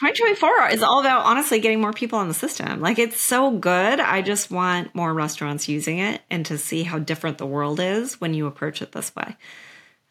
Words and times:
2024 0.00 0.70
is 0.70 0.82
all 0.82 0.98
about 0.98 1.24
honestly 1.24 1.60
getting 1.60 1.80
more 1.80 1.92
people 1.92 2.18
on 2.18 2.26
the 2.26 2.34
system. 2.34 2.80
Like 2.80 2.98
it's 2.98 3.20
so 3.20 3.52
good. 3.52 4.00
I 4.00 4.22
just 4.22 4.50
want 4.50 4.92
more 4.92 5.14
restaurants 5.14 5.68
using 5.68 5.98
it 5.98 6.20
and 6.28 6.44
to 6.46 6.58
see 6.58 6.82
how 6.82 6.98
different 6.98 7.38
the 7.38 7.46
world 7.46 7.78
is 7.78 8.20
when 8.20 8.34
you 8.34 8.46
approach 8.46 8.82
it 8.82 8.90
this 8.90 9.14
way. 9.14 9.36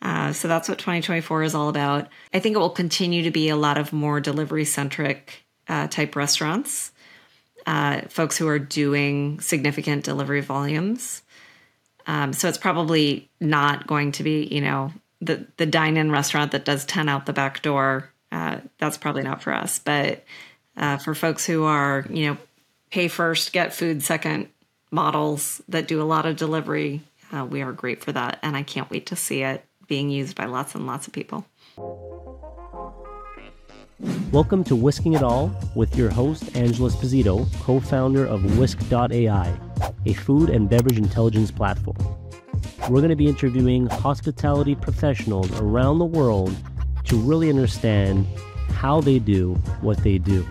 Uh, 0.02 0.32
so 0.32 0.48
that's 0.48 0.70
what 0.70 0.78
2024 0.80 1.44
is 1.44 1.54
all 1.54 1.68
about. 1.68 2.08
I 2.34 2.40
think 2.40 2.56
it 2.56 2.60
will 2.60 2.70
continue 2.70 3.24
to 3.24 3.32
be 3.32 3.50
a 3.50 3.58
lot 3.58 3.78
of 3.78 3.92
more 3.92 4.22
delivery 4.22 4.64
centric 4.64 5.46
uh, 5.68 5.88
type 5.88 6.16
restaurants, 6.16 6.94
uh, 7.66 8.02
folks 8.08 8.38
who 8.38 8.48
are 8.48 8.60
doing 8.60 9.42
significant 9.42 10.06
delivery 10.06 10.42
volumes. 10.42 11.24
Um, 12.08 12.32
so 12.32 12.48
it's 12.48 12.58
probably 12.58 13.30
not 13.42 13.86
going 13.86 14.14
to 14.14 14.24
be, 14.24 14.46
you 14.46 14.62
know, 14.62 14.94
the 15.20 15.48
the 15.56 15.66
dine 15.66 15.96
in 15.98 16.12
restaurant 16.12 16.52
that 16.52 16.66
does 16.66 16.86
10 16.86 17.08
out 17.08 17.26
the 17.26 17.34
back 17.34 17.62
door 17.62 18.13
uh, 18.34 18.58
that's 18.80 18.98
probably 18.98 19.22
not 19.22 19.44
for 19.44 19.54
us. 19.54 19.78
But 19.80 20.26
uh, 20.76 20.98
for 20.98 21.14
folks 21.14 21.46
who 21.46 21.66
are, 21.66 22.06
you 22.10 22.28
know, 22.28 22.38
pay 22.90 23.08
first, 23.08 23.54
get 23.54 23.74
food 23.74 24.02
second 24.02 24.50
models 24.90 25.62
that 25.70 25.88
do 25.88 26.02
a 26.02 26.04
lot 26.04 26.26
of 26.26 26.36
delivery, 26.36 27.02
uh, 27.32 27.46
we 27.46 27.62
are 27.62 27.72
great 27.72 28.04
for 28.04 28.12
that. 28.12 28.40
And 28.42 28.58
I 28.58 28.64
can't 28.64 28.90
wait 28.90 29.06
to 29.08 29.16
see 29.16 29.44
it 29.44 29.64
being 29.88 30.10
used 30.10 30.36
by 30.36 30.46
lots 30.46 30.74
and 30.74 30.88
lots 30.88 31.06
of 31.06 31.14
people. 31.14 31.46
Welcome 34.32 34.64
to 34.64 34.76
Whisking 34.76 35.14
It 35.14 35.22
All 35.22 35.56
with 35.76 35.96
your 35.96 36.10
host, 36.10 36.56
Angelo 36.58 36.90
Esposito, 36.90 37.48
co 37.62 37.80
founder 37.80 38.26
of 38.26 38.58
Whisk.ai, 38.58 39.60
a 40.08 40.14
food 40.14 40.50
and 40.50 40.68
beverage 40.68 40.98
intelligence 40.98 41.52
platform. 41.52 41.98
We're 42.90 43.00
going 43.00 43.10
to 43.10 43.16
be 43.16 43.28
interviewing 43.28 43.86
hospitality 43.86 44.74
professionals 44.74 45.52
around 45.60 46.00
the 46.00 46.06
world 46.06 46.56
to 47.06 47.16
really 47.18 47.50
understand 47.50 48.26
how 48.70 49.02
they 49.02 49.20
do 49.20 49.54
what 49.82 49.98
they 50.00 50.18
do. 50.18 50.46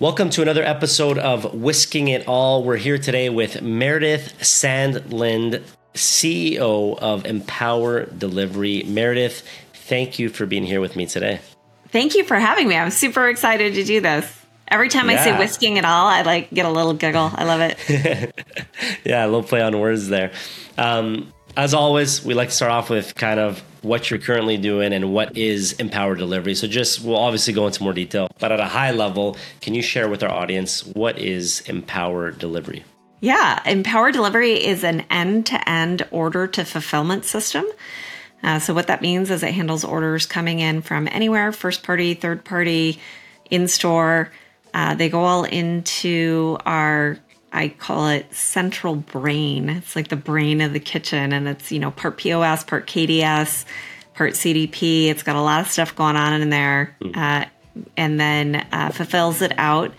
Welcome 0.00 0.30
to 0.30 0.42
another 0.42 0.62
episode 0.62 1.18
of 1.18 1.54
Whisking 1.54 2.08
It 2.08 2.26
All. 2.26 2.64
We're 2.64 2.76
here 2.76 2.98
today 2.98 3.28
with 3.30 3.62
Meredith 3.62 4.34
Sandland, 4.40 5.62
CEO 5.94 6.98
of 6.98 7.24
Empower 7.24 8.06
Delivery. 8.06 8.82
Meredith, 8.82 9.46
thank 9.72 10.18
you 10.18 10.28
for 10.28 10.46
being 10.46 10.64
here 10.64 10.80
with 10.80 10.96
me 10.96 11.06
today. 11.06 11.40
Thank 11.88 12.14
you 12.14 12.24
for 12.24 12.36
having 12.36 12.68
me. 12.68 12.76
I'm 12.76 12.90
super 12.90 13.28
excited 13.28 13.74
to 13.74 13.84
do 13.84 14.00
this. 14.00 14.30
Every 14.66 14.88
time 14.88 15.08
yeah. 15.08 15.20
I 15.20 15.24
say 15.24 15.38
whisking 15.38 15.76
it 15.76 15.84
all, 15.84 16.06
I 16.06 16.22
like 16.22 16.50
get 16.50 16.66
a 16.66 16.70
little 16.70 16.94
giggle. 16.94 17.30
I 17.32 17.44
love 17.44 17.60
it. 17.60 18.44
yeah, 19.04 19.24
a 19.24 19.26
little 19.26 19.42
play 19.42 19.62
on 19.62 19.78
words 19.78 20.08
there. 20.08 20.32
Um, 20.76 21.32
as 21.56 21.74
always, 21.74 22.24
we 22.24 22.34
like 22.34 22.48
to 22.48 22.54
start 22.54 22.72
off 22.72 22.90
with 22.90 23.14
kind 23.14 23.38
of 23.38 23.60
what 23.82 24.10
you're 24.10 24.18
currently 24.18 24.56
doing 24.56 24.92
and 24.92 25.12
what 25.12 25.36
is 25.36 25.72
Empower 25.74 26.14
Delivery. 26.14 26.54
So, 26.54 26.66
just 26.66 27.02
we'll 27.02 27.16
obviously 27.16 27.52
go 27.52 27.66
into 27.66 27.82
more 27.82 27.92
detail, 27.92 28.28
but 28.38 28.52
at 28.52 28.60
a 28.60 28.64
high 28.66 28.90
level, 28.90 29.36
can 29.60 29.74
you 29.74 29.82
share 29.82 30.08
with 30.08 30.22
our 30.22 30.30
audience 30.30 30.84
what 30.86 31.18
is 31.18 31.60
Empower 31.62 32.30
Delivery? 32.30 32.84
Yeah, 33.20 33.62
Empower 33.66 34.12
Delivery 34.12 34.52
is 34.64 34.84
an 34.84 35.02
end 35.10 35.46
to 35.46 35.68
end 35.68 36.06
order 36.10 36.46
to 36.46 36.64
fulfillment 36.64 37.24
system. 37.24 37.64
Uh, 38.42 38.58
so, 38.58 38.74
what 38.74 38.88
that 38.88 39.02
means 39.02 39.30
is 39.30 39.42
it 39.42 39.54
handles 39.54 39.84
orders 39.84 40.26
coming 40.26 40.60
in 40.60 40.82
from 40.82 41.08
anywhere 41.10 41.52
first 41.52 41.82
party, 41.82 42.14
third 42.14 42.44
party, 42.44 42.98
in 43.50 43.68
store. 43.68 44.30
Uh, 44.72 44.94
they 44.94 45.08
go 45.08 45.22
all 45.22 45.44
into 45.44 46.58
our 46.66 47.16
I 47.54 47.68
call 47.68 48.08
it 48.08 48.34
central 48.34 48.96
brain. 48.96 49.68
It's 49.70 49.94
like 49.94 50.08
the 50.08 50.16
brain 50.16 50.60
of 50.60 50.72
the 50.72 50.80
kitchen, 50.80 51.32
and 51.32 51.46
it's 51.46 51.70
you 51.70 51.78
know 51.78 51.92
part 51.92 52.18
POS, 52.18 52.64
part 52.64 52.88
KDS, 52.88 53.64
part 54.14 54.32
CDP. 54.32 55.06
It's 55.06 55.22
got 55.22 55.36
a 55.36 55.40
lot 55.40 55.60
of 55.60 55.68
stuff 55.68 55.94
going 55.94 56.16
on 56.16 56.42
in 56.42 56.50
there, 56.50 56.96
mm. 57.00 57.16
uh, 57.16 57.46
and 57.96 58.18
then 58.18 58.66
uh, 58.72 58.90
fulfills 58.90 59.40
it 59.40 59.52
out 59.56 59.92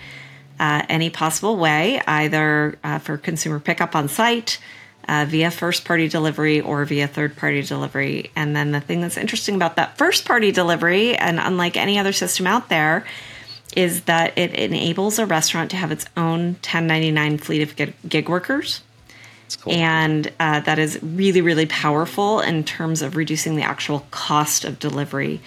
uh, 0.60 0.84
any 0.90 1.10
possible 1.10 1.56
way, 1.56 2.02
either 2.06 2.78
uh, 2.84 3.00
for 3.00 3.18
consumer 3.18 3.60
pickup 3.60 3.96
on 3.96 4.10
site. 4.10 4.60
Uh, 5.08 5.24
via 5.28 5.52
first 5.52 5.86
party 5.86 6.08
delivery 6.08 6.62
or 6.62 6.84
via 6.84 7.08
third 7.08 7.36
party 7.36 7.62
delivery. 7.62 8.32
And 8.36 8.56
then 8.56 8.72
the 8.72 8.80
thing 8.82 9.02
that's 9.02 9.18
interesting 9.18 9.54
about 9.54 9.76
that 9.76 10.00
first 10.00 10.26
party 10.26 10.52
delivery, 10.52 11.16
and 11.16 11.40
unlike 11.40 11.78
any 11.78 12.00
other 12.00 12.12
system 12.12 12.48
out 12.48 12.70
there, 12.70 13.06
is 13.76 14.04
that 14.04 14.38
it 14.38 14.54
enables 14.54 15.20
a 15.20 15.26
restaurant 15.26 15.72
to 15.72 15.78
have 15.78 15.92
its 15.92 16.06
own 16.16 16.54
1099 16.56 17.38
fleet 17.38 17.62
of 17.62 17.94
gig 18.08 18.30
workers. 18.30 18.82
Cool. 19.62 19.74
And 19.74 20.32
uh, 20.40 20.62
that 20.62 20.80
is 20.80 21.00
really, 21.04 21.42
really 21.42 21.66
powerful 21.66 22.40
in 22.40 22.64
terms 22.64 23.02
of 23.02 23.16
reducing 23.16 23.56
the 23.56 23.64
actual 23.64 24.06
cost 24.12 24.66
of 24.66 24.80
delivery. 24.80 25.42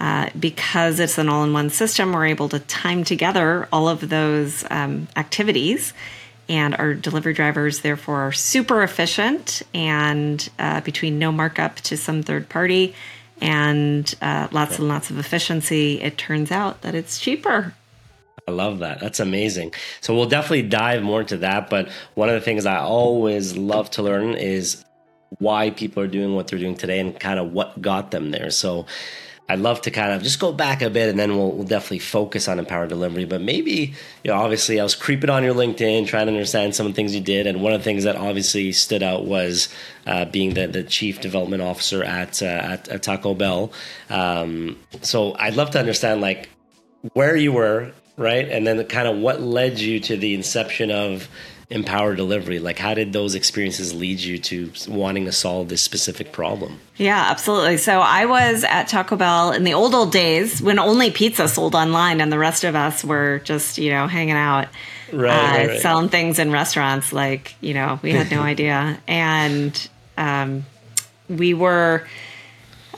Uh, 0.00 0.30
because 0.38 0.98
it's 0.98 1.18
an 1.18 1.28
all 1.28 1.44
in 1.44 1.52
one 1.52 1.70
system, 1.70 2.12
we're 2.12 2.26
able 2.26 2.48
to 2.48 2.58
time 2.60 3.04
together 3.04 3.68
all 3.72 3.88
of 3.88 4.08
those 4.08 4.64
um, 4.70 5.06
activities. 5.16 5.92
And 6.48 6.74
our 6.74 6.94
delivery 6.94 7.34
drivers, 7.34 7.80
therefore, 7.80 8.22
are 8.22 8.32
super 8.32 8.82
efficient 8.82 9.62
and 9.72 10.48
uh, 10.58 10.80
between 10.80 11.18
no 11.18 11.30
markup 11.30 11.76
to 11.76 11.96
some 11.96 12.22
third 12.22 12.48
party 12.48 12.94
and 13.42 14.14
uh, 14.22 14.46
lots 14.52 14.78
and 14.78 14.86
lots 14.86 15.10
of 15.10 15.18
efficiency, 15.18 16.00
it 16.00 16.16
turns 16.16 16.52
out 16.52 16.82
that 16.82 16.94
it's 16.94 17.18
cheaper. 17.18 17.74
I 18.46 18.52
love 18.52 18.78
that. 18.78 19.00
That's 19.00 19.18
amazing. 19.18 19.74
So 20.00 20.14
we'll 20.14 20.28
definitely 20.28 20.62
dive 20.62 21.02
more 21.02 21.22
into 21.22 21.36
that. 21.38 21.68
But 21.68 21.88
one 22.14 22.28
of 22.28 22.36
the 22.36 22.40
things 22.40 22.66
I 22.66 22.78
always 22.78 23.56
love 23.56 23.90
to 23.92 24.02
learn 24.02 24.34
is 24.34 24.84
why 25.38 25.70
people 25.70 26.02
are 26.02 26.08
doing 26.08 26.36
what 26.36 26.46
they're 26.46 26.58
doing 26.58 26.76
today 26.76 27.00
and 27.00 27.18
kind 27.18 27.40
of 27.40 27.52
what 27.52 27.82
got 27.82 28.12
them 28.12 28.30
there. 28.30 28.50
So 28.50 28.86
I'd 29.48 29.58
love 29.58 29.82
to 29.82 29.90
kind 29.90 30.12
of 30.12 30.22
just 30.22 30.38
go 30.38 30.52
back 30.52 30.82
a 30.82 30.88
bit 30.88 31.08
and 31.08 31.18
then 31.18 31.36
we'll, 31.36 31.50
we'll 31.50 31.66
definitely 31.66 31.98
focus 31.98 32.48
on 32.48 32.58
empowered 32.58 32.88
delivery. 32.88 33.24
But 33.24 33.40
maybe, 33.42 33.92
you 34.22 34.30
know, 34.30 34.34
obviously 34.34 34.80
I 34.80 34.82
was 34.82 34.94
creeping 34.94 35.30
on 35.30 35.42
your 35.42 35.54
LinkedIn, 35.54 36.06
trying 36.06 36.26
to 36.26 36.32
understand 36.32 36.74
some 36.74 36.86
of 36.86 36.92
the 36.92 36.96
things 36.96 37.14
you 37.14 37.20
did. 37.20 37.46
And 37.46 37.60
one 37.60 37.72
of 37.72 37.80
the 37.80 37.84
things 37.84 38.04
that 38.04 38.16
obviously 38.16 38.72
stood 38.72 39.02
out 39.02 39.24
was 39.26 39.68
uh, 40.06 40.24
being 40.26 40.54
the, 40.54 40.66
the 40.66 40.82
chief 40.84 41.20
development 41.20 41.60
officer 41.62 42.02
at, 42.02 42.42
uh, 42.42 42.46
at, 42.46 42.88
at, 42.88 43.02
Taco 43.02 43.34
Bell. 43.34 43.72
Um, 44.08 44.78
so 45.02 45.34
I'd 45.34 45.56
love 45.56 45.70
to 45.72 45.78
understand 45.78 46.20
like 46.20 46.48
where 47.12 47.36
you 47.36 47.52
were, 47.52 47.92
right? 48.16 48.48
And 48.48 48.66
then 48.66 48.82
kind 48.86 49.08
of 49.08 49.18
what 49.18 49.42
led 49.42 49.80
you 49.80 49.98
to 50.00 50.16
the 50.16 50.34
inception 50.34 50.90
of 50.90 51.28
empower 51.72 52.14
delivery? 52.14 52.58
Like 52.58 52.78
how 52.78 52.94
did 52.94 53.12
those 53.12 53.34
experiences 53.34 53.94
lead 53.94 54.20
you 54.20 54.38
to 54.38 54.72
wanting 54.88 55.24
to 55.24 55.32
solve 55.32 55.68
this 55.68 55.82
specific 55.82 56.32
problem? 56.32 56.78
Yeah 56.96 57.26
absolutely. 57.30 57.78
So 57.78 58.00
i 58.00 58.26
was 58.26 58.64
at 58.64 58.88
taco 58.88 59.16
bell 59.16 59.52
in 59.52 59.64
the 59.64 59.74
old 59.74 59.94
old 59.94 60.12
days 60.12 60.62
when 60.62 60.78
only 60.78 61.10
pizza 61.10 61.48
sold 61.48 61.74
online 61.74 62.20
and 62.20 62.32
the 62.32 62.38
rest 62.38 62.64
of 62.64 62.76
us 62.76 63.04
were 63.04 63.40
just 63.44 63.78
you 63.78 63.90
know 63.90 64.06
hanging 64.06 64.36
out 64.36 64.68
right, 65.12 65.30
uh, 65.30 65.58
right, 65.58 65.68
right. 65.68 65.80
selling 65.80 66.08
things 66.08 66.38
in 66.38 66.50
restaurants 66.50 67.12
like 67.12 67.54
you 67.60 67.74
know 67.74 67.98
we 68.02 68.12
had 68.12 68.30
no 68.30 68.40
idea. 68.52 68.98
And 69.06 69.88
um, 70.16 70.64
we 71.28 71.54
were 71.54 72.06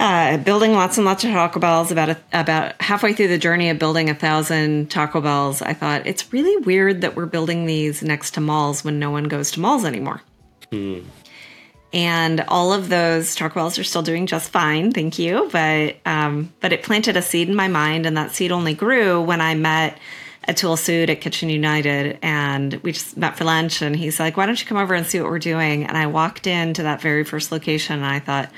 uh, 0.00 0.36
building 0.38 0.72
lots 0.72 0.98
and 0.98 1.04
lots 1.04 1.24
of 1.24 1.30
Taco 1.30 1.60
Bells. 1.60 1.90
About 1.90 2.10
a, 2.10 2.18
about 2.32 2.80
halfway 2.80 3.12
through 3.12 3.28
the 3.28 3.38
journey 3.38 3.70
of 3.70 3.78
building 3.78 4.10
a 4.10 4.14
thousand 4.14 4.90
Taco 4.90 5.20
Bells, 5.20 5.62
I 5.62 5.72
thought 5.72 6.06
it's 6.06 6.32
really 6.32 6.56
weird 6.64 7.02
that 7.02 7.16
we're 7.16 7.26
building 7.26 7.66
these 7.66 8.02
next 8.02 8.32
to 8.34 8.40
malls 8.40 8.84
when 8.84 8.98
no 8.98 9.10
one 9.10 9.24
goes 9.24 9.50
to 9.52 9.60
malls 9.60 9.84
anymore. 9.84 10.22
Hmm. 10.70 11.00
And 11.92 12.40
all 12.48 12.72
of 12.72 12.88
those 12.88 13.36
Taco 13.36 13.54
Bells 13.54 13.78
are 13.78 13.84
still 13.84 14.02
doing 14.02 14.26
just 14.26 14.50
fine, 14.50 14.90
thank 14.90 15.18
you. 15.20 15.48
But 15.52 15.96
um, 16.04 16.52
but 16.60 16.72
it 16.72 16.82
planted 16.82 17.16
a 17.16 17.22
seed 17.22 17.48
in 17.48 17.54
my 17.54 17.68
mind, 17.68 18.04
and 18.04 18.16
that 18.16 18.32
seed 18.32 18.50
only 18.50 18.74
grew 18.74 19.22
when 19.22 19.40
I 19.40 19.54
met 19.54 19.98
Atul 20.48 20.76
Sood 20.76 21.08
at 21.08 21.20
Kitchen 21.20 21.48
United, 21.48 22.18
and 22.20 22.74
we 22.82 22.90
just 22.90 23.16
met 23.16 23.38
for 23.38 23.44
lunch. 23.44 23.80
And 23.80 23.94
he's 23.94 24.18
like, 24.18 24.36
"Why 24.36 24.44
don't 24.44 24.60
you 24.60 24.66
come 24.66 24.76
over 24.76 24.92
and 24.92 25.06
see 25.06 25.20
what 25.20 25.30
we're 25.30 25.38
doing?" 25.38 25.84
And 25.84 25.96
I 25.96 26.08
walked 26.08 26.48
into 26.48 26.82
that 26.82 27.00
very 27.00 27.22
first 27.22 27.52
location, 27.52 27.96
and 27.96 28.06
I 28.06 28.18
thought 28.18 28.50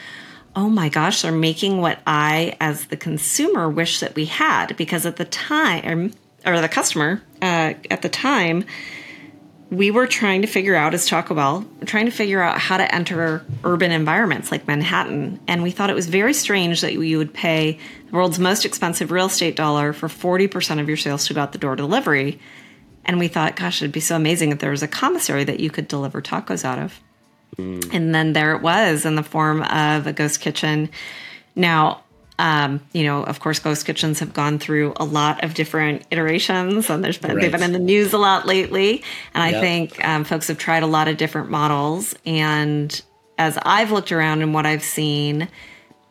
oh 0.56 0.70
my 0.70 0.88
gosh, 0.88 1.22
they're 1.22 1.30
making 1.30 1.80
what 1.82 2.00
I, 2.06 2.56
as 2.60 2.86
the 2.86 2.96
consumer, 2.96 3.68
wish 3.68 4.00
that 4.00 4.14
we 4.14 4.24
had. 4.24 4.76
Because 4.76 5.04
at 5.04 5.16
the 5.16 5.26
time, 5.26 6.14
or 6.46 6.60
the 6.60 6.68
customer, 6.68 7.22
uh, 7.42 7.74
at 7.90 8.00
the 8.00 8.08
time, 8.08 8.64
we 9.70 9.90
were 9.90 10.06
trying 10.06 10.42
to 10.42 10.48
figure 10.48 10.74
out, 10.74 10.94
as 10.94 11.06
Taco 11.06 11.34
Bell, 11.34 11.66
trying 11.84 12.06
to 12.06 12.12
figure 12.12 12.40
out 12.40 12.58
how 12.58 12.78
to 12.78 12.94
enter 12.94 13.44
urban 13.64 13.90
environments 13.90 14.50
like 14.50 14.66
Manhattan. 14.66 15.40
And 15.46 15.62
we 15.62 15.72
thought 15.72 15.90
it 15.90 15.94
was 15.94 16.06
very 16.06 16.32
strange 16.32 16.80
that 16.80 16.94
you 16.94 17.18
would 17.18 17.34
pay 17.34 17.78
the 18.06 18.12
world's 18.12 18.38
most 18.38 18.64
expensive 18.64 19.10
real 19.10 19.26
estate 19.26 19.56
dollar 19.56 19.92
for 19.92 20.08
40% 20.08 20.80
of 20.80 20.88
your 20.88 20.96
sales 20.96 21.26
to 21.26 21.34
go 21.34 21.42
out 21.42 21.52
the 21.52 21.58
door 21.58 21.76
delivery. 21.76 22.40
And 23.04 23.18
we 23.18 23.28
thought, 23.28 23.56
gosh, 23.56 23.82
it'd 23.82 23.92
be 23.92 24.00
so 24.00 24.16
amazing 24.16 24.52
if 24.52 24.60
there 24.60 24.70
was 24.70 24.82
a 24.82 24.88
commissary 24.88 25.44
that 25.44 25.60
you 25.60 25.70
could 25.70 25.88
deliver 25.88 26.22
tacos 26.22 26.64
out 26.64 26.78
of. 26.78 27.00
Mm. 27.58 27.94
And 27.94 28.14
then 28.14 28.32
there 28.32 28.54
it 28.54 28.62
was 28.62 29.04
in 29.04 29.14
the 29.14 29.22
form 29.22 29.62
of 29.62 30.06
a 30.06 30.12
ghost 30.12 30.40
kitchen. 30.40 30.90
Now, 31.54 32.02
um, 32.38 32.80
you 32.92 33.04
know, 33.04 33.22
of 33.22 33.40
course, 33.40 33.58
ghost 33.58 33.86
kitchens 33.86 34.18
have 34.20 34.34
gone 34.34 34.58
through 34.58 34.92
a 34.96 35.04
lot 35.04 35.42
of 35.42 35.54
different 35.54 36.02
iterations, 36.10 36.90
and 36.90 37.02
there's 37.02 37.16
been 37.16 37.34
right. 37.34 37.40
they've 37.40 37.52
been 37.52 37.62
in 37.62 37.72
the 37.72 37.78
news 37.78 38.12
a 38.12 38.18
lot 38.18 38.46
lately. 38.46 39.02
And 39.32 39.42
I 39.42 39.58
think 39.58 40.04
um, 40.04 40.24
folks 40.24 40.48
have 40.48 40.58
tried 40.58 40.82
a 40.82 40.86
lot 40.86 41.08
of 41.08 41.16
different 41.16 41.50
models. 41.50 42.14
And 42.26 43.00
as 43.38 43.58
I've 43.62 43.90
looked 43.90 44.12
around 44.12 44.42
and 44.42 44.52
what 44.52 44.66
I've 44.66 44.82
seen, 44.82 45.48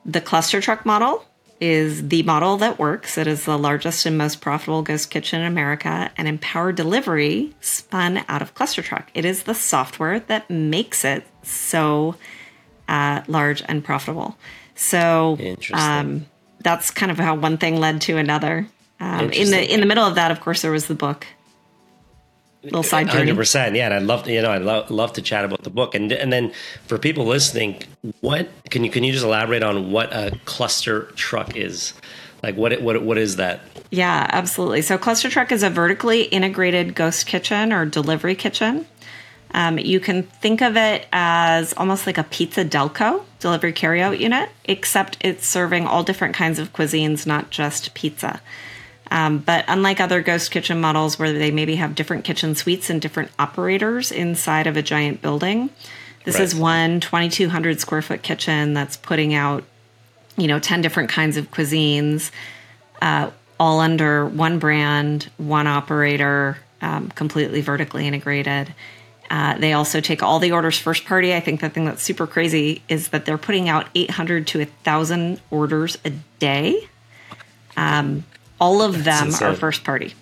the 0.04 0.22
cluster 0.22 0.62
truck 0.62 0.86
model 0.86 1.24
is 1.60 2.10
the 2.10 2.24
model 2.24 2.58
that 2.58 2.78
works. 2.78 3.18
It 3.18 3.28
is 3.28 3.46
the 3.46 3.58
largest 3.58 4.06
and 4.06 4.18
most 4.18 4.42
profitable 4.42 4.82
ghost 4.82 5.10
kitchen 5.10 5.42
in 5.42 5.48
America, 5.48 6.12
and 6.18 6.28
Empower 6.28 6.72
Delivery 6.72 7.54
spun 7.62 8.24
out 8.28 8.42
of 8.42 8.54
ClusterTruck. 8.54 9.06
It 9.14 9.26
is 9.26 9.44
the 9.44 9.56
software 9.56 10.20
that 10.22 10.50
makes 10.50 11.06
it 11.06 11.26
so 11.44 12.16
uh, 12.88 13.22
large 13.28 13.64
and 13.68 13.84
profitable. 13.84 14.38
So 14.76 15.38
um, 15.74 16.26
that's 16.60 16.92
kind 16.92 17.12
of 17.12 17.18
how 17.18 17.36
one 17.36 17.58
thing 17.58 17.80
led 17.80 18.02
to 18.02 18.18
another. 18.18 18.68
Um, 19.00 19.32
in 19.32 19.52
the 19.52 19.74
in 19.74 19.80
the 19.80 19.86
middle 19.86 20.06
of 20.06 20.16
that, 20.16 20.32
of 20.32 20.42
course, 20.42 20.62
there 20.62 20.72
was 20.72 20.88
the 20.88 20.96
book. 20.96 21.28
Little 22.66 22.84
side 22.84 23.08
journey. 23.08 23.20
Hundred 23.20 23.36
percent, 23.36 23.76
yeah. 23.76 23.86
And 23.86 23.94
I'd 23.94 24.04
love 24.04 24.24
to, 24.24 24.34
you 24.34 24.42
know, 24.42 24.52
I'd 24.52 24.64
love, 24.64 24.90
love 24.90 25.14
to 25.14 25.22
chat 25.22 25.46
about 25.46 25.64
the 25.64 25.70
book. 25.70 25.96
And 25.96 26.12
and 26.12 26.34
then 26.34 26.52
for 26.88 26.98
people 26.98 27.26
listening, 27.26 27.82
what 28.22 28.50
can 28.70 28.84
you 28.84 28.90
can 28.90 29.04
you 29.04 29.14
just 29.14 29.24
elaborate 29.24 29.64
on 29.64 29.92
what 29.92 30.12
a 30.12 30.38
cluster 30.46 31.04
truck 31.16 31.56
is? 31.56 31.94
Like 32.42 32.56
what 32.58 32.82
what 32.82 33.02
what 33.04 33.18
is 33.18 33.36
that? 33.36 33.62
Yeah, 33.92 34.28
absolutely. 34.32 34.82
So 34.82 34.98
cluster 34.98 35.30
truck 35.30 35.52
is 35.52 35.64
a 35.64 35.70
vertically 35.70 36.24
integrated 36.24 36.96
ghost 36.96 37.28
kitchen 37.28 37.72
or 37.72 37.86
delivery 37.86 38.36
kitchen. 38.36 38.86
Um, 39.52 39.80
you 39.80 40.00
can 40.00 40.24
think 40.24 40.62
of 40.62 40.76
it 40.76 41.08
as 41.14 41.74
almost 41.78 42.06
like 42.06 42.18
a 42.18 42.24
pizza 42.24 42.66
delco 42.66 43.24
delivery 43.40 43.72
carryout 43.72 44.20
unit, 44.20 44.50
except 44.66 45.18
it's 45.22 45.48
serving 45.48 45.88
all 45.88 46.04
different 46.04 46.36
kinds 46.36 46.60
of 46.60 46.74
cuisines, 46.74 47.26
not 47.26 47.52
just 47.52 47.94
pizza. 47.94 48.42
Um, 49.12 49.38
but 49.40 49.66
unlike 49.68 50.00
other 50.00 50.22
ghost 50.22 50.52
kitchen 50.52 50.82
models 50.82 51.20
where 51.20 51.32
they 51.32 51.52
maybe 51.52 51.76
have 51.76 51.96
different 51.96 52.24
kitchen 52.24 52.56
suites 52.56 52.90
and 52.90 53.02
different 53.02 53.32
operators 53.38 54.12
inside 54.12 54.68
of 54.68 54.78
a 54.78 54.82
giant 54.82 55.22
building, 55.22 55.70
this 56.24 56.36
right. 56.36 56.44
is 56.44 56.56
one 56.56 57.00
2,200 57.00 57.80
square 57.80 58.02
foot 58.02 58.24
kitchen 58.24 58.74
that's 58.74 58.98
putting 58.98 59.34
out, 59.34 59.64
you 60.38 60.48
know, 60.48 60.60
10 60.60 60.82
different 60.82 61.10
kinds 61.10 61.38
of 61.38 61.52
cuisines, 61.52 62.32
uh, 63.02 63.30
all 63.60 63.80
under 63.80 64.26
one 64.26 64.60
brand, 64.60 65.30
one 65.38 65.68
operator, 65.68 66.58
um, 66.82 67.10
completely 67.10 67.62
vertically 67.62 68.08
integrated. 68.08 68.74
Uh, 69.30 69.58
they 69.58 69.74
also 69.74 70.02
take 70.02 70.22
all 70.22 70.40
the 70.40 70.52
orders 70.52 70.78
first 70.78 71.06
party. 71.06 71.34
I 71.34 71.40
think 71.40 71.62
the 71.62 71.70
thing 71.70 71.86
that's 71.86 72.04
super 72.04 72.28
crazy 72.28 72.84
is 72.88 73.10
that 73.10 73.26
they're 73.26 73.38
putting 73.38 73.70
out 73.70 73.88
800 73.96 74.46
to 74.48 74.60
1,000 74.60 75.42
orders 75.50 75.98
a 76.06 76.12
day. 76.40 76.88
Um, 77.78 78.24
all 78.60 78.82
of 78.82 79.04
them 79.04 79.34
are 79.42 79.56
first 79.56 79.84
party. 79.84 80.14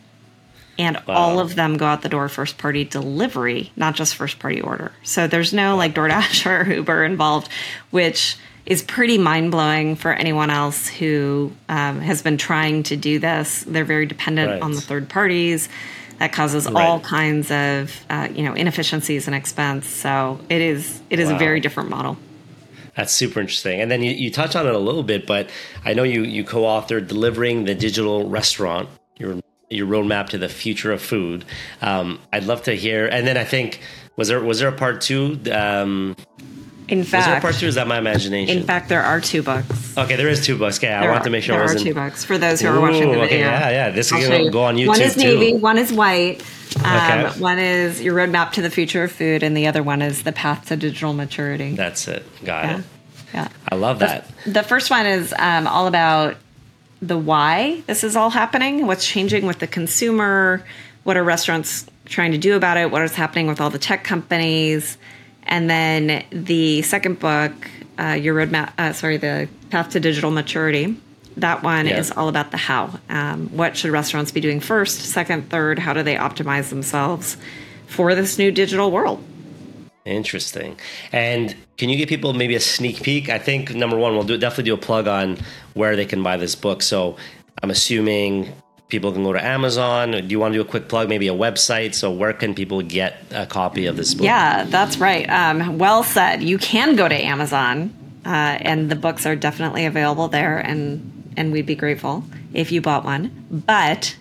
And 0.77 0.99
wow. 1.07 1.13
all 1.13 1.39
of 1.39 1.53
them 1.53 1.77
go 1.77 1.85
out 1.85 2.01
the 2.01 2.09
door 2.09 2.27
first 2.29 2.57
party 2.57 2.83
delivery, 2.83 3.71
not 3.75 3.93
just 3.93 4.15
first 4.15 4.39
party 4.39 4.59
order. 4.59 4.91
So 5.03 5.27
there's 5.27 5.53
no 5.53 5.75
like 5.75 5.93
DoorDash 5.93 6.45
or 6.67 6.71
Uber 6.73 7.03
involved, 7.05 7.49
which 7.91 8.37
is 8.65 8.81
pretty 8.81 9.17
mind 9.17 9.51
blowing 9.51 9.95
for 9.95 10.13
anyone 10.13 10.49
else 10.49 10.87
who 10.87 11.51
um, 11.69 11.99
has 12.01 12.21
been 12.21 12.37
trying 12.37 12.83
to 12.83 12.95
do 12.95 13.19
this. 13.19 13.63
They're 13.67 13.85
very 13.85 14.05
dependent 14.05 14.51
right. 14.51 14.61
on 14.61 14.71
the 14.71 14.81
third 14.81 15.09
parties 15.09 15.69
that 16.19 16.31
causes 16.31 16.65
right. 16.65 16.85
all 16.85 16.99
kinds 16.99 17.51
of 17.51 18.05
uh, 18.09 18.29
you 18.33 18.43
know 18.43 18.53
inefficiencies 18.53 19.27
and 19.27 19.35
expense. 19.35 19.87
So 19.87 20.39
it 20.49 20.61
is 20.61 21.01
it 21.09 21.19
is 21.19 21.29
wow. 21.29 21.35
a 21.35 21.39
very 21.39 21.59
different 21.59 21.89
model. 21.89 22.17
That's 22.95 23.11
super 23.11 23.39
interesting. 23.39 23.81
And 23.81 23.89
then 23.89 24.03
you, 24.03 24.11
you 24.11 24.29
touch 24.29 24.55
on 24.55 24.67
it 24.67 24.75
a 24.75 24.79
little 24.79 25.03
bit, 25.03 25.25
but 25.25 25.49
I 25.83 25.93
know 25.93 26.03
you 26.03 26.23
you 26.23 26.43
co-authored 26.43 27.07
delivering 27.07 27.65
the 27.65 27.75
digital 27.75 28.29
restaurant. 28.29 28.89
Your 29.17 29.39
your 29.69 29.87
roadmap 29.87 30.27
to 30.29 30.37
the 30.37 30.49
future 30.49 30.91
of 30.91 31.01
food. 31.01 31.45
Um, 31.81 32.19
I'd 32.31 32.43
love 32.43 32.63
to 32.63 32.75
hear. 32.75 33.07
And 33.07 33.25
then 33.25 33.37
I 33.37 33.43
think 33.43 33.81
was 34.15 34.27
there 34.27 34.39
was 34.39 34.59
there 34.59 34.69
a 34.69 34.73
part 34.73 35.01
two? 35.01 35.39
Um, 35.51 36.15
in 36.87 37.03
fact, 37.03 37.13
was 37.13 37.25
there 37.25 37.41
part 37.41 37.55
two? 37.55 37.67
Is 37.67 37.75
that 37.75 37.87
my 37.87 37.97
imagination? 37.97 38.57
In 38.57 38.63
fact, 38.63 38.89
there 38.89 39.01
are 39.01 39.21
two 39.21 39.41
books. 39.43 39.97
Okay, 39.97 40.15
there 40.15 40.29
is 40.29 40.45
two 40.45 40.57
books. 40.57 40.77
Okay, 40.79 40.91
I 40.91 41.09
want 41.09 41.23
to 41.23 41.29
make 41.29 41.43
sure 41.43 41.55
there 41.55 41.61
I 41.61 41.65
wasn't. 41.65 41.81
are 41.81 41.85
two 41.85 41.93
books 41.93 42.25
for 42.25 42.37
those 42.37 42.61
who 42.61 42.67
are 42.67 42.79
watching 42.79 43.11
the 43.11 43.19
video. 43.19 43.25
Okay, 43.25 43.39
yeah, 43.39 43.69
yeah. 43.69 43.89
This 43.89 44.11
is 44.11 44.27
going 44.27 44.45
to 44.45 44.51
go 44.51 44.63
on 44.63 44.75
YouTube 44.75 44.87
One 44.87 45.01
is 45.01 45.17
navy, 45.17 45.51
too. 45.51 45.57
one 45.57 45.77
is 45.77 45.93
white. 45.93 46.43
Um, 46.83 47.25
okay. 47.25 47.39
One 47.39 47.59
is 47.59 48.01
your 48.01 48.15
roadmap 48.15 48.53
to 48.53 48.61
the 48.61 48.69
future 48.69 49.03
of 49.03 49.11
food, 49.11 49.43
and 49.43 49.55
the 49.55 49.67
other 49.67 49.83
one 49.83 50.01
is 50.01 50.23
the 50.23 50.31
path 50.31 50.67
to 50.67 50.75
digital 50.75 51.13
maturity. 51.13 51.75
That's 51.75 52.07
it. 52.07 52.25
Got 52.43 52.65
yeah. 52.65 52.77
it. 52.79 52.85
Yeah, 53.33 53.47
I 53.71 53.75
love 53.75 53.99
that. 53.99 54.27
The, 54.45 54.51
the 54.51 54.63
first 54.63 54.89
one 54.89 55.05
is 55.05 55.33
um, 55.37 55.67
all 55.67 55.87
about 55.87 56.37
the 57.01 57.17
why 57.17 57.83
this 57.87 58.03
is 58.03 58.15
all 58.15 58.29
happening, 58.29 58.87
what's 58.87 59.05
changing 59.05 59.45
with 59.45 59.59
the 59.59 59.67
consumer, 59.67 60.63
what 61.03 61.17
are 61.17 61.23
restaurants 61.23 61.85
trying 62.05 62.31
to 62.31 62.37
do 62.37 62.55
about 62.55 62.77
it, 62.77 62.91
what 62.91 63.01
is 63.01 63.13
happening 63.13 63.47
with 63.47 63.59
all 63.59 63.69
the 63.69 63.79
tech 63.79 64.03
companies 64.03 64.97
and 65.45 65.69
then 65.69 66.25
the 66.31 66.81
second 66.81 67.19
book, 67.19 67.51
uh, 67.99 68.17
your 68.19 68.35
roadmap, 68.35 68.73
uh, 68.77 68.93
sorry, 68.93 69.17
the 69.17 69.47
path 69.69 69.91
to 69.91 69.99
digital 69.99 70.31
maturity. 70.31 70.97
That 71.37 71.63
one 71.63 71.87
yeah. 71.87 71.97
is 71.97 72.11
all 72.11 72.29
about 72.29 72.51
the 72.51 72.57
how. 72.57 72.99
Um, 73.09 73.49
what 73.49 73.75
should 73.75 73.91
restaurants 73.91 74.31
be 74.31 74.39
doing 74.39 74.59
first, 74.59 74.99
second, 75.01 75.49
third? 75.49 75.79
How 75.79 75.93
do 75.93 76.03
they 76.03 76.15
optimize 76.15 76.69
themselves 76.69 77.37
for 77.87 78.13
this 78.13 78.37
new 78.37 78.51
digital 78.51 78.91
world? 78.91 79.23
Interesting. 80.05 80.77
And 81.11 81.55
can 81.77 81.89
you 81.89 81.97
give 81.97 82.09
people 82.09 82.33
maybe 82.33 82.55
a 82.55 82.59
sneak 82.59 83.01
peek? 83.03 83.29
I 83.29 83.39
think 83.39 83.73
number 83.73 83.97
one, 83.97 84.13
we'll 84.13 84.23
do 84.23 84.37
definitely 84.37 84.65
do 84.65 84.73
a 84.73 84.77
plug 84.77 85.07
on 85.07 85.37
where 85.73 85.95
they 85.95 86.05
can 86.05 86.21
buy 86.21 86.37
this 86.37 86.55
book. 86.55 86.81
So 86.81 87.15
I'm 87.61 87.71
assuming 87.71 88.53
people 88.87 89.11
can 89.11 89.23
go 89.23 89.33
to 89.33 89.43
Amazon. 89.43 90.11
Do 90.11 90.27
you 90.27 90.39
want 90.39 90.53
to 90.53 90.57
do 90.57 90.61
a 90.61 90.69
quick 90.69 90.87
plug, 90.87 91.09
maybe 91.09 91.27
a 91.27 91.33
website? 91.33 91.95
So, 91.95 92.11
where 92.11 92.33
can 92.33 92.53
people 92.53 92.81
get 92.81 93.17
a 93.31 93.45
copy 93.45 93.85
of 93.85 93.97
this 93.97 94.13
book? 94.13 94.23
Yeah, 94.23 94.65
that's 94.65 94.97
right. 94.97 95.29
Um, 95.29 95.77
well 95.77 96.03
said. 96.03 96.43
You 96.43 96.57
can 96.57 96.95
go 96.95 97.07
to 97.07 97.15
Amazon, 97.15 97.93
uh, 98.25 98.29
and 98.29 98.89
the 98.89 98.95
books 98.95 99.25
are 99.25 99.35
definitely 99.35 99.85
available 99.85 100.27
there, 100.27 100.59
and 100.59 101.33
and 101.35 101.51
we'd 101.51 101.65
be 101.65 101.75
grateful 101.75 102.23
if 102.53 102.71
you 102.71 102.81
bought 102.81 103.03
one. 103.03 103.45
But 103.49 104.15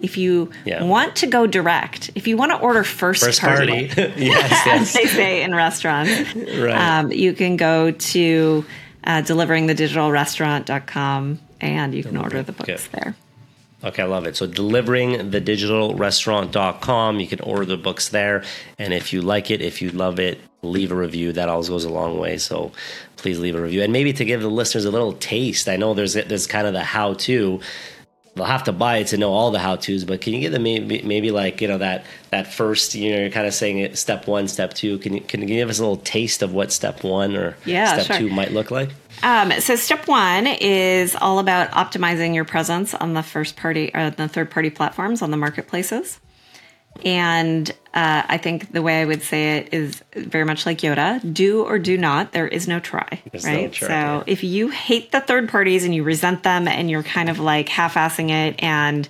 if 0.00 0.16
you 0.16 0.50
yeah. 0.64 0.84
want 0.84 1.16
to 1.16 1.26
go 1.26 1.46
direct, 1.46 2.10
if 2.14 2.28
you 2.28 2.36
want 2.36 2.52
to 2.52 2.58
order 2.58 2.84
first, 2.84 3.24
first 3.24 3.40
party, 3.40 3.88
party. 3.88 4.12
yes, 4.24 4.66
yes. 4.66 4.92
they 4.92 5.06
say 5.06 5.42
in 5.42 5.52
restaurants, 5.54 6.34
right. 6.34 6.74
um, 6.74 7.10
you 7.12 7.32
can 7.32 7.56
go 7.56 7.90
to 7.90 8.64
uh, 9.04 9.22
deliveringthedigitalrestaurant.com 9.22 11.38
and 11.60 11.94
you 11.94 12.02
can 12.02 12.16
order 12.16 12.42
the 12.42 12.52
books 12.52 12.70
okay. 12.70 12.82
there. 12.92 13.14
Okay, 13.84 14.02
I 14.02 14.06
love 14.06 14.26
it. 14.26 14.36
So 14.36 14.46
delivering 14.46 15.30
the 15.30 15.40
digital 15.40 15.94
restaurant.com. 15.94 17.20
You 17.20 17.28
can 17.28 17.40
order 17.40 17.64
the 17.64 17.76
books 17.76 18.08
there. 18.08 18.42
And 18.76 18.92
if 18.92 19.12
you 19.12 19.22
like 19.22 19.50
it, 19.50 19.62
if 19.62 19.80
you 19.80 19.90
love 19.90 20.18
it, 20.18 20.40
leave 20.62 20.90
a 20.90 20.96
review. 20.96 21.32
That 21.32 21.48
always 21.48 21.68
goes 21.68 21.84
a 21.84 21.90
long 21.90 22.18
way. 22.18 22.38
So 22.38 22.72
please 23.16 23.38
leave 23.38 23.54
a 23.54 23.62
review. 23.62 23.82
And 23.82 23.92
maybe 23.92 24.12
to 24.14 24.24
give 24.24 24.42
the 24.42 24.48
listeners 24.48 24.84
a 24.84 24.90
little 24.90 25.12
taste. 25.12 25.68
I 25.68 25.76
know 25.76 25.94
there's 25.94 26.14
there's 26.14 26.46
kind 26.46 26.66
of 26.66 26.72
the 26.72 26.82
how 26.82 27.14
to. 27.14 27.60
They'll 28.38 28.46
have 28.46 28.64
to 28.64 28.72
buy 28.72 28.98
it 28.98 29.08
to 29.08 29.18
know 29.18 29.32
all 29.32 29.50
the 29.50 29.58
how 29.58 29.76
tos, 29.76 30.04
but 30.04 30.20
can 30.20 30.32
you 30.32 30.40
give 30.40 30.52
them 30.52 30.62
maybe, 30.62 31.02
maybe 31.02 31.30
like, 31.30 31.60
you 31.60 31.68
know, 31.68 31.78
that 31.78 32.04
that 32.30 32.46
first, 32.46 32.94
you 32.94 33.12
know, 33.12 33.20
you're 33.20 33.30
kind 33.30 33.46
of 33.46 33.52
saying 33.52 33.78
it 33.78 33.98
step 33.98 34.26
one, 34.26 34.48
step 34.48 34.74
two. 34.74 34.98
Can 34.98 35.14
you 35.14 35.20
can 35.20 35.40
you 35.40 35.46
give 35.46 35.68
us 35.68 35.78
a 35.78 35.82
little 35.82 35.98
taste 35.98 36.42
of 36.42 36.54
what 36.54 36.72
step 36.72 37.04
one 37.04 37.36
or 37.36 37.56
yeah, 37.64 37.98
step 37.98 38.06
sure. 38.06 38.28
two 38.28 38.34
might 38.34 38.52
look 38.52 38.70
like? 38.70 38.90
Um, 39.22 39.52
so 39.60 39.76
step 39.76 40.06
one 40.08 40.46
is 40.46 41.16
all 41.16 41.38
about 41.38 41.70
optimizing 41.72 42.34
your 42.34 42.44
presence 42.44 42.94
on 42.94 43.14
the 43.14 43.22
first 43.22 43.56
party 43.56 43.90
or 43.92 44.10
the 44.10 44.28
third 44.28 44.50
party 44.50 44.70
platforms 44.70 45.22
on 45.22 45.30
the 45.30 45.36
marketplaces. 45.36 46.20
And 47.04 47.70
uh, 47.94 48.22
I 48.26 48.38
think 48.38 48.72
the 48.72 48.82
way 48.82 49.00
I 49.00 49.04
would 49.04 49.22
say 49.22 49.58
it 49.58 49.74
is 49.74 50.02
very 50.14 50.44
much 50.44 50.66
like 50.66 50.78
Yoda: 50.78 51.32
do 51.32 51.62
or 51.62 51.78
do 51.78 51.96
not. 51.96 52.32
There 52.32 52.48
is 52.48 52.66
no 52.66 52.80
try, 52.80 53.22
There's 53.30 53.44
right? 53.44 53.62
No 53.62 53.68
try, 53.68 53.88
so 53.88 53.94
yeah. 53.94 54.22
if 54.26 54.42
you 54.44 54.68
hate 54.68 55.12
the 55.12 55.20
third 55.20 55.48
parties 55.48 55.84
and 55.84 55.94
you 55.94 56.02
resent 56.02 56.42
them, 56.42 56.68
and 56.68 56.90
you're 56.90 57.02
kind 57.02 57.28
of 57.28 57.38
like 57.38 57.68
half-assing 57.68 58.30
it 58.30 58.62
and 58.62 59.08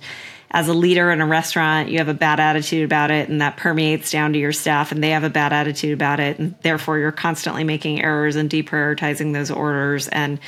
as 0.51 0.67
a 0.67 0.73
leader 0.73 1.11
in 1.11 1.21
a 1.21 1.27
restaurant, 1.27 1.89
you 1.89 1.99
have 1.99 2.07
a 2.07 2.13
bad 2.13 2.39
attitude 2.39 2.83
about 2.83 3.11
it, 3.11 3.29
and 3.29 3.41
that 3.41 3.57
permeates 3.57 4.09
down 4.09 4.33
to 4.33 4.39
your 4.39 4.51
staff, 4.51 4.91
and 4.91 5.03
they 5.03 5.11
have 5.11 5.23
a 5.23 5.29
bad 5.29 5.53
attitude 5.53 5.93
about 5.93 6.19
it, 6.19 6.39
and 6.39 6.55
therefore 6.63 6.97
you're 6.97 7.11
constantly 7.11 7.63
making 7.63 8.01
errors 8.01 8.35
and 8.35 8.49
deprioritizing 8.49 9.33
those 9.33 9.51
orders, 9.51 10.07
and 10.07 10.39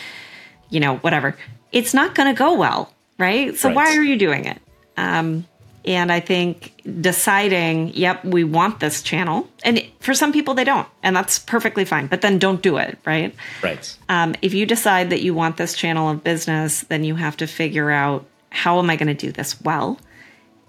you 0.69 0.79
know 0.79 0.97
whatever. 0.97 1.37
It's 1.71 1.93
not 1.93 2.15
going 2.15 2.33
to 2.33 2.37
go 2.37 2.55
well, 2.55 2.91
right? 3.17 3.55
So 3.55 3.69
right. 3.69 3.75
why 3.75 3.95
are 3.95 4.03
you 4.03 4.17
doing 4.17 4.45
it? 4.45 4.59
Um, 4.97 5.45
and 5.85 6.11
I 6.11 6.19
think 6.19 6.73
deciding, 7.01 7.89
yep, 7.89 8.23
we 8.23 8.43
want 8.43 8.79
this 8.79 9.01
channel, 9.01 9.49
and 9.63 9.83
for 9.99 10.13
some 10.13 10.31
people 10.31 10.53
they 10.53 10.63
don't, 10.63 10.87
and 11.01 11.15
that's 11.15 11.39
perfectly 11.39 11.85
fine. 11.85 12.07
But 12.07 12.21
then 12.21 12.39
don't 12.39 12.61
do 12.61 12.77
it, 12.77 12.97
right? 13.05 13.33
Right. 13.63 13.97
Um, 14.09 14.35
if 14.41 14.53
you 14.53 14.65
decide 14.65 15.09
that 15.09 15.21
you 15.21 15.33
want 15.33 15.57
this 15.57 15.73
channel 15.75 16.09
of 16.09 16.23
business, 16.23 16.81
then 16.81 17.03
you 17.03 17.15
have 17.15 17.37
to 17.37 17.47
figure 17.47 17.89
out 17.89 18.25
how 18.49 18.79
am 18.79 18.89
I 18.89 18.95
going 18.95 19.07
to 19.07 19.13
do 19.13 19.31
this 19.31 19.59
well? 19.61 19.99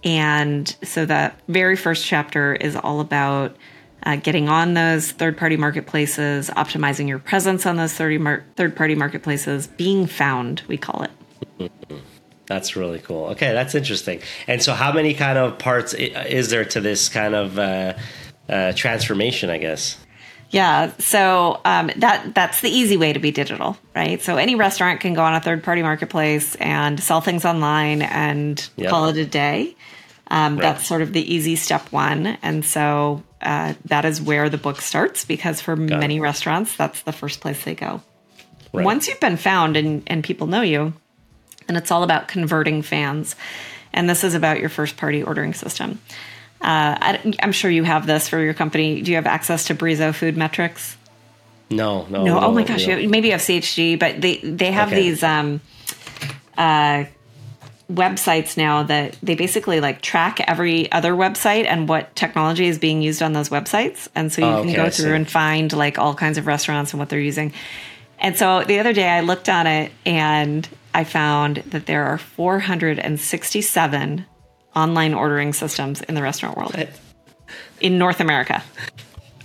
And 0.04 0.75
so 0.83 1.04
the 1.04 1.33
very 1.49 1.76
first 1.76 2.07
chapter 2.07 2.54
is 2.54 2.76
all 2.76 3.00
about 3.00 3.57
uh, 4.04 4.16
getting 4.16 4.49
on 4.49 4.75
those 4.75 5.12
third 5.12 5.37
party 5.37 5.57
marketplaces, 5.57 6.50
optimizing 6.50 7.09
your 7.09 7.19
presence 7.19 7.66
on 7.66 7.76
those 7.76 7.99
mar- 8.00 8.45
third 8.57 8.75
party 8.75 8.95
marketplaces, 8.95 9.66
being 9.66 10.07
found, 10.07 10.62
we 10.66 10.76
call 10.76 11.04
it. 11.04 11.71
That's 12.47 12.77
really 12.77 12.99
cool. 12.99 13.27
Okay, 13.27 13.53
that's 13.53 13.75
interesting. 13.75 14.21
And 14.47 14.63
so, 14.63 14.75
how 14.75 14.93
many 14.93 15.15
kind 15.15 15.39
of 15.39 15.59
parts 15.59 15.95
is 15.95 16.51
there 16.51 16.65
to 16.67 16.81
this 16.81 17.09
kind 17.09 17.35
of 17.35 17.59
uh, 17.59 17.95
uh, 18.49 18.73
transformation, 18.73 19.49
I 19.49 19.59
guess? 19.59 19.99
Yeah, 20.53 20.93
so 20.99 21.61
um, 21.65 21.91
that 21.97 22.35
that's 22.35 22.61
the 22.61 22.69
easy 22.69 22.99
way 22.99 23.15
to 23.15 23.19
be 23.19 23.31
digital, 23.31 23.79
right? 23.97 24.21
So 24.21 24.37
any 24.37 24.55
restaurant 24.55 25.01
can 25.01 25.15
go 25.15 25.23
on 25.23 25.35
a 25.35 25.41
third 25.41 25.65
party 25.65 25.83
marketplace 25.83 26.55
and 26.57 27.01
sell 27.01 27.23
things 27.23 27.47
online 27.47 28.03
and 28.03 28.69
yep. 28.77 28.91
call 28.91 29.07
it 29.07 29.17
a 29.17 29.25
day. 29.25 29.75
Um, 30.31 30.57
right. 30.57 30.63
That's 30.63 30.87
sort 30.87 31.01
of 31.01 31.15
the 31.15 31.35
easy 31.35 31.57
step 31.57 31.91
one, 31.91 32.27
and 32.43 32.65
so 32.67 33.23
uh, 33.41 33.75
that 33.87 34.05
is 34.05 34.21
where 34.21 34.51
the 34.51 34.59
book 34.59 34.83
starts 34.83 35.25
because 35.25 35.63
for 35.63 35.75
Got 35.75 36.01
many 36.01 36.19
it. 36.19 36.21
restaurants, 36.21 36.77
that's 36.77 37.03
the 37.03 37.13
first 37.13 37.41
place 37.41 37.65
they 37.65 37.75
go. 37.75 38.03
Right. 38.75 38.85
Once 38.85 39.09
you've 39.09 39.21
been 39.21 39.39
found 39.39 39.79
and 39.79 40.03
and 40.07 40.23
people 40.23 40.47
know 40.47 40.63
you, 40.63 40.93
and 41.73 41.79
it's 41.79 41.91
all 41.91 42.02
about 42.02 42.29
converting 42.29 42.83
fans, 42.83 43.35
and 43.95 44.11
this 44.11 44.25
is 44.25 44.35
about 44.35 44.61
your 44.61 44.69
first 44.69 44.99
party 44.99 45.23
ordering 45.23 45.55
system. 45.55 46.00
Uh, 46.61 47.00
I, 47.00 47.35
am 47.41 47.50
sure 47.50 47.71
you 47.71 47.83
have 47.83 48.07
this 48.07 48.29
for 48.29 48.38
your 48.38 48.52
company. 48.52 49.00
Do 49.00 49.11
you 49.11 49.17
have 49.17 49.26
access 49.26 49.64
to 49.64 49.75
Brizo 49.75 50.14
food 50.14 50.37
metrics? 50.37 50.99
No, 51.71 52.05
no, 52.11 52.25
no. 52.25 52.41
oh 52.41 52.52
my 52.52 52.62
gosh, 52.62 52.87
no. 52.87 52.97
maybe 53.09 53.29
you 53.29 53.33
have 53.33 53.41
CHD, 53.41 53.99
but 53.99 54.21
they 54.21 54.37
they 54.37 54.71
have 54.71 54.88
okay. 54.88 55.00
these 55.00 55.23
um, 55.23 55.62
uh, 56.59 57.05
websites 57.91 58.59
now 58.59 58.83
that 58.83 59.17
they 59.23 59.35
basically 59.35 59.81
like 59.81 60.02
track 60.02 60.41
every 60.47 60.93
other 60.93 61.14
website 61.14 61.64
and 61.64 61.88
what 61.88 62.14
technology 62.14 62.67
is 62.67 62.79
being 62.79 63.00
used 63.00 63.23
on 63.23 63.33
those 63.33 63.49
websites, 63.49 64.09
and 64.14 64.31
so 64.31 64.43
you 64.43 64.55
oh, 64.59 64.62
can 64.62 64.75
go 64.75 64.91
through 64.91 65.14
and 65.14 65.29
find 65.29 65.73
like 65.73 65.99
all 65.99 66.14
kinds 66.14 66.37
of 66.37 66.47
restaurants 66.47 66.93
and 66.93 67.00
what 67.00 67.09
they're 67.09 67.19
using. 67.19 67.55
And 68.19 68.37
so 68.37 68.62
the 68.62 68.79
other 68.79 68.93
day 68.93 69.09
I 69.09 69.21
looked 69.23 69.49
on 69.49 69.67
it 69.67 69.91
and 70.05 70.69
I 70.95 71.05
found 71.05 71.59
that 71.67 71.87
there 71.87 72.05
are 72.05 72.19
467 72.19 74.27
online 74.75 75.15
ordering 75.15 75.53
systems 75.53 76.01
in 76.03 76.15
the 76.15 76.23
restaurant 76.23 76.57
world 76.57 76.77
in 77.81 77.99
North 77.99 78.21
America. 78.21 78.63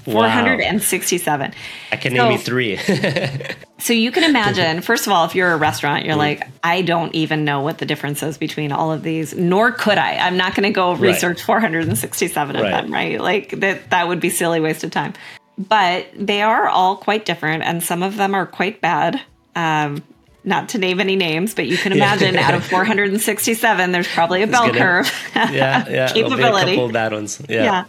Wow. 0.06 0.30
467. 0.30 1.54
I 1.92 1.96
can 1.98 2.16
so, 2.16 2.24
name 2.24 2.32
you 2.32 2.38
three. 2.38 2.78
so 3.78 3.92
you 3.92 4.10
can 4.10 4.24
imagine, 4.24 4.82
first 4.82 5.06
of 5.06 5.12
all, 5.12 5.26
if 5.26 5.36
you're 5.36 5.52
a 5.52 5.58
restaurant, 5.58 6.06
you're 6.06 6.16
mm. 6.16 6.20
like, 6.20 6.48
I 6.64 6.82
don't 6.82 7.14
even 7.14 7.44
know 7.44 7.60
what 7.60 7.80
the 7.80 7.86
difference 7.86 8.24
is 8.24 8.38
between 8.38 8.72
all 8.72 8.94
of 8.94 9.04
these, 9.04 9.36
nor 9.36 9.74
could 9.74 9.98
I. 9.98 10.16
I'm 10.16 10.38
not 10.38 10.56
going 10.56 10.64
to 10.64 10.74
go 10.74 10.94
research 10.94 11.40
right. 11.40 11.62
467 11.62 12.56
of 12.56 12.62
right. 12.62 12.72
them, 12.72 12.94
right? 12.94 13.20
Like 13.20 13.60
that, 13.60 13.90
that 13.90 14.08
would 14.08 14.22
be 14.22 14.30
silly 14.30 14.62
waste 14.62 14.86
of 14.86 14.92
time. 14.92 15.12
But 15.58 16.08
they 16.16 16.42
are 16.42 16.70
all 16.70 16.96
quite 16.96 17.26
different, 17.26 17.64
and 17.64 17.84
some 17.84 18.02
of 18.02 18.16
them 18.16 18.34
are 18.34 18.46
quite 18.46 18.80
bad. 18.80 19.20
Um, 19.56 20.04
not 20.48 20.70
to 20.70 20.78
name 20.78 21.02
any 21.02 21.18
names, 21.18 21.54
but 21.54 21.68
you 21.68 21.78
can 21.78 21.92
imagine 21.92 22.34
yeah. 22.34 22.48
out 22.48 22.54
of 22.54 22.66
467, 22.70 23.92
there's 23.92 24.08
probably 24.08 24.42
a 24.42 24.48
bell 24.48 24.72
curve. 24.72 25.12
yeah, 25.36 25.88
yeah. 25.90 26.08
Capability. 26.14 26.72
A 26.72 26.76
couple 26.76 26.92
bad 26.92 27.12
ones. 27.12 27.42
Yeah. 27.50 27.64
yeah. 27.64 27.86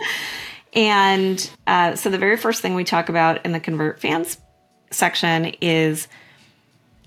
And 0.74 1.50
uh, 1.66 1.94
so 1.94 2.10
the 2.10 2.18
very 2.18 2.36
first 2.36 2.60
thing 2.60 2.74
we 2.74 2.84
talk 2.84 3.08
about 3.08 3.46
in 3.46 3.52
the 3.52 3.60
convert 3.60 4.00
fans 4.00 4.38
section 4.90 5.46
is 5.60 6.08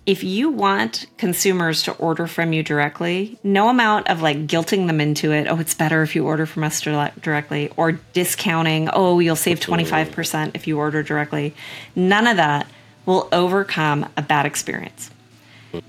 if 0.06 0.24
you 0.24 0.50
want 0.50 1.06
consumers 1.18 1.84
to 1.84 1.92
order 1.94 2.28
from 2.28 2.54
you 2.54 2.64
directly, 2.64 3.38
no 3.44 3.70
amount 3.70 4.10
of 4.10 4.22
like 4.22 4.48
guilting 4.48 4.88
them 4.88 5.00
into 5.02 5.32
it. 5.32 5.48
Oh, 5.48 5.60
it's 5.60 5.76
better 5.76 6.02
if 6.02 6.16
you 6.16 6.26
order 6.26 6.46
from 6.46 6.64
us 6.64 6.82
directly, 6.82 7.72
or 7.76 7.92
discounting. 8.14 8.90
Oh, 8.94 9.20
you'll 9.20 9.36
save 9.36 9.60
25% 9.60 10.52
if 10.56 10.66
you 10.66 10.80
order 10.80 11.04
directly. 11.04 11.54
None 11.94 12.26
of 12.26 12.38
that 12.38 12.68
will 13.06 13.28
overcome 13.32 14.08
a 14.18 14.22
bad 14.22 14.46
experience. 14.46 15.12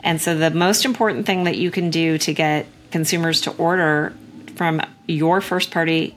And 0.03 0.21
so, 0.21 0.37
the 0.37 0.51
most 0.51 0.85
important 0.85 1.27
thing 1.27 1.45
that 1.45 1.57
you 1.57 1.71
can 1.71 1.91
do 1.91 2.19
to 2.19 2.33
get 2.33 2.67
consumers 2.91 3.43
to 3.43 3.51
order 3.53 4.15
from 4.57 4.81
your 5.07 5.41
first 5.41 5.71
party 5.71 6.17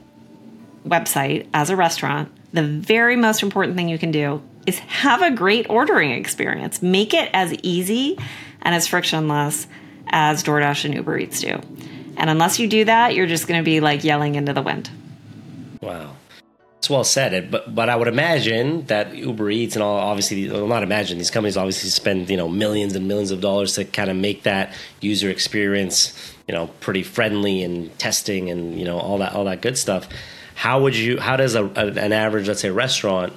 website 0.87 1.47
as 1.53 1.69
a 1.69 1.75
restaurant, 1.75 2.31
the 2.53 2.63
very 2.63 3.15
most 3.15 3.43
important 3.43 3.75
thing 3.75 3.89
you 3.89 3.97
can 3.97 4.11
do 4.11 4.41
is 4.65 4.79
have 4.79 5.21
a 5.21 5.31
great 5.31 5.67
ordering 5.69 6.11
experience. 6.11 6.81
Make 6.81 7.13
it 7.13 7.29
as 7.33 7.53
easy 7.63 8.17
and 8.61 8.75
as 8.75 8.87
frictionless 8.87 9.67
as 10.07 10.43
DoorDash 10.43 10.85
and 10.85 10.93
Uber 10.93 11.19
Eats 11.19 11.41
do. 11.41 11.59
And 12.17 12.29
unless 12.29 12.59
you 12.59 12.67
do 12.67 12.85
that, 12.85 13.13
you're 13.13 13.27
just 13.27 13.47
going 13.47 13.59
to 13.59 13.65
be 13.65 13.79
like 13.79 14.03
yelling 14.03 14.35
into 14.35 14.53
the 14.53 14.61
wind. 14.61 14.89
Wow 15.81 16.15
it's 16.85 16.89
well 16.91 17.03
said. 17.03 17.49
But 17.49 17.73
but 17.73 17.89
I 17.89 17.95
would 17.95 18.07
imagine 18.07 18.85
that 18.85 19.15
Uber 19.15 19.49
Eats 19.49 19.75
and 19.75 19.81
all 19.81 19.97
obviously 19.97 20.49
well, 20.49 20.67
not 20.67 20.83
imagine 20.83 21.17
these 21.17 21.31
companies 21.31 21.57
obviously 21.57 21.89
spend 21.89 22.29
you 22.29 22.37
know 22.37 22.47
millions 22.47 22.95
and 22.95 23.07
millions 23.07 23.31
of 23.31 23.41
dollars 23.41 23.73
to 23.73 23.85
kind 23.85 24.11
of 24.11 24.15
make 24.15 24.43
that 24.43 24.71
user 25.01 25.31
experience 25.31 26.13
you 26.47 26.53
know 26.53 26.67
pretty 26.81 27.01
friendly 27.01 27.63
and 27.63 27.97
testing 27.97 28.51
and 28.51 28.77
you 28.77 28.85
know 28.85 28.99
all 28.99 29.17
that 29.17 29.33
all 29.33 29.45
that 29.45 29.63
good 29.63 29.79
stuff. 29.79 30.07
How 30.53 30.81
would 30.83 30.95
you? 30.95 31.19
How 31.19 31.35
does 31.37 31.55
a, 31.55 31.65
an 31.65 32.13
average 32.13 32.47
let's 32.47 32.61
say 32.61 32.69
restaurant 32.69 33.33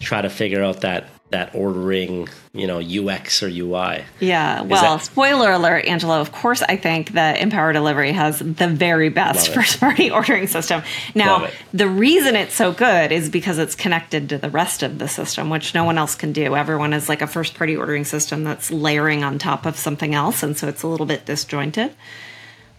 try 0.00 0.20
to 0.20 0.28
figure 0.28 0.64
out 0.64 0.80
that 0.80 1.08
that 1.30 1.54
ordering, 1.54 2.26
you 2.54 2.66
know, 2.66 2.78
UX 2.78 3.42
or 3.42 3.48
UI. 3.48 4.04
Yeah. 4.18 4.62
Well, 4.62 4.96
that- 4.96 5.04
spoiler 5.04 5.52
alert, 5.52 5.84
Angelo. 5.84 6.20
Of 6.20 6.32
course, 6.32 6.62
I 6.62 6.76
think 6.76 7.12
that 7.12 7.38
Empower 7.40 7.74
Delivery 7.74 8.12
has 8.12 8.38
the 8.38 8.66
very 8.68 9.10
best 9.10 9.52
first 9.52 9.78
party 9.78 10.10
ordering 10.18 10.46
system. 10.46 10.82
Now, 11.14 11.48
the 11.74 11.86
reason 11.88 12.34
it's 12.34 12.54
so 12.54 12.72
good 12.72 13.12
is 13.12 13.28
because 13.28 13.58
it's 13.58 13.74
connected 13.74 14.30
to 14.30 14.38
the 14.38 14.48
rest 14.48 14.82
of 14.82 14.98
the 14.98 15.06
system, 15.08 15.50
which 15.50 15.74
no 15.74 15.84
one 15.84 15.98
else 15.98 16.14
can 16.14 16.32
do. 16.32 16.56
Everyone 16.56 16.94
is 16.94 17.10
like 17.10 17.20
a 17.20 17.26
first 17.26 17.54
party 17.54 17.76
ordering 17.76 18.04
system 18.06 18.44
that's 18.44 18.70
layering 18.70 19.22
on 19.22 19.38
top 19.38 19.66
of 19.66 19.76
something 19.76 20.14
else. 20.14 20.42
And 20.42 20.56
so 20.56 20.66
it's 20.66 20.82
a 20.82 20.88
little 20.88 21.06
bit 21.06 21.26
disjointed. 21.26 21.94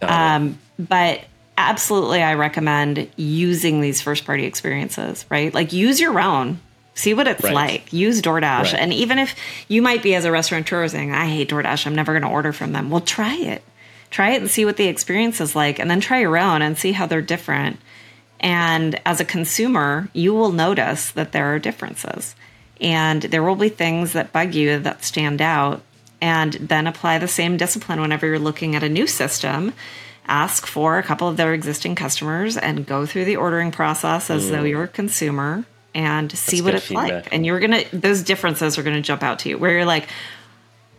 Um, 0.02 0.58
but 0.78 1.20
absolutely, 1.56 2.22
I 2.22 2.34
recommend 2.34 3.08
using 3.16 3.80
these 3.80 4.00
first 4.00 4.24
party 4.24 4.44
experiences, 4.44 5.24
right? 5.30 5.52
Like 5.54 5.72
use 5.72 6.00
your 6.00 6.18
own 6.18 6.58
See 7.00 7.14
what 7.14 7.26
it's 7.26 7.42
right. 7.42 7.54
like. 7.54 7.92
Use 7.94 8.20
DoorDash. 8.20 8.42
Right. 8.72 8.74
And 8.74 8.92
even 8.92 9.18
if 9.18 9.34
you 9.68 9.80
might 9.80 10.02
be 10.02 10.14
as 10.14 10.26
a 10.26 10.30
restaurateur 10.30 10.86
saying, 10.86 11.14
I 11.14 11.28
hate 11.28 11.48
DoorDash, 11.48 11.86
I'm 11.86 11.94
never 11.94 12.12
going 12.12 12.24
to 12.24 12.28
order 12.28 12.52
from 12.52 12.72
them. 12.72 12.90
Well, 12.90 13.00
try 13.00 13.36
it. 13.36 13.62
Try 14.10 14.32
it 14.32 14.42
and 14.42 14.50
see 14.50 14.66
what 14.66 14.76
the 14.76 14.86
experience 14.86 15.40
is 15.40 15.56
like, 15.56 15.78
and 15.78 15.90
then 15.90 16.00
try 16.00 16.20
your 16.20 16.36
own 16.36 16.60
and 16.60 16.76
see 16.76 16.92
how 16.92 17.06
they're 17.06 17.22
different. 17.22 17.78
And 18.38 19.00
as 19.06 19.18
a 19.18 19.24
consumer, 19.24 20.10
you 20.12 20.34
will 20.34 20.52
notice 20.52 21.10
that 21.12 21.32
there 21.32 21.54
are 21.54 21.58
differences. 21.58 22.34
And 22.82 23.22
there 23.22 23.42
will 23.42 23.56
be 23.56 23.70
things 23.70 24.12
that 24.12 24.32
bug 24.32 24.54
you 24.54 24.78
that 24.78 25.02
stand 25.02 25.40
out. 25.40 25.80
And 26.20 26.52
then 26.52 26.86
apply 26.86 27.16
the 27.16 27.28
same 27.28 27.56
discipline 27.56 27.98
whenever 28.02 28.26
you're 28.26 28.38
looking 28.38 28.76
at 28.76 28.82
a 28.82 28.90
new 28.90 29.06
system. 29.06 29.72
Ask 30.26 30.66
for 30.66 30.98
a 30.98 31.02
couple 31.02 31.28
of 31.28 31.38
their 31.38 31.54
existing 31.54 31.94
customers 31.94 32.58
and 32.58 32.84
go 32.84 33.06
through 33.06 33.24
the 33.24 33.36
ordering 33.36 33.70
process 33.70 34.28
as 34.28 34.44
mm. 34.44 34.50
though 34.50 34.64
you're 34.64 34.82
a 34.82 34.88
consumer 34.88 35.64
and 35.94 36.30
see 36.30 36.56
That's 36.56 36.64
what 36.64 36.74
it's 36.74 36.86
feedback. 36.86 37.10
like. 37.24 37.34
And 37.34 37.44
you're 37.44 37.60
gonna 37.60 37.84
those 37.92 38.22
differences 38.22 38.78
are 38.78 38.82
gonna 38.82 39.00
jump 39.00 39.22
out 39.22 39.40
to 39.40 39.48
you 39.48 39.58
where 39.58 39.70
you're 39.70 39.84
like, 39.84 40.08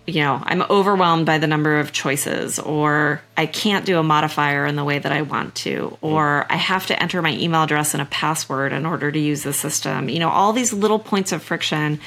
you 0.08 0.22
know, 0.22 0.42
I'm 0.44 0.64
overwhelmed 0.64 1.26
by 1.26 1.38
the 1.38 1.48
number 1.48 1.80
of 1.80 1.92
choices, 1.92 2.60
or 2.60 3.22
I 3.38 3.46
can't 3.46 3.86
do 3.86 4.00
a 4.00 4.04
modifier 4.04 4.66
in 4.66 4.76
the 4.76 4.84
way 4.84 5.00
that 5.00 5.12
I 5.12 5.22
want 5.22 5.56
to, 5.56 5.98
or 6.02 6.46
I 6.50 6.56
have 6.56 6.88
to 6.88 7.02
enter 7.02 7.22
my 7.22 7.34
email 7.34 7.64
address 7.64 7.94
and 7.94 8.02
a 8.02 8.06
password 8.06 8.74
in 8.74 8.86
order 8.86 9.12
to 9.12 9.20
use 9.20 9.44
the 9.44 9.54
system. 9.54 10.10
You 10.10 10.20
know, 10.20 10.30
all 10.30 10.54
these 10.54 10.74
little 10.74 11.00
points 11.00 11.32
of 11.32 11.44
friction 11.44 12.00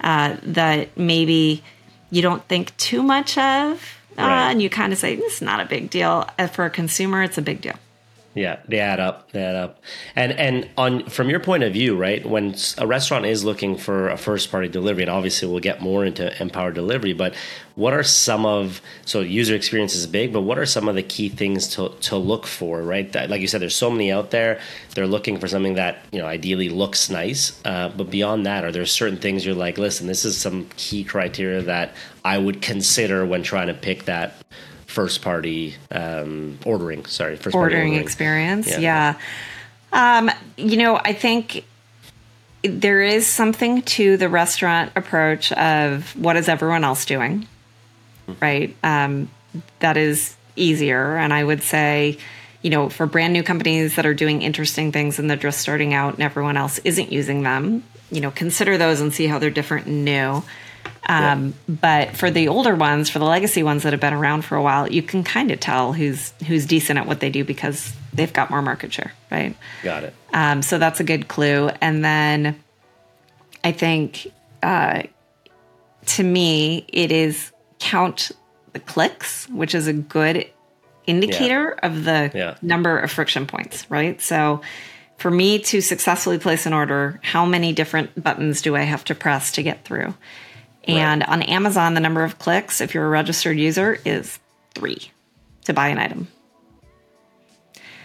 uh, 0.00 0.36
that 0.42 0.96
maybe 0.96 1.62
you 2.10 2.22
don't 2.22 2.42
think 2.48 2.76
too 2.76 3.02
much 3.02 3.36
of, 3.36 3.98
uh, 4.16 4.22
right. 4.22 4.50
and 4.50 4.62
you 4.62 4.70
kind 4.70 4.92
of 4.92 4.98
say, 4.98 5.16
this 5.16 5.36
is 5.36 5.42
not 5.42 5.60
a 5.60 5.66
big 5.66 5.90
deal. 5.90 6.28
Uh, 6.38 6.46
for 6.46 6.64
a 6.64 6.70
consumer, 6.70 7.22
it's 7.22 7.38
a 7.38 7.42
big 7.42 7.60
deal. 7.60 7.76
Yeah, 8.34 8.58
they 8.66 8.80
add 8.80 8.98
up. 8.98 9.30
They 9.30 9.42
add 9.42 9.54
up. 9.54 9.80
And 10.16 10.32
and 10.32 10.68
on 10.76 11.08
from 11.08 11.30
your 11.30 11.38
point 11.38 11.62
of 11.62 11.72
view, 11.72 11.96
right? 11.96 12.24
When 12.26 12.56
a 12.78 12.86
restaurant 12.86 13.26
is 13.26 13.44
looking 13.44 13.76
for 13.76 14.08
a 14.08 14.16
first 14.16 14.50
party 14.50 14.68
delivery, 14.68 15.04
and 15.04 15.10
obviously 15.10 15.48
we'll 15.48 15.60
get 15.60 15.80
more 15.80 16.04
into 16.04 16.42
Empower 16.42 16.72
Delivery, 16.72 17.12
but 17.12 17.34
what 17.76 17.92
are 17.92 18.02
some 18.02 18.44
of 18.44 18.80
so 19.04 19.20
user 19.20 19.54
experience 19.54 19.94
is 19.94 20.08
big, 20.08 20.32
but 20.32 20.40
what 20.40 20.58
are 20.58 20.66
some 20.66 20.88
of 20.88 20.96
the 20.96 21.02
key 21.02 21.28
things 21.28 21.68
to 21.76 21.90
to 22.00 22.16
look 22.16 22.44
for, 22.44 22.82
right? 22.82 23.10
That, 23.12 23.30
like 23.30 23.40
you 23.40 23.46
said, 23.46 23.60
there's 23.60 23.76
so 23.76 23.90
many 23.90 24.10
out 24.10 24.32
there. 24.32 24.60
They're 24.96 25.06
looking 25.06 25.38
for 25.38 25.46
something 25.46 25.74
that 25.74 26.04
you 26.10 26.20
know 26.20 26.26
ideally 26.26 26.68
looks 26.68 27.08
nice, 27.08 27.60
uh, 27.64 27.90
but 27.96 28.10
beyond 28.10 28.46
that, 28.46 28.64
are 28.64 28.72
there 28.72 28.84
certain 28.84 29.18
things 29.18 29.46
you're 29.46 29.54
like, 29.54 29.78
listen, 29.78 30.08
this 30.08 30.24
is 30.24 30.36
some 30.36 30.68
key 30.76 31.04
criteria 31.04 31.62
that 31.62 31.94
I 32.24 32.38
would 32.38 32.62
consider 32.62 33.24
when 33.24 33.44
trying 33.44 33.68
to 33.68 33.74
pick 33.74 34.06
that 34.06 34.34
first 34.94 35.22
party 35.22 35.74
um, 35.90 36.58
ordering. 36.64 37.04
Sorry, 37.06 37.36
first 37.36 37.54
ordering, 37.54 37.88
ordering. 37.88 38.02
experience. 38.02 38.68
Yeah. 38.68 39.16
yeah. 39.92 40.18
Um, 40.18 40.30
you 40.56 40.76
know, 40.76 40.96
I 40.96 41.12
think 41.12 41.64
there 42.62 43.02
is 43.02 43.26
something 43.26 43.82
to 43.82 44.16
the 44.16 44.28
restaurant 44.28 44.92
approach 44.96 45.52
of 45.52 46.16
what 46.16 46.36
is 46.36 46.48
everyone 46.48 46.84
else 46.84 47.04
doing, 47.04 47.46
mm-hmm. 48.28 48.32
right? 48.40 48.76
Um, 48.82 49.28
that 49.80 49.96
is 49.96 50.36
easier, 50.56 51.16
and 51.16 51.32
I 51.32 51.44
would 51.44 51.62
say. 51.62 52.18
You 52.62 52.70
know, 52.70 52.88
for 52.88 53.04
brand 53.04 53.34
new 53.34 53.42
companies 53.42 53.96
that 53.96 54.06
are 54.06 54.14
doing 54.14 54.40
interesting 54.40 54.90
things 54.90 55.18
and 55.18 55.28
they're 55.28 55.36
just 55.36 55.60
starting 55.60 55.92
out 55.92 56.14
and 56.14 56.22
everyone 56.22 56.56
else 56.56 56.78
isn't 56.78 57.12
using 57.12 57.42
them, 57.42 57.84
you 58.10 58.22
know, 58.22 58.30
consider 58.30 58.78
those 58.78 59.02
and 59.02 59.12
see 59.12 59.26
how 59.26 59.38
they're 59.38 59.50
different 59.50 59.86
and 59.86 60.02
new. 60.06 60.42
Um, 61.06 61.54
yeah. 61.68 61.74
But 61.80 62.16
for 62.16 62.30
the 62.30 62.48
older 62.48 62.74
ones, 62.74 63.10
for 63.10 63.18
the 63.18 63.24
legacy 63.24 63.62
ones 63.62 63.82
that 63.82 63.92
have 63.92 64.00
been 64.00 64.14
around 64.14 64.44
for 64.44 64.56
a 64.56 64.62
while, 64.62 64.90
you 64.90 65.02
can 65.02 65.22
kind 65.22 65.50
of 65.50 65.60
tell 65.60 65.92
who's 65.92 66.30
who's 66.46 66.66
decent 66.66 66.98
at 66.98 67.06
what 67.06 67.20
they 67.20 67.30
do 67.30 67.44
because 67.44 67.94
they've 68.12 68.32
got 68.32 68.50
more 68.50 68.62
market 68.62 68.92
share, 68.92 69.12
right? 69.30 69.56
Got 69.82 70.04
it. 70.04 70.14
Um, 70.32 70.62
so 70.62 70.78
that's 70.78 71.00
a 71.00 71.04
good 71.04 71.28
clue. 71.28 71.70
And 71.80 72.04
then 72.04 72.58
I 73.62 73.72
think 73.72 74.26
uh, 74.62 75.02
to 76.06 76.22
me, 76.22 76.84
it 76.88 77.12
is 77.12 77.52
count 77.78 78.30
the 78.72 78.80
clicks, 78.80 79.48
which 79.50 79.74
is 79.74 79.86
a 79.86 79.92
good 79.92 80.48
indicator 81.06 81.76
yeah. 81.82 81.86
of 81.86 82.04
the 82.04 82.30
yeah. 82.34 82.56
number 82.62 82.98
of 82.98 83.10
friction 83.10 83.46
points, 83.46 83.88
right? 83.90 84.20
So 84.20 84.62
for 85.16 85.30
me 85.30 85.58
to 85.58 85.80
successfully 85.80 86.38
place 86.38 86.66
an 86.66 86.72
order, 86.72 87.20
how 87.22 87.44
many 87.44 87.72
different 87.72 88.22
buttons 88.22 88.62
do 88.62 88.74
I 88.74 88.82
have 88.82 89.04
to 89.04 89.14
press 89.14 89.52
to 89.52 89.62
get 89.62 89.84
through? 89.84 90.14
And 90.86 91.22
right. 91.22 91.28
on 91.28 91.42
Amazon, 91.42 91.94
the 91.94 92.00
number 92.00 92.24
of 92.24 92.38
clicks, 92.38 92.80
if 92.80 92.94
you're 92.94 93.06
a 93.06 93.08
registered 93.08 93.58
user, 93.58 93.98
is 94.04 94.38
three 94.74 95.10
to 95.64 95.72
buy 95.72 95.88
an 95.88 95.98
item. 95.98 96.28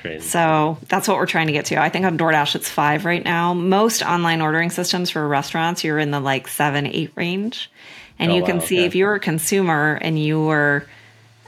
Crazy. 0.02 0.26
So 0.26 0.78
that's 0.88 1.08
what 1.08 1.18
we're 1.18 1.26
trying 1.26 1.48
to 1.48 1.54
get 1.54 1.66
to. 1.66 1.82
I 1.82 1.90
think 1.90 2.06
on 2.06 2.18
DoorDash 2.18 2.56
it's 2.56 2.70
five 2.70 3.04
right 3.04 3.24
now. 3.24 3.54
Most 3.54 4.02
online 4.02 4.42
ordering 4.42 4.70
systems 4.70 5.10
for 5.10 5.28
restaurants, 5.28 5.84
you're 5.84 6.00
in 6.00 6.12
the 6.12 6.22
like 6.22 6.48
seven, 6.48 6.88
eight 6.88 7.12
range. 7.16 7.70
And 8.18 8.32
oh, 8.32 8.36
you 8.36 8.44
can 8.44 8.58
wow, 8.60 8.64
see 8.64 8.78
okay. 8.80 8.86
if 8.86 8.96
you're 8.96 9.16
a 9.16 9.20
consumer 9.20 9.98
and 10.02 10.18
you 10.18 10.42
were 10.42 10.86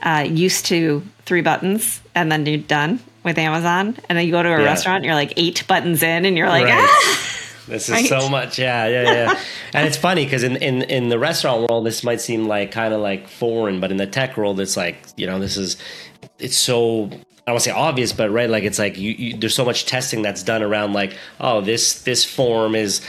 uh, 0.02 0.26
used 0.28 0.66
to 0.66 1.02
three 1.24 1.40
buttons 1.40 2.02
and 2.14 2.30
then 2.30 2.44
you're 2.44 2.58
done 2.58 3.00
with 3.24 3.38
Amazon, 3.38 3.96
and 4.08 4.18
then 4.18 4.26
you 4.26 4.32
go 4.32 4.42
to 4.42 4.48
a 4.48 4.58
yeah. 4.58 4.64
restaurant, 4.64 4.96
and 4.96 5.04
you're 5.04 5.14
like 5.14 5.34
eight 5.36 5.64
buttons 5.68 6.02
in, 6.02 6.24
and 6.24 6.36
you're 6.36 6.48
like, 6.48 6.64
right. 6.64 6.88
ah! 6.88 7.38
This 7.66 7.88
is 7.88 7.94
right? 7.94 8.06
so 8.06 8.28
much, 8.28 8.58
yeah, 8.58 8.86
yeah, 8.86 9.02
yeah. 9.02 9.40
and 9.72 9.86
it's 9.86 9.96
funny 9.96 10.24
because 10.24 10.42
in, 10.42 10.56
in 10.56 10.82
in 10.82 11.08
the 11.08 11.18
restaurant 11.18 11.68
world, 11.68 11.86
this 11.86 12.02
might 12.02 12.20
seem 12.20 12.46
like 12.46 12.70
kind 12.72 12.92
of 12.92 13.00
like 13.00 13.28
foreign, 13.28 13.80
but 13.80 13.90
in 13.90 13.96
the 13.96 14.06
tech 14.06 14.36
world, 14.36 14.58
it's 14.60 14.76
like 14.76 14.96
you 15.16 15.26
know, 15.26 15.38
this 15.38 15.56
is 15.56 15.76
it's 16.38 16.56
so 16.56 17.04
I 17.04 17.50
don't 17.50 17.54
want 17.54 17.64
to 17.64 17.70
say 17.70 17.76
obvious, 17.76 18.12
but 18.12 18.30
right, 18.30 18.48
like 18.48 18.64
it's 18.64 18.78
like 18.78 18.98
you, 18.98 19.12
you, 19.12 19.36
there's 19.36 19.54
so 19.54 19.64
much 19.64 19.86
testing 19.86 20.22
that's 20.22 20.42
done 20.42 20.62
around 20.62 20.92
like, 20.92 21.16
oh, 21.40 21.60
this 21.60 22.02
this 22.02 22.24
form 22.24 22.74
is 22.74 23.00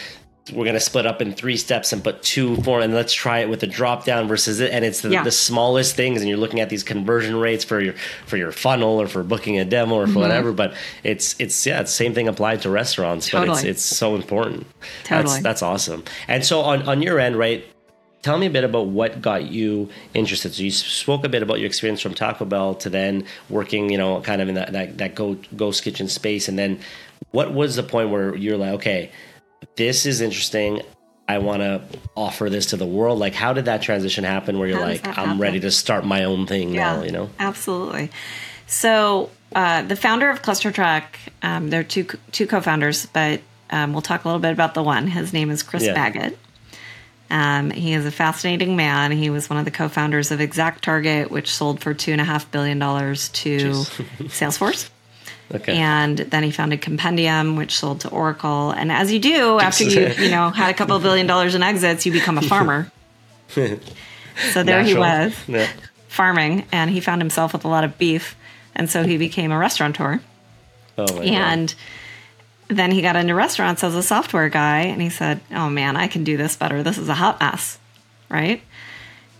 we're 0.51 0.65
going 0.65 0.73
to 0.73 0.79
split 0.79 1.05
up 1.05 1.21
in 1.21 1.31
three 1.31 1.55
steps 1.55 1.93
and 1.93 2.03
put 2.03 2.21
two 2.21 2.57
four 2.57 2.81
and 2.81 2.93
let's 2.93 3.13
try 3.13 3.39
it 3.39 3.49
with 3.49 3.63
a 3.63 3.67
drop 3.67 4.03
down 4.03 4.27
versus 4.27 4.59
it 4.59 4.71
and 4.71 4.83
it's 4.83 4.99
the, 4.99 5.09
yeah. 5.09 5.23
the, 5.23 5.31
smallest 5.31 5.95
things 5.95 6.19
and 6.19 6.27
you're 6.27 6.37
looking 6.37 6.59
at 6.59 6.69
these 6.69 6.83
conversion 6.83 7.37
rates 7.37 7.63
for 7.63 7.79
your 7.79 7.93
for 8.25 8.35
your 8.35 8.51
funnel 8.51 8.99
or 9.01 9.07
for 9.07 9.23
booking 9.23 9.57
a 9.57 9.63
demo 9.63 9.95
or 9.95 10.05
for 10.05 10.11
mm-hmm. 10.11 10.19
whatever 10.19 10.51
but 10.51 10.73
it's 11.03 11.39
it's 11.39 11.65
yeah 11.65 11.79
it's 11.79 11.91
the 11.91 11.95
same 11.95 12.13
thing 12.13 12.27
applied 12.27 12.61
to 12.61 12.69
restaurants 12.69 13.29
totally. 13.29 13.47
but 13.47 13.57
it's 13.59 13.63
it's 13.63 13.83
so 13.83 14.15
important 14.15 14.67
totally. 15.05 15.31
that's 15.31 15.43
that's 15.43 15.61
awesome 15.61 16.03
and 16.27 16.45
so 16.45 16.59
on 16.59 16.81
on 16.89 17.01
your 17.01 17.19
end 17.19 17.37
right 17.37 17.65
tell 18.21 18.37
me 18.37 18.47
a 18.47 18.49
bit 18.49 18.63
about 18.63 18.87
what 18.87 19.21
got 19.21 19.51
you 19.51 19.89
interested. 20.13 20.53
So 20.53 20.63
you 20.63 20.71
spoke 20.71 21.25
a 21.25 21.29
bit 21.29 21.43
about 21.43 21.59
your 21.59 21.67
experience 21.67 21.99
from 21.99 22.13
Taco 22.13 22.45
Bell 22.45 22.73
to 22.75 22.89
then 22.89 23.25
working, 23.49 23.91
you 23.91 23.97
know, 23.97 24.21
kind 24.21 24.41
of 24.41 24.47
in 24.47 24.55
that 24.55 24.71
that, 24.71 24.97
that 24.97 25.13
go 25.13 25.37
ghost 25.57 25.83
kitchen 25.83 26.07
space, 26.07 26.47
and 26.47 26.57
then 26.57 26.79
what 27.31 27.53
was 27.53 27.75
the 27.75 27.83
point 27.83 28.09
where 28.09 28.33
you're 28.35 28.57
like, 28.57 28.73
okay, 28.75 29.11
this 29.75 30.05
is 30.05 30.21
interesting. 30.21 30.81
I 31.27 31.37
want 31.37 31.61
to 31.61 31.81
offer 32.17 32.49
this 32.49 32.67
to 32.67 32.77
the 32.77 32.85
world. 32.85 33.19
Like, 33.19 33.33
how 33.33 33.53
did 33.53 33.65
that 33.65 33.81
transition 33.81 34.23
happen 34.23 34.59
where 34.59 34.67
you're 34.67 34.79
like, 34.79 35.05
I'm 35.17 35.39
ready 35.39 35.59
to 35.61 35.71
start 35.71 36.05
my 36.05 36.25
own 36.25 36.47
thing 36.47 36.73
yeah, 36.73 36.97
now, 36.97 37.03
you 37.03 37.11
know? 37.11 37.29
Absolutely. 37.39 38.11
So, 38.67 39.29
uh, 39.55 39.83
the 39.83 39.95
founder 39.95 40.29
of 40.29 40.41
ClusterTruck, 40.41 41.03
um, 41.41 41.69
there 41.69 41.79
are 41.79 41.85
two, 41.85 42.05
two 42.31 42.47
co 42.47 42.59
founders, 42.59 43.05
but 43.05 43.41
um, 43.69 43.93
we'll 43.93 44.01
talk 44.01 44.25
a 44.25 44.27
little 44.27 44.41
bit 44.41 44.51
about 44.51 44.73
the 44.73 44.83
one. 44.83 45.07
His 45.07 45.31
name 45.31 45.49
is 45.49 45.63
Chris 45.63 45.83
yeah. 45.83 45.93
Baggett. 45.93 46.37
Um, 47.29 47.71
he 47.71 47.93
is 47.93 48.05
a 48.05 48.11
fascinating 48.11 48.75
man. 48.75 49.11
He 49.11 49.29
was 49.29 49.49
one 49.49 49.57
of 49.57 49.65
the 49.65 49.71
co 49.71 49.89
founders 49.89 50.31
of 50.31 50.41
Exact 50.41 50.83
Target, 50.83 51.31
which 51.31 51.53
sold 51.53 51.81
for 51.81 51.93
$2.5 51.93 52.51
billion 52.51 52.79
to 52.79 52.83
Salesforce. 54.29 54.89
Okay. 55.53 55.77
And 55.77 56.17
then 56.17 56.43
he 56.43 56.51
founded 56.51 56.81
Compendium, 56.81 57.55
which 57.55 57.77
sold 57.77 58.01
to 58.01 58.09
Oracle. 58.09 58.71
And 58.71 58.91
as 58.91 59.11
you 59.11 59.19
do 59.19 59.59
after 59.59 59.83
you, 59.83 60.07
you 60.23 60.31
know, 60.31 60.49
had 60.49 60.69
a 60.69 60.73
couple 60.73 60.95
of 60.95 61.03
billion 61.03 61.27
dollars 61.27 61.53
in 61.53 61.61
exits, 61.61 62.05
you 62.05 62.11
become 62.11 62.37
a 62.37 62.41
farmer. 62.41 62.91
so 63.49 64.63
there 64.63 64.83
Natural. 64.83 64.85
he 64.85 64.95
was, 64.95 65.35
yeah. 65.47 65.67
farming, 66.07 66.65
and 66.71 66.89
he 66.89 66.99
found 66.99 67.21
himself 67.21 67.53
with 67.53 67.65
a 67.65 67.67
lot 67.67 67.83
of 67.83 67.97
beef, 67.97 68.35
and 68.73 68.89
so 68.89 69.03
he 69.03 69.17
became 69.17 69.51
a 69.51 69.57
restaurateur. 69.57 70.21
Oh 70.97 71.15
my 71.15 71.23
and 71.23 71.69
God. 72.67 72.77
then 72.77 72.91
he 72.91 73.01
got 73.01 73.15
into 73.15 73.35
restaurants 73.35 73.83
as 73.83 73.95
a 73.95 74.01
software 74.01 74.49
guy, 74.49 74.81
and 74.81 75.01
he 75.01 75.09
said, 75.09 75.39
"Oh 75.51 75.69
man, 75.69 75.95
I 75.95 76.07
can 76.07 76.23
do 76.23 76.35
this 76.35 76.55
better. 76.55 76.81
This 76.81 76.97
is 76.97 77.09
a 77.09 77.13
hot 77.13 77.39
mess, 77.39 77.77
right?" 78.29 78.61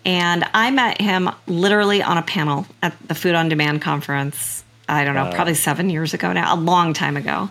And 0.06 0.44
I 0.54 0.70
met 0.70 1.02
him 1.02 1.30
literally 1.48 2.04
on 2.04 2.18
a 2.18 2.24
panel 2.24 2.68
at 2.82 2.96
the 3.08 3.16
Food 3.16 3.36
on 3.36 3.50
Demand 3.50 3.82
conference 3.82 4.63
I 4.88 5.06
don't 5.06 5.16
know, 5.16 5.32
probably 5.34 5.56
seven 5.56 5.90
years 5.90 6.14
ago 6.14 6.34
now, 6.34 6.54
a 6.54 6.60
long 6.60 6.94
time 6.94 7.18
ago. 7.18 7.50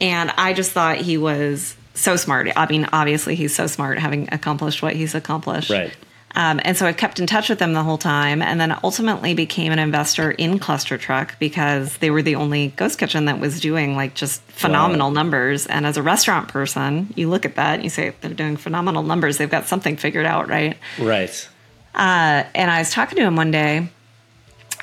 And 0.00 0.30
I 0.32 0.52
just 0.52 0.72
thought 0.72 0.96
he 0.98 1.16
was 1.18 1.76
so 1.94 2.16
smart. 2.16 2.48
I 2.56 2.66
mean, 2.66 2.88
obviously, 2.92 3.36
he's 3.36 3.54
so 3.54 3.66
smart 3.66 3.98
having 3.98 4.28
accomplished 4.32 4.82
what 4.82 4.94
he's 4.94 5.14
accomplished. 5.14 5.70
Right. 5.70 5.94
Um, 6.36 6.60
and 6.64 6.76
so 6.76 6.84
I 6.84 6.92
kept 6.92 7.20
in 7.20 7.28
touch 7.28 7.48
with 7.48 7.60
them 7.60 7.74
the 7.74 7.84
whole 7.84 7.96
time, 7.96 8.42
and 8.42 8.60
then 8.60 8.76
ultimately 8.82 9.34
became 9.34 9.70
an 9.70 9.78
investor 9.78 10.32
in 10.32 10.58
Cluster 10.58 10.98
Truck 10.98 11.38
because 11.38 11.96
they 11.98 12.10
were 12.10 12.22
the 12.22 12.34
only 12.34 12.68
ghost 12.68 12.98
kitchen 12.98 13.26
that 13.26 13.38
was 13.38 13.60
doing 13.60 13.94
like 13.94 14.14
just 14.14 14.42
phenomenal 14.42 15.10
wow. 15.10 15.14
numbers. 15.14 15.66
And 15.66 15.86
as 15.86 15.96
a 15.96 16.02
restaurant 16.02 16.48
person, 16.48 17.14
you 17.14 17.30
look 17.30 17.44
at 17.44 17.54
that 17.54 17.74
and 17.74 17.84
you 17.84 17.90
say 17.90 18.14
they're 18.20 18.32
doing 18.32 18.56
phenomenal 18.56 19.04
numbers. 19.04 19.38
They've 19.38 19.48
got 19.48 19.66
something 19.66 19.96
figured 19.96 20.26
out, 20.26 20.48
right? 20.48 20.76
Right. 20.98 21.48
Uh, 21.94 22.42
and 22.56 22.68
I 22.68 22.80
was 22.80 22.90
talking 22.90 23.16
to 23.18 23.22
him 23.22 23.36
one 23.36 23.52
day, 23.52 23.88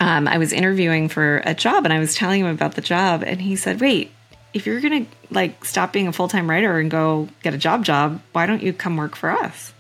um, 0.01 0.27
I 0.27 0.39
was 0.39 0.51
interviewing 0.51 1.09
for 1.09 1.43
a 1.45 1.53
job 1.53 1.85
and 1.85 1.93
I 1.93 1.99
was 1.99 2.15
telling 2.15 2.41
him 2.41 2.47
about 2.47 2.73
the 2.73 2.81
job, 2.81 3.23
and 3.23 3.39
he 3.39 3.55
said, 3.55 3.79
"Wait, 3.79 4.11
if 4.51 4.65
you're 4.65 4.81
gonna 4.81 5.05
like 5.29 5.63
stop 5.63 5.93
being 5.93 6.07
a 6.07 6.11
full 6.11 6.27
time 6.27 6.49
writer 6.49 6.79
and 6.79 6.89
go 6.89 7.29
get 7.43 7.53
a 7.53 7.57
job 7.57 7.85
job, 7.85 8.19
why 8.31 8.47
don't 8.47 8.63
you 8.63 8.73
come 8.73 8.97
work 8.97 9.15
for 9.15 9.29
us?" 9.29 9.73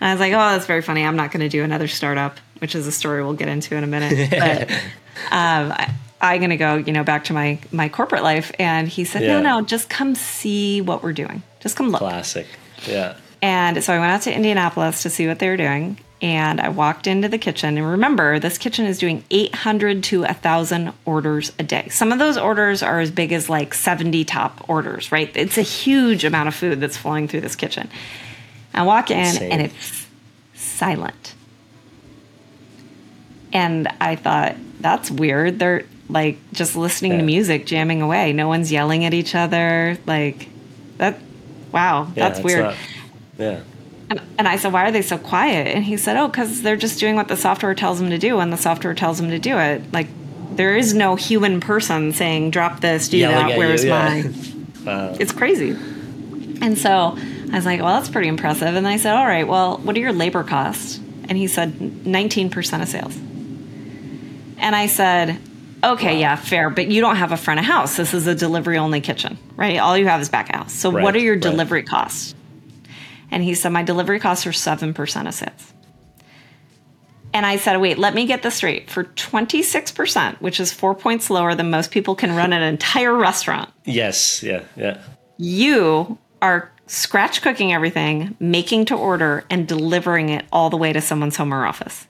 And 0.00 0.08
I 0.08 0.12
was 0.12 0.20
like, 0.20 0.32
"Oh, 0.32 0.36
that's 0.36 0.66
very 0.66 0.80
funny. 0.80 1.04
I'm 1.04 1.16
not 1.16 1.32
going 1.32 1.40
to 1.40 1.48
do 1.48 1.64
another 1.64 1.88
startup, 1.88 2.38
which 2.60 2.76
is 2.76 2.86
a 2.86 2.92
story 2.92 3.24
we'll 3.24 3.34
get 3.34 3.48
into 3.48 3.74
in 3.74 3.82
a 3.82 3.88
minute." 3.88 4.30
But 4.44 4.70
um, 5.32 5.72
I, 5.72 5.92
I'm 6.20 6.38
going 6.38 6.50
to 6.50 6.56
go, 6.56 6.76
you 6.76 6.92
know, 6.92 7.02
back 7.02 7.24
to 7.24 7.32
my 7.32 7.58
my 7.72 7.88
corporate 7.88 8.22
life. 8.22 8.52
And 8.60 8.86
he 8.86 9.04
said, 9.04 9.22
yeah. 9.22 9.40
"No, 9.40 9.58
no, 9.58 9.66
just 9.66 9.88
come 9.88 10.14
see 10.14 10.82
what 10.82 11.02
we're 11.02 11.12
doing. 11.12 11.42
Just 11.58 11.76
come 11.76 11.88
look." 11.88 11.98
Classic. 11.98 12.46
Yeah. 12.86 13.16
And 13.42 13.82
so 13.82 13.92
I 13.92 13.98
went 13.98 14.12
out 14.12 14.22
to 14.22 14.32
Indianapolis 14.32 15.02
to 15.02 15.10
see 15.10 15.26
what 15.26 15.40
they 15.40 15.48
were 15.48 15.56
doing 15.56 15.98
and 16.24 16.58
I 16.58 16.70
walked 16.70 17.06
into 17.06 17.28
the 17.28 17.36
kitchen. 17.36 17.76
And 17.76 17.86
remember, 17.86 18.38
this 18.38 18.56
kitchen 18.56 18.86
is 18.86 18.98
doing 18.98 19.22
800 19.30 20.02
to 20.04 20.20
1,000 20.22 20.94
orders 21.04 21.52
a 21.58 21.62
day. 21.62 21.88
Some 21.90 22.12
of 22.12 22.18
those 22.18 22.38
orders 22.38 22.82
are 22.82 22.98
as 22.98 23.10
big 23.10 23.30
as 23.30 23.50
like 23.50 23.74
70 23.74 24.24
top 24.24 24.66
orders, 24.66 25.12
right? 25.12 25.30
It's 25.36 25.58
a 25.58 25.62
huge 25.62 26.24
amount 26.24 26.48
of 26.48 26.54
food 26.54 26.80
that's 26.80 26.96
flowing 26.96 27.28
through 27.28 27.42
this 27.42 27.54
kitchen. 27.54 27.90
I 28.72 28.84
walk 28.84 29.10
in 29.10 29.18
Insane. 29.18 29.52
and 29.52 29.62
it's 29.62 30.06
silent. 30.54 31.34
And 33.52 33.86
I 34.00 34.16
thought, 34.16 34.56
that's 34.80 35.10
weird. 35.10 35.58
They're 35.58 35.84
like 36.08 36.38
just 36.54 36.74
listening 36.74 37.12
yeah. 37.12 37.18
to 37.18 37.24
music, 37.24 37.66
jamming 37.66 38.00
away. 38.00 38.32
No 38.32 38.48
one's 38.48 38.72
yelling 38.72 39.04
at 39.04 39.12
each 39.12 39.34
other. 39.34 39.98
Like, 40.06 40.48
that, 40.96 41.20
wow, 41.70 42.10
yeah, 42.16 42.30
that's 42.30 42.40
weird. 42.42 42.64
Not, 42.64 42.76
yeah. 43.36 43.60
And, 44.10 44.20
and 44.38 44.48
I 44.48 44.56
said, 44.56 44.72
Why 44.72 44.86
are 44.86 44.92
they 44.92 45.02
so 45.02 45.18
quiet? 45.18 45.68
And 45.68 45.84
he 45.84 45.96
said, 45.96 46.16
Oh, 46.16 46.28
because 46.28 46.62
they're 46.62 46.76
just 46.76 47.00
doing 47.00 47.16
what 47.16 47.28
the 47.28 47.36
software 47.36 47.74
tells 47.74 47.98
them 47.98 48.10
to 48.10 48.18
do, 48.18 48.38
and 48.40 48.52
the 48.52 48.56
software 48.56 48.94
tells 48.94 49.18
them 49.18 49.30
to 49.30 49.38
do 49.38 49.58
it. 49.58 49.92
Like, 49.92 50.08
there 50.56 50.76
is 50.76 50.94
no 50.94 51.16
human 51.16 51.60
person 51.60 52.12
saying, 52.12 52.50
Drop 52.50 52.80
this, 52.80 53.08
do 53.08 53.18
Yelling 53.18 53.48
that, 53.48 53.58
where's 53.58 53.84
yeah. 53.84 54.22
my. 54.22 54.22
wow. 54.22 54.34
Uh. 54.84 55.16
It's 55.18 55.32
crazy. 55.32 55.70
And 56.60 56.76
so 56.76 57.16
I 57.52 57.56
was 57.56 57.64
like, 57.64 57.80
Well, 57.80 57.98
that's 57.98 58.10
pretty 58.10 58.28
impressive. 58.28 58.74
And 58.74 58.86
I 58.86 58.98
said, 58.98 59.14
All 59.14 59.26
right, 59.26 59.48
well, 59.48 59.78
what 59.78 59.96
are 59.96 60.00
your 60.00 60.12
labor 60.12 60.44
costs? 60.44 61.00
And 61.26 61.38
he 61.38 61.46
said, 61.46 61.72
19% 61.72 62.82
of 62.82 62.88
sales. 62.88 63.16
And 64.58 64.76
I 64.76 64.86
said, 64.86 65.38
Okay, 65.82 66.14
wow. 66.14 66.20
yeah, 66.20 66.36
fair, 66.36 66.68
but 66.68 66.88
you 66.88 67.00
don't 67.00 67.16
have 67.16 67.32
a 67.32 67.38
front 67.38 67.60
of 67.60 67.66
house. 67.66 67.96
This 67.96 68.12
is 68.12 68.26
a 68.26 68.34
delivery 68.34 68.76
only 68.76 69.00
kitchen, 69.00 69.38
right? 69.56 69.78
All 69.78 69.96
you 69.96 70.06
have 70.06 70.20
is 70.20 70.28
back 70.28 70.50
of 70.50 70.56
house. 70.56 70.74
So, 70.74 70.92
right, 70.92 71.02
what 71.02 71.14
are 71.14 71.18
your 71.18 71.34
right. 71.34 71.42
delivery 71.42 71.82
costs? 71.82 72.34
And 73.34 73.42
he 73.42 73.54
said, 73.54 73.70
My 73.70 73.82
delivery 73.82 74.20
costs 74.20 74.46
are 74.46 74.50
7% 74.50 75.26
of 75.26 75.34
sales. 75.34 75.72
And 77.32 77.44
I 77.44 77.56
said, 77.56 77.78
Wait, 77.78 77.98
let 77.98 78.14
me 78.14 78.26
get 78.26 78.44
this 78.44 78.54
straight. 78.54 78.88
For 78.88 79.02
26%, 79.02 80.40
which 80.40 80.60
is 80.60 80.72
four 80.72 80.94
points 80.94 81.30
lower 81.30 81.56
than 81.56 81.68
most 81.68 81.90
people 81.90 82.14
can 82.14 82.36
run 82.36 82.52
an 82.52 82.62
entire 82.62 83.12
restaurant. 83.12 83.70
Yes, 83.84 84.40
yeah, 84.44 84.62
yeah. 84.76 85.02
You 85.36 86.16
are 86.40 86.70
scratch 86.86 87.42
cooking 87.42 87.72
everything, 87.72 88.36
making 88.38 88.84
to 88.84 88.94
order, 88.94 89.44
and 89.50 89.66
delivering 89.66 90.28
it 90.28 90.44
all 90.52 90.70
the 90.70 90.76
way 90.76 90.92
to 90.92 91.00
someone's 91.00 91.36
home 91.36 91.52
or 91.52 91.66
office. 91.66 92.06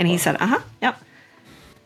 And 0.00 0.08
he 0.08 0.14
wow. 0.14 0.18
said, 0.18 0.36
Uh 0.40 0.46
huh, 0.48 0.60
yep. 0.82 1.00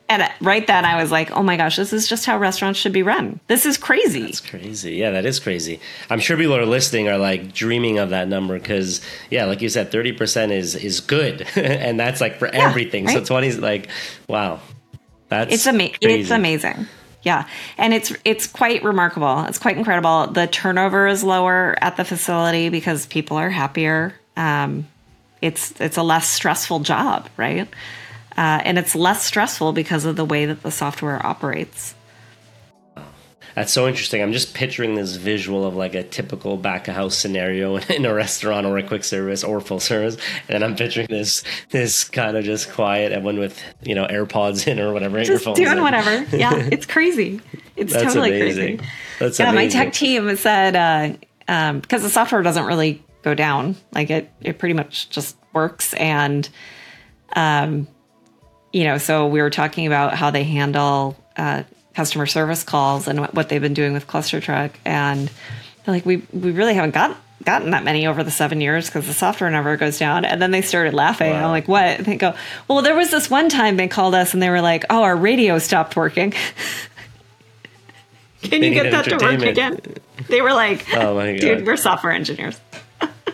And 0.06 0.28
right 0.40 0.66
then 0.66 0.84
I 0.84 1.00
was 1.00 1.10
like, 1.10 1.30
oh 1.30 1.42
my 1.42 1.56
gosh, 1.56 1.76
this 1.76 1.92
is 1.92 2.06
just 2.06 2.26
how 2.26 2.38
restaurants 2.38 2.78
should 2.78 2.92
be 2.92 3.02
run. 3.02 3.40
This 3.46 3.64
is 3.64 3.78
crazy. 3.78 4.22
That's 4.22 4.40
crazy. 4.40 4.96
Yeah, 4.96 5.12
that 5.12 5.24
is 5.24 5.40
crazy. 5.40 5.80
I'm 6.10 6.20
sure 6.20 6.36
people 6.36 6.56
are 6.56 6.66
listening 6.66 7.08
are 7.08 7.16
like 7.16 7.54
dreaming 7.54 7.98
of 7.98 8.10
that 8.10 8.28
number 8.28 8.58
because, 8.58 9.00
yeah, 9.30 9.46
like 9.46 9.62
you 9.62 9.70
said, 9.70 9.90
30% 9.90 10.50
is 10.50 10.74
is 10.74 11.00
good. 11.00 11.46
and 11.56 11.98
that's 11.98 12.20
like 12.20 12.38
for 12.38 12.48
yeah, 12.48 12.68
everything. 12.68 13.06
Right? 13.06 13.14
So 13.14 13.24
20 13.24 13.46
is 13.46 13.58
like, 13.58 13.88
wow. 14.28 14.60
That's 15.28 15.54
it's, 15.54 15.66
ama- 15.66 15.90
it's 16.00 16.30
amazing. 16.30 16.86
Yeah, 17.22 17.48
and 17.78 17.94
it's 17.94 18.12
it's 18.26 18.46
quite 18.46 18.84
remarkable. 18.84 19.44
It's 19.46 19.58
quite 19.58 19.78
incredible. 19.78 20.26
The 20.26 20.46
turnover 20.46 21.06
is 21.06 21.24
lower 21.24 21.74
at 21.80 21.96
the 21.96 22.04
facility 22.04 22.68
because 22.68 23.06
people 23.06 23.38
are 23.38 23.48
happier. 23.48 24.14
Um, 24.36 24.86
it's 25.40 25.72
it's 25.80 25.96
a 25.96 26.02
less 26.02 26.28
stressful 26.28 26.80
job, 26.80 27.28
right? 27.38 27.66
Uh, 28.36 28.60
and 28.64 28.78
it's 28.78 28.94
less 28.94 29.24
stressful 29.24 29.72
because 29.72 30.04
of 30.04 30.16
the 30.16 30.24
way 30.24 30.46
that 30.46 30.62
the 30.62 30.70
software 30.70 31.24
operates. 31.24 31.94
That's 33.54 33.72
so 33.72 33.86
interesting. 33.86 34.20
I'm 34.20 34.32
just 34.32 34.52
picturing 34.54 34.96
this 34.96 35.14
visual 35.14 35.64
of 35.64 35.76
like 35.76 35.94
a 35.94 36.02
typical 36.02 36.56
back 36.56 36.88
of 36.88 36.94
house 36.94 37.16
scenario 37.16 37.76
in 37.88 38.04
a 38.04 38.12
restaurant 38.12 38.66
or 38.66 38.78
a 38.78 38.82
quick 38.82 39.04
service 39.04 39.44
or 39.44 39.60
full 39.60 39.80
service, 39.80 40.16
and 40.48 40.64
I'm 40.64 40.74
picturing 40.74 41.06
this 41.08 41.44
this 41.70 42.04
kind 42.04 42.36
of 42.36 42.44
just 42.44 42.72
quiet 42.72 43.12
everyone 43.12 43.38
with 43.38 43.60
you 43.82 43.94
know 43.94 44.06
AirPods 44.06 44.66
in 44.66 44.80
or 44.80 44.92
whatever. 44.92 45.22
Just 45.22 45.44
doing 45.54 45.78
in. 45.78 45.82
whatever. 45.82 46.24
Yeah, 46.36 46.54
it's 46.72 46.86
crazy. 46.86 47.40
It's 47.76 47.92
That's 47.92 48.04
totally 48.04 48.40
amazing. 48.40 48.78
crazy. 48.78 48.92
That's 49.20 49.38
yeah. 49.38 49.50
Amazing. 49.50 49.78
My 49.78 49.84
tech 49.84 49.92
team 49.92 50.36
said 50.36 50.76
uh, 50.76 51.16
um, 51.46 51.80
because 51.80 52.02
the 52.02 52.10
software 52.10 52.42
doesn't 52.42 52.64
really 52.64 53.04
go 53.22 53.34
down, 53.34 53.76
like 53.92 54.10
it 54.10 54.32
it 54.40 54.58
pretty 54.58 54.74
much 54.74 55.10
just 55.10 55.36
works 55.52 55.94
and 55.94 56.48
um 57.36 57.86
you 58.74 58.84
know 58.84 58.98
so 58.98 59.26
we 59.26 59.40
were 59.40 59.50
talking 59.50 59.86
about 59.86 60.14
how 60.14 60.30
they 60.30 60.44
handle 60.44 61.16
uh, 61.36 61.62
customer 61.94 62.26
service 62.26 62.62
calls 62.64 63.08
and 63.08 63.20
what 63.20 63.48
they've 63.48 63.62
been 63.62 63.74
doing 63.74 63.92
with 63.92 64.06
ClusterTruck. 64.06 64.72
And 64.84 65.30
like, 65.86 66.04
we, 66.04 66.22
we 66.32 66.50
really 66.50 66.74
haven't 66.74 66.92
got, 66.94 67.16
gotten 67.44 67.70
that 67.70 67.84
many 67.84 68.06
over 68.06 68.22
the 68.24 68.30
seven 68.30 68.60
years 68.60 68.86
because 68.86 69.06
the 69.06 69.14
software 69.14 69.50
never 69.50 69.76
goes 69.76 69.98
down. 69.98 70.24
And 70.24 70.42
then 70.42 70.50
they 70.50 70.62
started 70.62 70.94
laughing. 70.94 71.30
Wow. 71.30 71.44
I'm 71.44 71.50
like, 71.50 71.68
what? 71.68 71.84
And 71.84 72.06
they 72.06 72.16
go, 72.16 72.34
well, 72.68 72.82
there 72.82 72.96
was 72.96 73.10
this 73.10 73.30
one 73.30 73.48
time 73.48 73.76
they 73.76 73.88
called 73.88 74.14
us 74.14 74.34
and 74.34 74.42
they 74.42 74.50
were 74.50 74.60
like, 74.60 74.84
oh, 74.90 75.02
our 75.02 75.16
radio 75.16 75.58
stopped 75.58 75.96
working. 75.96 76.32
Can 78.42 78.60
they 78.60 78.68
you 78.68 78.74
get 78.74 78.90
that 78.90 79.04
to 79.06 79.16
work 79.24 79.40
again? 79.42 79.80
They 80.28 80.42
were 80.42 80.52
like, 80.52 80.84
oh 80.94 81.14
my 81.14 81.32
God. 81.32 81.40
dude, 81.40 81.66
we're 81.66 81.78
software 81.78 82.12
engineers. 82.12 82.60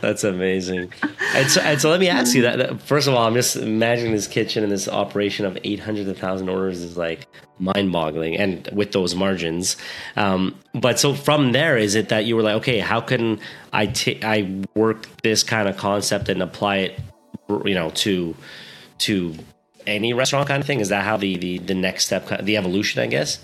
That's 0.00 0.24
amazing. 0.24 0.92
And 1.34 1.50
so, 1.50 1.60
and 1.60 1.80
so, 1.80 1.90
let 1.90 2.00
me 2.00 2.08
ask 2.08 2.34
you 2.34 2.42
that. 2.42 2.80
First 2.82 3.06
of 3.06 3.14
all, 3.14 3.26
I'm 3.26 3.34
just 3.34 3.56
imagining 3.56 4.12
this 4.12 4.26
kitchen 4.26 4.62
and 4.62 4.72
this 4.72 4.88
operation 4.88 5.44
of 5.44 5.58
800 5.62 6.04
to 6.04 6.10
1,000 6.10 6.48
orders 6.48 6.80
is 6.80 6.96
like 6.96 7.26
mind 7.58 7.92
boggling 7.92 8.36
and 8.36 8.68
with 8.72 8.92
those 8.92 9.14
margins. 9.14 9.76
Um, 10.16 10.56
but 10.74 10.98
so 10.98 11.14
from 11.14 11.52
there, 11.52 11.76
is 11.76 11.94
it 11.94 12.08
that 12.08 12.24
you 12.24 12.34
were 12.34 12.42
like, 12.42 12.56
okay, 12.56 12.78
how 12.78 13.00
can 13.00 13.38
I, 13.72 13.86
t- 13.86 14.22
I 14.22 14.64
work 14.74 15.06
this 15.22 15.42
kind 15.42 15.68
of 15.68 15.76
concept 15.76 16.28
and 16.28 16.42
apply 16.42 16.76
it, 16.76 17.00
you 17.64 17.74
know, 17.74 17.90
to, 17.90 18.34
to 18.98 19.34
any 19.86 20.14
restaurant 20.14 20.48
kind 20.48 20.62
of 20.62 20.66
thing? 20.66 20.80
Is 20.80 20.88
that 20.88 21.04
how 21.04 21.16
the, 21.16 21.36
the, 21.36 21.58
the 21.58 21.74
next 21.74 22.06
step, 22.06 22.42
the 22.42 22.56
evolution, 22.56 23.02
I 23.02 23.06
guess? 23.06 23.38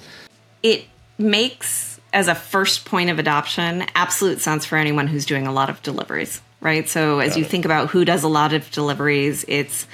It 0.63 0.87
makes 1.19 2.01
as 2.13 2.29
a 2.29 2.35
first 2.35 2.87
point 2.87 3.11
of 3.11 3.19
adoption 3.19 3.85
absolute 3.95 4.41
sense 4.41 4.65
for 4.65 4.77
anyone 4.77 5.07
who's 5.07 5.27
doing 5.27 5.47
a 5.47 5.53
lot 5.53 5.69
of 5.69 5.83
deliveries 5.83 6.41
right? 6.61 6.89
So 6.89 7.19
as 7.21 7.31
Got 7.31 7.39
you 7.39 7.45
it. 7.45 7.49
think 7.49 7.65
about 7.65 7.91
who 7.91 8.05
does 8.05 8.23
a 8.23 8.29
lot 8.29 8.53
of 8.53 8.71
deliveries, 8.71 9.45
it's 9.49 9.87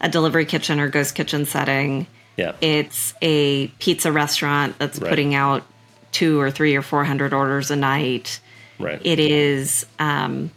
a 0.00 0.08
delivery 0.08 0.44
kitchen 0.44 0.80
or 0.80 0.88
ghost 0.88 1.14
kitchen 1.14 1.46
setting. 1.46 2.06
Yeah. 2.36 2.52
It's 2.60 3.14
a 3.22 3.68
pizza 3.78 4.10
restaurant 4.10 4.78
that's 4.78 4.98
right. 4.98 5.08
putting 5.08 5.34
out 5.34 5.62
two 6.12 6.40
or 6.40 6.50
three 6.50 6.76
or 6.76 6.82
four 6.82 7.04
hundred 7.04 7.32
orders 7.32 7.70
a 7.70 7.76
night. 7.76 8.40
Right. 8.78 9.00
It 9.04 9.18
is 9.18 9.86
um, 9.98 10.50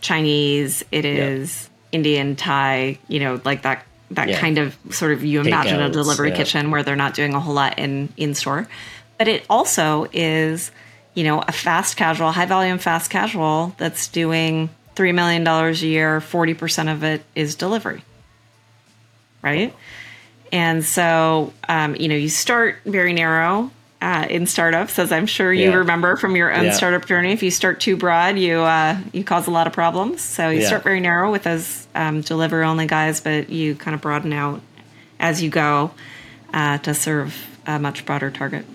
Chinese. 0.00 0.84
It 0.92 1.04
is 1.04 1.68
yeah. 1.92 1.98
Indian, 1.98 2.36
Thai. 2.36 2.98
You 3.08 3.20
know, 3.20 3.40
like 3.44 3.62
that. 3.62 3.86
That 4.10 4.28
yeah. 4.28 4.38
kind 4.38 4.58
of 4.58 4.76
sort 4.90 5.12
of 5.12 5.24
you 5.24 5.40
imagine 5.40 5.80
a 5.80 5.88
delivery 5.88 6.28
yeah. 6.28 6.36
kitchen 6.36 6.70
where 6.70 6.82
they're 6.82 6.96
not 6.96 7.14
doing 7.14 7.32
a 7.32 7.40
whole 7.40 7.54
lot 7.54 7.78
in 7.78 8.12
in 8.18 8.34
store, 8.34 8.68
but 9.16 9.26
it 9.26 9.42
also 9.48 10.06
is, 10.12 10.70
you 11.14 11.24
know, 11.24 11.40
a 11.40 11.50
fast 11.50 11.96
casual, 11.96 12.30
high 12.30 12.44
volume 12.44 12.76
fast 12.76 13.10
casual 13.10 13.74
that's 13.78 14.08
doing 14.08 14.68
$3 14.96 15.14
million 15.14 15.46
a 15.46 15.72
year, 15.72 16.20
40% 16.20 16.92
of 16.92 17.02
it 17.04 17.22
is 17.34 17.54
delivery. 17.54 18.04
Right? 19.42 19.74
And 20.52 20.84
so, 20.84 21.52
um, 21.68 21.96
you 21.96 22.08
know, 22.08 22.14
you 22.14 22.28
start 22.28 22.76
very 22.84 23.12
narrow 23.12 23.70
uh, 24.02 24.26
in 24.28 24.46
startups, 24.46 24.98
as 24.98 25.12
I'm 25.12 25.26
sure 25.26 25.52
you 25.52 25.70
yeah. 25.70 25.76
remember 25.76 26.16
from 26.16 26.34
your 26.34 26.52
own 26.52 26.64
yeah. 26.64 26.72
startup 26.72 27.06
journey. 27.06 27.32
If 27.32 27.42
you 27.42 27.50
start 27.50 27.80
too 27.80 27.96
broad, 27.96 28.36
you 28.36 28.58
uh, 28.58 28.98
you 29.12 29.22
cause 29.22 29.46
a 29.46 29.50
lot 29.50 29.68
of 29.68 29.72
problems. 29.72 30.20
So 30.20 30.50
you 30.50 30.60
yeah. 30.60 30.66
start 30.66 30.82
very 30.82 30.98
narrow 31.00 31.30
with 31.30 31.44
those 31.44 31.86
um, 31.94 32.20
delivery 32.20 32.64
only 32.64 32.86
guys, 32.86 33.20
but 33.20 33.48
you 33.48 33.76
kind 33.76 33.94
of 33.94 34.00
broaden 34.00 34.32
out 34.32 34.60
as 35.20 35.40
you 35.40 35.50
go 35.50 35.92
uh, 36.52 36.78
to 36.78 36.94
serve 36.94 37.46
a 37.64 37.78
much 37.78 38.04
broader 38.04 38.30
target. 38.30 38.66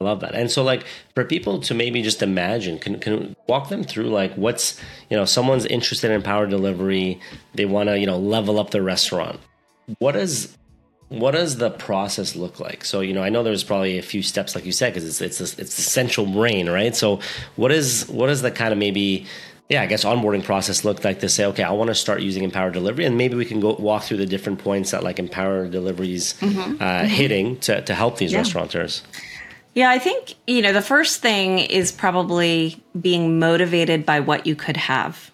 I 0.00 0.04
love 0.04 0.20
that. 0.20 0.34
And 0.34 0.50
so, 0.50 0.62
like, 0.62 0.84
for 1.14 1.24
people 1.24 1.60
to 1.60 1.74
maybe 1.74 2.02
just 2.02 2.22
imagine, 2.22 2.78
can 2.78 2.98
can 2.98 3.34
walk 3.48 3.70
them 3.70 3.82
through 3.82 4.08
like 4.08 4.34
what's 4.34 4.80
you 5.08 5.16
know 5.16 5.24
someone's 5.24 5.64
interested 5.66 6.10
in 6.10 6.22
power 6.22 6.46
delivery, 6.46 7.20
they 7.54 7.64
want 7.64 7.88
to 7.88 7.98
you 7.98 8.06
know 8.06 8.18
level 8.18 8.58
up 8.58 8.70
their 8.70 8.82
restaurant. 8.82 9.40
What 9.98 10.16
is 10.16 10.56
what 11.08 11.30
does 11.32 11.56
the 11.56 11.70
process 11.70 12.36
look 12.36 12.60
like? 12.60 12.84
So 12.84 13.00
you 13.00 13.14
know, 13.14 13.22
I 13.22 13.30
know 13.30 13.42
there's 13.42 13.64
probably 13.64 13.98
a 13.98 14.02
few 14.02 14.22
steps, 14.22 14.54
like 14.54 14.66
you 14.66 14.72
said, 14.72 14.92
because 14.92 15.04
it's 15.04 15.20
it's 15.20 15.40
a, 15.40 15.60
it's 15.60 15.76
the 15.76 15.82
central 15.82 16.26
brain, 16.26 16.68
right? 16.68 16.94
So 16.94 17.20
what 17.56 17.72
is 17.72 18.06
what 18.08 18.28
is 18.28 18.42
the 18.42 18.50
kind 18.50 18.72
of 18.72 18.78
maybe 18.78 19.26
yeah, 19.68 19.82
I 19.82 19.86
guess 19.86 20.04
onboarding 20.04 20.44
process 20.44 20.84
look 20.84 21.02
like 21.02 21.20
to 21.20 21.28
say, 21.28 21.44
okay, 21.46 21.64
I 21.64 21.72
want 21.72 21.88
to 21.88 21.94
start 21.94 22.20
using 22.20 22.44
Empower 22.44 22.70
Delivery, 22.70 23.04
and 23.04 23.18
maybe 23.18 23.34
we 23.34 23.44
can 23.44 23.58
go 23.58 23.74
walk 23.74 24.04
through 24.04 24.18
the 24.18 24.26
different 24.26 24.60
points 24.60 24.92
that 24.92 25.02
like 25.02 25.18
Empower 25.18 25.66
Delivery's 25.66 26.34
mm-hmm. 26.34 26.60
Uh, 26.60 26.84
mm-hmm. 26.84 27.06
hitting 27.06 27.58
to 27.60 27.80
to 27.82 27.94
help 27.94 28.18
these 28.18 28.32
yeah. 28.32 28.40
restaurateurs. 28.40 29.02
Yeah, 29.76 29.90
I 29.90 29.98
think, 29.98 30.36
you 30.46 30.62
know, 30.62 30.72
the 30.72 30.80
first 30.80 31.20
thing 31.20 31.58
is 31.58 31.92
probably 31.92 32.82
being 32.98 33.38
motivated 33.38 34.06
by 34.06 34.20
what 34.20 34.46
you 34.46 34.56
could 34.56 34.78
have. 34.78 35.30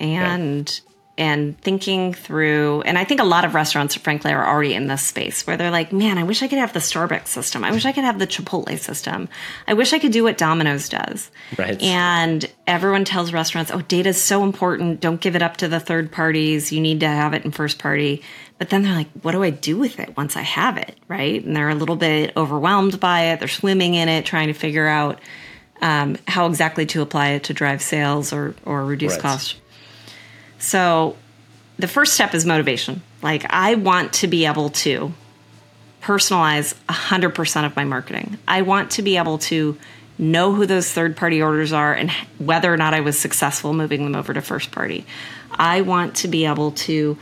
And 0.00 0.80
and 1.16 1.58
thinking 1.60 2.12
through 2.12 2.82
and 2.82 2.98
I 2.98 3.04
think 3.04 3.20
a 3.20 3.24
lot 3.24 3.44
of 3.44 3.54
restaurants 3.54 3.94
frankly 3.94 4.32
are 4.32 4.46
already 4.46 4.74
in 4.74 4.88
this 4.88 5.02
space 5.02 5.46
where 5.46 5.56
they're 5.56 5.70
like, 5.70 5.92
"Man, 5.92 6.18
I 6.18 6.24
wish 6.24 6.42
I 6.42 6.48
could 6.48 6.58
have 6.58 6.72
the 6.72 6.80
Starbucks 6.80 7.28
system. 7.28 7.64
I 7.64 7.70
wish 7.70 7.84
I 7.84 7.92
could 7.92 8.04
have 8.04 8.18
the 8.18 8.26
Chipotle 8.26 8.78
system. 8.78 9.28
I 9.68 9.74
wish 9.74 9.92
I 9.92 9.98
could 9.98 10.12
do 10.12 10.24
what 10.24 10.38
Domino's 10.38 10.88
does." 10.88 11.30
Right. 11.56 11.80
And 11.82 12.50
everyone 12.66 13.04
tells 13.04 13.32
restaurants, 13.32 13.70
"Oh, 13.70 13.82
data 13.82 14.10
is 14.10 14.20
so 14.20 14.42
important. 14.42 15.00
Don't 15.00 15.20
give 15.20 15.36
it 15.36 15.42
up 15.42 15.56
to 15.58 15.68
the 15.68 15.80
third 15.80 16.10
parties. 16.10 16.72
You 16.72 16.80
need 16.80 17.00
to 17.00 17.08
have 17.08 17.34
it 17.34 17.44
in 17.44 17.50
first 17.52 17.78
party." 17.78 18.22
But 18.58 18.70
then 18.70 18.82
they're 18.82 18.94
like, 18.94 19.10
what 19.22 19.32
do 19.32 19.42
I 19.42 19.50
do 19.50 19.76
with 19.76 19.98
it 19.98 20.16
once 20.16 20.36
I 20.36 20.42
have 20.42 20.76
it? 20.76 20.96
Right. 21.08 21.44
And 21.44 21.56
they're 21.56 21.70
a 21.70 21.74
little 21.74 21.96
bit 21.96 22.32
overwhelmed 22.36 23.00
by 23.00 23.26
it. 23.26 23.40
They're 23.40 23.48
swimming 23.48 23.94
in 23.94 24.08
it, 24.08 24.24
trying 24.24 24.46
to 24.46 24.54
figure 24.54 24.86
out 24.86 25.18
um, 25.82 26.16
how 26.28 26.46
exactly 26.46 26.86
to 26.86 27.02
apply 27.02 27.30
it 27.30 27.44
to 27.44 27.54
drive 27.54 27.82
sales 27.82 28.32
or, 28.32 28.54
or 28.64 28.84
reduce 28.84 29.14
right. 29.14 29.22
costs. 29.22 29.56
So 30.64 31.16
the 31.78 31.86
first 31.86 32.14
step 32.14 32.34
is 32.34 32.46
motivation. 32.46 33.02
Like, 33.20 33.44
I 33.50 33.74
want 33.74 34.14
to 34.14 34.26
be 34.26 34.46
able 34.46 34.70
to 34.70 35.12
personalize 36.00 36.74
100% 36.88 37.66
of 37.66 37.76
my 37.76 37.84
marketing. 37.84 38.38
I 38.48 38.62
want 38.62 38.92
to 38.92 39.02
be 39.02 39.18
able 39.18 39.38
to 39.38 39.76
know 40.16 40.54
who 40.54 40.64
those 40.64 40.90
third 40.90 41.18
party 41.18 41.42
orders 41.42 41.72
are 41.72 41.92
and 41.92 42.10
whether 42.38 42.72
or 42.72 42.78
not 42.78 42.94
I 42.94 43.00
was 43.00 43.18
successful 43.18 43.74
moving 43.74 44.04
them 44.04 44.14
over 44.14 44.32
to 44.32 44.40
first 44.40 44.70
party. 44.70 45.04
I 45.50 45.82
want 45.82 46.16
to 46.16 46.28
be 46.28 46.46
able 46.46 46.70
to 46.72 47.18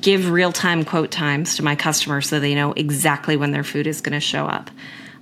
give 0.00 0.30
real 0.30 0.50
time 0.50 0.84
quote 0.84 1.12
times 1.12 1.56
to 1.56 1.62
my 1.62 1.76
customers 1.76 2.28
so 2.28 2.40
they 2.40 2.56
know 2.56 2.72
exactly 2.72 3.36
when 3.36 3.52
their 3.52 3.64
food 3.64 3.86
is 3.86 4.00
going 4.00 4.14
to 4.14 4.20
show 4.20 4.46
up. 4.46 4.70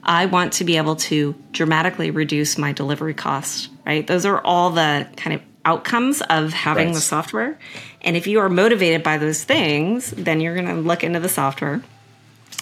I 0.02 0.24
want 0.26 0.54
to 0.54 0.64
be 0.64 0.78
able 0.78 0.96
to 0.96 1.34
dramatically 1.52 2.10
reduce 2.10 2.56
my 2.56 2.72
delivery 2.72 3.14
costs, 3.14 3.68
right? 3.84 4.06
Those 4.06 4.24
are 4.24 4.40
all 4.40 4.70
the 4.70 5.06
kind 5.16 5.34
of 5.34 5.42
outcomes 5.64 6.20
of 6.22 6.52
having 6.52 6.88
right. 6.88 6.94
the 6.94 7.00
software. 7.00 7.58
And 8.00 8.16
if 8.16 8.26
you 8.26 8.40
are 8.40 8.48
motivated 8.48 9.02
by 9.02 9.18
those 9.18 9.44
things, 9.44 10.10
then 10.10 10.40
you're 10.40 10.54
going 10.54 10.66
to 10.66 10.74
look 10.74 11.04
into 11.04 11.20
the 11.20 11.28
software. 11.28 11.82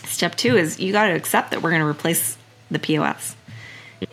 Step 0.04 0.34
two 0.34 0.56
is 0.56 0.80
you 0.80 0.92
got 0.92 1.08
to 1.08 1.14
accept 1.14 1.50
that 1.50 1.62
we're 1.62 1.70
going 1.70 1.82
to 1.82 1.88
replace 1.88 2.36
the 2.70 2.78
POS. 2.78 3.36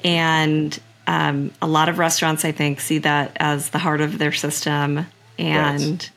And 0.03 0.77
um, 1.05 1.51
a 1.61 1.67
lot 1.67 1.89
of 1.89 1.97
restaurants, 1.97 2.45
I 2.45 2.51
think, 2.51 2.79
see 2.79 2.99
that 2.99 3.37
as 3.37 3.69
the 3.69 3.77
heart 3.77 4.01
of 4.01 4.17
their 4.17 4.31
system. 4.31 5.07
And 5.37 5.81
right 5.81 6.11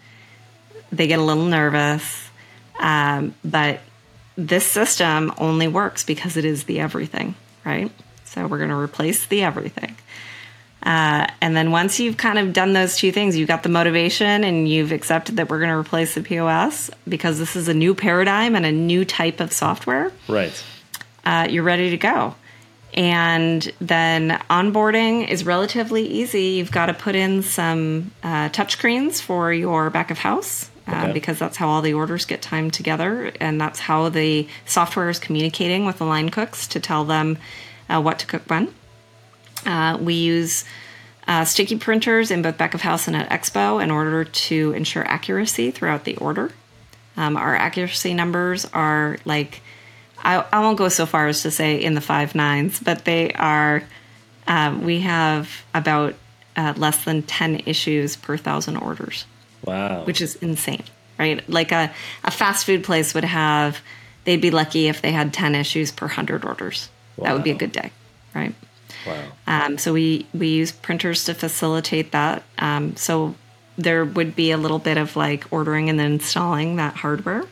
they 0.92 1.06
get 1.06 1.18
a 1.18 1.22
little 1.22 1.44
nervous. 1.44 2.28
Um, 2.78 3.35
but 3.44 3.80
this 4.37 4.66
system 4.66 5.33
only 5.38 5.68
works 5.68 6.04
because 6.04 6.37
it 6.37 6.44
is 6.44 6.64
the 6.64 6.80
everything, 6.80 7.35
right? 7.64 7.90
So 8.24 8.46
we're 8.46 8.59
going 8.59 8.70
to 8.70 8.76
replace 8.76 9.26
the 9.26 9.42
everything. 9.42 9.96
Uh, 10.83 11.27
and 11.40 11.55
then 11.55 11.71
once 11.71 12.01
you've 12.01 12.16
kind 12.16 12.38
of 12.38 12.53
done 12.53 12.73
those 12.73 12.97
two 12.97 13.12
things, 13.12 13.37
you've 13.37 13.49
got 13.49 13.62
the 13.62 13.69
motivation 13.69 14.45
and 14.45 14.69
you've 14.69 14.93
accepted 14.93 15.37
that 15.37 15.51
we're 15.51 15.59
going 15.59 15.71
to 15.71 15.77
replace 15.77 16.14
the 16.14 16.23
POS 16.23 16.90
because 17.07 17.38
this 17.38 17.55
is 17.55 17.69
a 17.69 17.75
new 17.75 17.95
paradigm 17.95 18.57
and 18.57 18.64
a 18.64 18.73
new 18.73 19.05
type 19.05 19.40
of 19.40 19.53
software. 19.53 20.11
Right. 20.27 20.64
Uh, 21.25 21.47
you're 21.51 21.62
ready 21.62 21.90
to 21.90 21.99
go. 21.99 22.35
And 22.95 23.71
then 23.81 24.40
onboarding 24.51 25.29
is 25.29 25.45
relatively 25.45 26.07
easy. 26.07 26.43
You've 26.43 26.73
got 26.73 26.87
to 26.87 26.95
put 26.95 27.14
in 27.14 27.43
some 27.43 28.11
uh, 28.23 28.49
touchscreens 28.49 29.21
for 29.21 29.53
your 29.53 29.90
back 29.90 30.11
of 30.11 30.19
house 30.19 30.71
uh, 30.88 31.03
okay. 31.05 31.12
because 31.12 31.38
that's 31.38 31.57
how 31.57 31.69
all 31.69 31.83
the 31.83 31.95
orders 31.95 32.25
get 32.25 32.43
timed 32.43 32.73
together, 32.73 33.33
and 33.40 33.61
that's 33.61 33.79
how 33.81 34.09
the 34.09 34.49
software 34.66 35.09
is 35.09 35.19
communicating 35.19 35.87
with 35.87 35.99
the 35.99 36.05
line 36.05 36.31
cooks 36.31 36.66
to 36.69 36.81
tell 36.81 37.05
them 37.05 37.38
uh, 37.88 38.01
what 38.01 38.19
to 38.19 38.27
cook 38.27 38.43
when. 38.49 38.75
Uh, 39.66 39.99
we 40.01 40.14
use 40.14 40.64
uh, 41.27 41.44
sticky 41.44 41.79
printers 41.79 42.31
in 42.31 42.42
both 42.42 42.59
back 42.59 42.75
of 42.75 42.81
house 42.81 43.07
and 43.07 43.16
at 43.16 43.29
Expo 43.31 43.83
in 43.83 43.90
order 43.90 44.25
to 44.25 44.73
ensure 44.73 45.07
accuracy 45.07 45.70
throughout 45.70 46.05
the 46.05 46.16
order. 46.16 46.51
Um, 47.16 47.37
our 47.37 47.55
accuracy 47.55 48.14
numbers 48.14 48.66
are 48.73 49.18
like, 49.25 49.62
I, 50.18 50.44
I, 50.53 50.61
won't 50.61 50.79
go 50.79 50.88
so 50.88 51.07
far 51.07 51.29
as 51.29 51.42
to 51.42 51.51
say 51.51 51.77
in 51.77 51.94
the 51.94 52.01
five 52.01 52.35
nines, 52.35 52.81
but 52.81 53.05
they 53.05 53.33
are, 53.33 53.83
um, 54.46 54.85
we 54.85 55.01
have 55.01 55.64
about 55.75 56.14
uh, 56.57 56.75
less 56.77 57.05
than 57.05 57.23
10 57.23 57.62
issues 57.66 58.16
per 58.16 58.37
thousand 58.37 58.77
orders. 58.77 59.25
Wow. 59.64 60.05
Which 60.05 60.20
is 60.20 60.37
insane, 60.37 60.85
right? 61.18 61.46
Like 61.49 61.73
a, 61.73 61.92
a 62.25 62.31
fast 62.31 62.64
food 62.66 62.85
place 62.85 63.14
would 63.14 63.25
have, 63.25 63.81
they'd 64.25 64.40
be 64.40 64.51
lucky 64.51 64.88
if 64.88 65.03
they 65.03 65.12
had 65.12 65.33
10 65.33 65.55
issues 65.55 65.92
per 65.92 66.07
100 66.07 66.44
orders. 66.44 66.88
Wow. 67.16 67.27
That 67.27 67.33
would 67.35 67.44
be 67.44 67.51
a 67.51 67.57
good 67.57 67.73
day, 67.73 67.92
right? 68.35 68.55
Wow. 69.06 69.24
Um, 69.46 69.78
so 69.78 69.92
we 69.92 70.26
we 70.34 70.48
use 70.48 70.72
printers 70.72 71.24
to 71.24 71.34
facilitate 71.34 72.12
that. 72.12 72.42
Um, 72.58 72.96
so 72.96 73.34
there 73.76 74.04
would 74.04 74.36
be 74.36 74.50
a 74.50 74.56
little 74.56 74.78
bit 74.78 74.96
of 74.96 75.16
like 75.16 75.50
ordering 75.50 75.88
and 75.88 75.98
then 75.98 76.12
installing 76.12 76.76
that 76.76 76.96
hardware. 76.96 77.44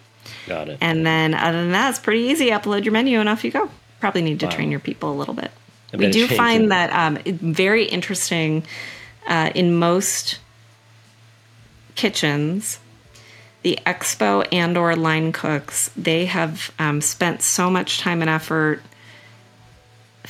Got 0.47 0.69
it. 0.69 0.79
And 0.81 1.07
then 1.07 1.35
other 1.35 1.61
than 1.63 1.73
that, 1.73 1.91
it's 1.91 1.99
pretty 1.99 2.23
easy. 2.23 2.51
Upload 2.51 2.85
your 2.85 2.93
menu 2.93 3.21
and 3.21 3.29
off 3.29 3.45
you 3.45 3.51
go. 3.51 3.71
Probably 4.01 4.23
need 4.23 4.41
to 4.41 4.47
wow. 4.47 4.53
train 4.53 4.71
your 4.71 4.81
people 4.81 5.13
a 5.13 5.17
little 5.17 5.35
bit. 5.35 5.51
We 5.93 6.11
do 6.11 6.29
find 6.29 6.65
it. 6.65 6.69
that 6.69 6.93
um, 6.93 7.19
very 7.25 7.85
interesting 7.85 8.65
uh, 9.27 9.51
in 9.55 9.75
most 9.75 10.39
kitchens 11.95 12.79
the 13.63 13.79
expo 13.85 14.47
and 14.53 14.79
or 14.79 14.95
line 14.95 15.33
cooks 15.33 15.91
they 15.97 16.27
have 16.27 16.71
um, 16.79 17.01
spent 17.01 17.43
so 17.43 17.69
much 17.69 17.99
time 17.99 18.21
and 18.21 18.31
effort 18.31 18.81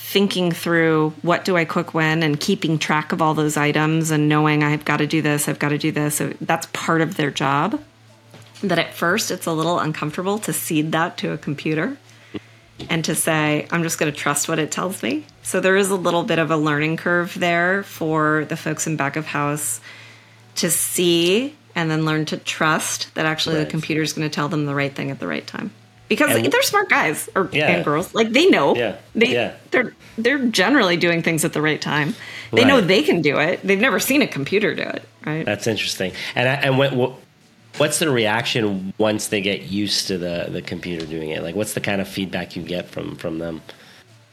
thinking 0.08 0.50
through 0.50 1.12
what 1.20 1.44
do 1.44 1.54
I 1.54 1.66
cook 1.66 1.92
when 1.92 2.22
and 2.22 2.40
keeping 2.40 2.78
track 2.78 3.12
of 3.12 3.20
all 3.20 3.34
those 3.34 3.58
items 3.58 4.10
and 4.10 4.26
knowing 4.26 4.62
I've 4.62 4.86
got 4.86 4.96
to 4.98 5.06
do 5.06 5.20
this, 5.20 5.50
I've 5.50 5.58
got 5.58 5.68
to 5.68 5.76
do 5.76 5.92
this. 5.92 6.14
So 6.14 6.32
that's 6.40 6.66
part 6.72 7.02
of 7.02 7.18
their 7.18 7.30
job. 7.30 7.78
That 8.62 8.78
at 8.78 8.94
first 8.94 9.30
it's 9.30 9.44
a 9.44 9.52
little 9.52 9.78
uncomfortable 9.78 10.38
to 10.38 10.52
cede 10.54 10.92
that 10.92 11.18
to 11.18 11.32
a 11.32 11.36
computer 11.38 11.98
and 12.88 13.04
to 13.04 13.14
say, 13.14 13.68
I'm 13.70 13.82
just 13.82 13.98
going 13.98 14.10
to 14.10 14.18
trust 14.18 14.48
what 14.48 14.58
it 14.58 14.72
tells 14.72 15.02
me. 15.02 15.26
So 15.42 15.60
there 15.60 15.76
is 15.76 15.90
a 15.90 15.96
little 15.96 16.22
bit 16.22 16.38
of 16.38 16.50
a 16.50 16.56
learning 16.56 16.96
curve 16.96 17.38
there 17.38 17.82
for 17.82 18.46
the 18.46 18.56
folks 18.56 18.86
in 18.86 18.96
back 18.96 19.16
of 19.16 19.26
house 19.26 19.78
to 20.54 20.70
see 20.70 21.54
and 21.74 21.90
then 21.90 22.06
learn 22.06 22.24
to 22.26 22.38
trust 22.38 23.14
that 23.14 23.26
actually 23.26 23.56
right. 23.56 23.64
the 23.64 23.70
computer 23.70 24.00
is 24.00 24.14
going 24.14 24.26
to 24.26 24.34
tell 24.34 24.48
them 24.48 24.64
the 24.64 24.74
right 24.74 24.94
thing 24.94 25.10
at 25.10 25.18
the 25.18 25.26
right 25.26 25.46
time 25.46 25.70
because 26.08 26.34
and, 26.34 26.52
they're 26.52 26.62
smart 26.62 26.88
guys 26.88 27.28
or 27.34 27.48
yeah. 27.52 27.68
and 27.68 27.84
girls. 27.84 28.14
Like 28.14 28.30
they 28.30 28.48
know. 28.48 28.74
Yeah. 28.74 28.96
They 29.14 29.32
yeah. 29.32 29.54
they're 29.70 29.94
they're 30.16 30.46
generally 30.46 30.96
doing 30.96 31.22
things 31.22 31.44
at 31.44 31.52
the 31.52 31.62
right 31.62 31.80
time. 31.80 32.14
They 32.52 32.62
right. 32.62 32.68
know 32.68 32.80
they 32.80 33.02
can 33.02 33.20
do 33.22 33.38
it. 33.38 33.60
They've 33.62 33.80
never 33.80 34.00
seen 34.00 34.22
a 34.22 34.26
computer 34.26 34.74
do 34.74 34.82
it. 34.82 35.02
Right. 35.24 35.44
That's 35.44 35.66
interesting. 35.66 36.12
And 36.34 36.48
I, 36.48 36.54
and 36.54 36.78
when, 36.78 37.14
what's 37.76 37.98
the 37.98 38.10
reaction 38.10 38.94
once 38.96 39.28
they 39.28 39.40
get 39.40 39.62
used 39.62 40.08
to 40.08 40.18
the 40.18 40.48
the 40.50 40.62
computer 40.62 41.04
doing 41.04 41.30
it? 41.30 41.42
Like, 41.42 41.54
what's 41.54 41.74
the 41.74 41.80
kind 41.80 42.00
of 42.00 42.08
feedback 42.08 42.56
you 42.56 42.62
get 42.62 42.88
from 42.88 43.16
from 43.16 43.38
them? 43.38 43.60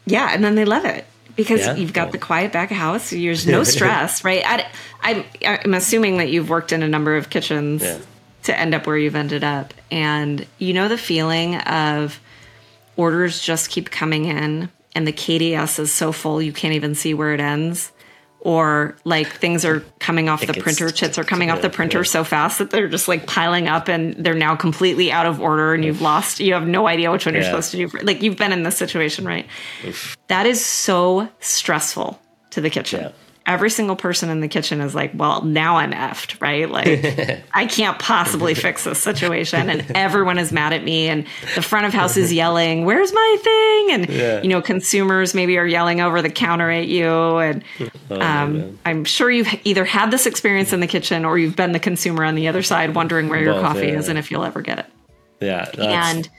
Yeah, 0.05 0.29
and 0.33 0.43
then 0.43 0.55
they 0.55 0.65
love 0.65 0.85
it 0.85 1.05
because 1.35 1.61
yeah? 1.61 1.75
you've 1.75 1.93
got 1.93 2.09
oh. 2.09 2.11
the 2.11 2.19
quiet 2.19 2.53
back 2.53 2.71
of 2.71 2.77
house. 2.77 3.09
There's 3.09 3.47
no 3.47 3.63
stress, 3.65 4.23
right? 4.23 4.43
I, 4.45 4.67
I'm 5.01 5.25
I'm 5.45 5.73
assuming 5.73 6.17
that 6.17 6.29
you've 6.29 6.49
worked 6.49 6.71
in 6.71 6.83
a 6.83 6.87
number 6.87 7.17
of 7.17 7.29
kitchens. 7.29 7.83
Yeah 7.83 7.99
to 8.45 8.57
end 8.57 8.73
up 8.73 8.87
where 8.87 8.97
you've 8.97 9.15
ended 9.15 9.43
up. 9.43 9.73
And 9.91 10.45
you 10.57 10.73
know 10.73 10.87
the 10.87 10.97
feeling 10.97 11.55
of 11.57 12.19
orders 12.95 13.41
just 13.41 13.69
keep 13.69 13.91
coming 13.91 14.25
in 14.25 14.69
and 14.95 15.05
the 15.05 15.13
KDS 15.13 15.79
is 15.79 15.91
so 15.91 16.11
full 16.11 16.41
you 16.41 16.53
can't 16.53 16.73
even 16.73 16.95
see 16.95 17.13
where 17.13 17.33
it 17.33 17.39
ends. 17.39 17.91
Or 18.39 18.95
like 19.05 19.27
things 19.27 19.65
are 19.65 19.79
coming 19.99 20.29
off 20.29 20.45
the 20.45 20.53
printer, 20.53 20.91
chits 20.91 21.17
are 21.17 21.23
coming 21.23 21.49
off 21.49 21.63
the 21.63 21.69
printer 21.69 22.03
so 22.03 22.23
fast 22.23 22.59
that 22.59 22.69
they're 22.69 22.87
just 22.87 23.07
like 23.07 23.25
piling 23.25 23.67
up 23.67 23.87
and 23.87 24.13
they're 24.23 24.35
now 24.35 24.55
completely 24.55 25.11
out 25.11 25.25
of 25.25 25.41
order 25.41 25.73
and 25.73 25.83
you've 25.83 26.01
lost, 26.01 26.39
you 26.39 26.53
have 26.53 26.67
no 26.67 26.87
idea 26.87 27.11
which 27.11 27.25
one 27.25 27.33
yeah. 27.33 27.41
you're 27.41 27.49
supposed 27.49 27.71
to 27.71 27.77
do. 27.77 27.87
For, 27.87 27.99
like 28.01 28.21
you've 28.21 28.37
been 28.37 28.51
in 28.51 28.61
this 28.61 28.77
situation, 28.77 29.25
right? 29.25 29.47
Oof. 29.83 30.15
That 30.27 30.45
is 30.45 30.63
so 30.63 31.27
stressful 31.39 32.21
to 32.51 32.61
the 32.61 32.69
kitchen. 32.69 33.01
Yeah 33.01 33.11
every 33.45 33.69
single 33.69 33.95
person 33.95 34.29
in 34.29 34.39
the 34.39 34.47
kitchen 34.47 34.81
is 34.81 34.95
like, 34.95 35.11
well, 35.13 35.43
now 35.43 35.77
I'm 35.77 35.91
effed, 35.91 36.41
right? 36.41 36.69
Like, 36.69 37.43
I 37.53 37.67
can't 37.67 37.99
possibly 37.99 38.55
fix 38.55 38.83
this 38.85 39.01
situation. 39.01 39.69
And 39.69 39.91
everyone 39.95 40.39
is 40.39 40.51
mad 40.51 40.73
at 40.73 40.83
me. 40.83 41.07
And 41.07 41.27
the 41.53 41.61
front 41.61 41.85
of 41.85 41.93
house 41.93 42.17
is 42.17 42.33
yelling, 42.33 42.85
where's 42.85 43.13
my 43.13 43.37
thing? 43.41 43.91
And, 43.91 44.09
yeah. 44.09 44.41
you 44.41 44.49
know, 44.49 44.61
consumers 44.61 45.35
maybe 45.35 45.57
are 45.57 45.67
yelling 45.67 46.01
over 46.01 46.21
the 46.21 46.29
counter 46.29 46.71
at 46.71 46.87
you. 46.87 47.07
And 47.07 47.63
oh, 48.09 48.19
um, 48.19 48.79
I'm 48.83 49.05
sure 49.05 49.29
you've 49.29 49.53
either 49.63 49.85
had 49.85 50.09
this 50.09 50.25
experience 50.25 50.73
in 50.73 50.79
the 50.79 50.87
kitchen 50.87 51.23
or 51.23 51.37
you've 51.37 51.55
been 51.55 51.71
the 51.71 51.79
consumer 51.79 52.25
on 52.25 52.35
the 52.35 52.47
other 52.47 52.63
side 52.63 52.95
wondering 52.95 53.29
where 53.29 53.41
your 53.41 53.61
coffee 53.61 53.87
yeah. 53.87 53.99
is 53.99 54.09
and 54.09 54.17
if 54.17 54.31
you'll 54.31 54.45
ever 54.45 54.61
get 54.61 54.79
it. 54.79 54.85
Yeah. 55.39 55.69
And 55.77 56.29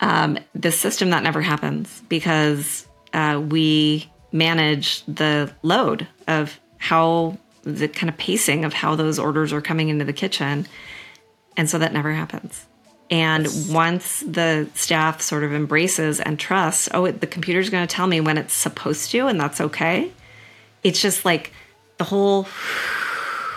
um, 0.00 0.38
the 0.54 0.70
system 0.70 1.10
that 1.10 1.22
never 1.22 1.40
happens 1.40 2.02
because 2.08 2.86
uh, 3.14 3.42
we 3.48 4.10
manage 4.32 5.04
the 5.06 5.52
load 5.62 6.06
of 6.26 6.58
how 6.78 7.38
the 7.62 7.88
kind 7.88 8.08
of 8.08 8.16
pacing 8.16 8.64
of 8.64 8.72
how 8.72 8.94
those 8.94 9.18
orders 9.18 9.52
are 9.52 9.60
coming 9.60 9.88
into 9.88 10.04
the 10.04 10.12
kitchen. 10.12 10.66
And 11.56 11.68
so 11.68 11.78
that 11.78 11.92
never 11.92 12.12
happens. 12.12 12.66
And 13.10 13.48
once 13.70 14.20
the 14.20 14.68
staff 14.74 15.22
sort 15.22 15.42
of 15.42 15.52
embraces 15.52 16.20
and 16.20 16.38
trusts, 16.38 16.88
oh, 16.92 17.10
the 17.10 17.26
computer's 17.26 17.70
going 17.70 17.86
to 17.86 17.92
tell 17.92 18.06
me 18.06 18.20
when 18.20 18.36
it's 18.36 18.52
supposed 18.52 19.10
to, 19.12 19.26
and 19.26 19.40
that's 19.40 19.60
okay. 19.60 20.12
It's 20.84 21.00
just 21.00 21.24
like 21.24 21.52
the 21.96 22.04
whole 22.04 22.46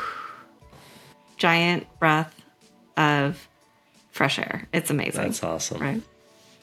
giant 1.38 1.88
breath 2.00 2.34
of 2.96 3.48
fresh 4.12 4.40
air. 4.40 4.68
It's 4.74 4.90
amazing. 4.90 5.22
That's 5.22 5.44
awesome. 5.44 5.82
Right. 5.82 6.02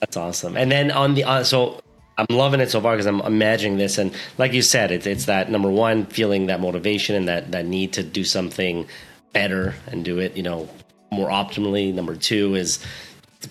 That's 0.01 0.17
awesome. 0.17 0.57
And 0.57 0.71
then 0.71 0.91
on 0.91 1.15
the 1.15 1.25
uh, 1.25 1.45
so 1.45 1.83
I'm 2.19 2.37
loving 2.37 2.61
it 2.61 2.71
so 2.71 2.81
far 2.81 2.95
because 2.95 3.07
I'm 3.07 3.21
imagining 3.21 3.79
this, 3.79 3.97
and 3.97 4.13
like 4.39 4.53
you 4.53 4.63
said, 4.63 4.91
it's 4.91 5.07
it's 5.07 5.27
that 5.27 5.51
number 5.51 5.71
one 5.71 6.07
feeling 6.07 6.47
that 6.47 6.61
motivation 6.61 7.15
and 7.15 7.29
that 7.29 7.53
that 7.53 7.65
need 7.65 7.93
to 7.95 8.03
do 8.03 8.25
something 8.25 8.87
better 9.33 9.75
and 9.87 10.05
do 10.05 10.19
it, 10.19 10.37
you 10.37 10.43
know, 10.43 10.69
more 11.13 11.29
optimally. 11.29 11.95
Number 11.95 12.17
two 12.17 12.55
is 12.57 12.85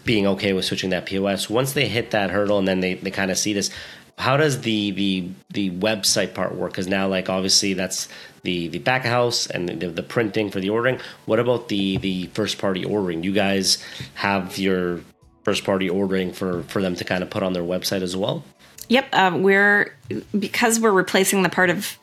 being 0.03 0.27
okay 0.27 0.51
with 0.51 0.65
switching 0.65 0.89
that 0.89 1.05
POS. 1.05 1.49
Once 1.49 1.73
they 1.73 1.87
hit 1.87 2.11
that 2.11 2.29
hurdle 2.29 2.59
and 2.59 2.67
then 2.67 2.81
they, 2.81 2.95
they 2.95 3.11
kind 3.11 3.31
of 3.31 3.37
see 3.37 3.53
this, 3.53 3.69
how 4.17 4.35
does 4.35 4.61
the 4.61 4.91
the 4.91 5.29
the 5.51 5.69
website 5.71 6.33
part 6.33 6.55
work? 6.55 6.71
Because 6.71 6.87
now, 6.87 7.07
like 7.07 7.29
obviously, 7.29 7.73
that's 7.73 8.09
the 8.43 8.67
the 8.67 8.79
back 8.79 9.03
house 9.03 9.47
and 9.47 9.69
the, 9.69 9.87
the 9.89 10.03
printing 10.03 10.49
for 10.49 10.59
the 10.59 10.69
ordering. 10.69 10.99
What 11.25 11.39
about 11.39 11.69
the 11.69 11.97
the 11.97 12.27
first 12.27 12.57
party 12.57 12.83
ordering? 12.83 13.23
You 13.23 13.31
guys 13.31 13.77
have 14.15 14.57
your 14.57 15.01
first 15.43 15.63
party 15.63 15.89
ordering 15.89 16.33
for 16.33 16.63
for 16.63 16.81
them 16.81 16.95
to 16.95 17.03
kind 17.03 17.23
of 17.23 17.29
put 17.29 17.43
on 17.43 17.53
their 17.53 17.63
website 17.63 18.01
as 18.01 18.15
well. 18.15 18.43
Yep, 18.89 19.13
um, 19.13 19.43
we're 19.43 19.95
because 20.37 20.79
we're 20.79 20.91
replacing 20.91 21.43
the 21.43 21.49
part 21.49 21.69
of 21.69 21.97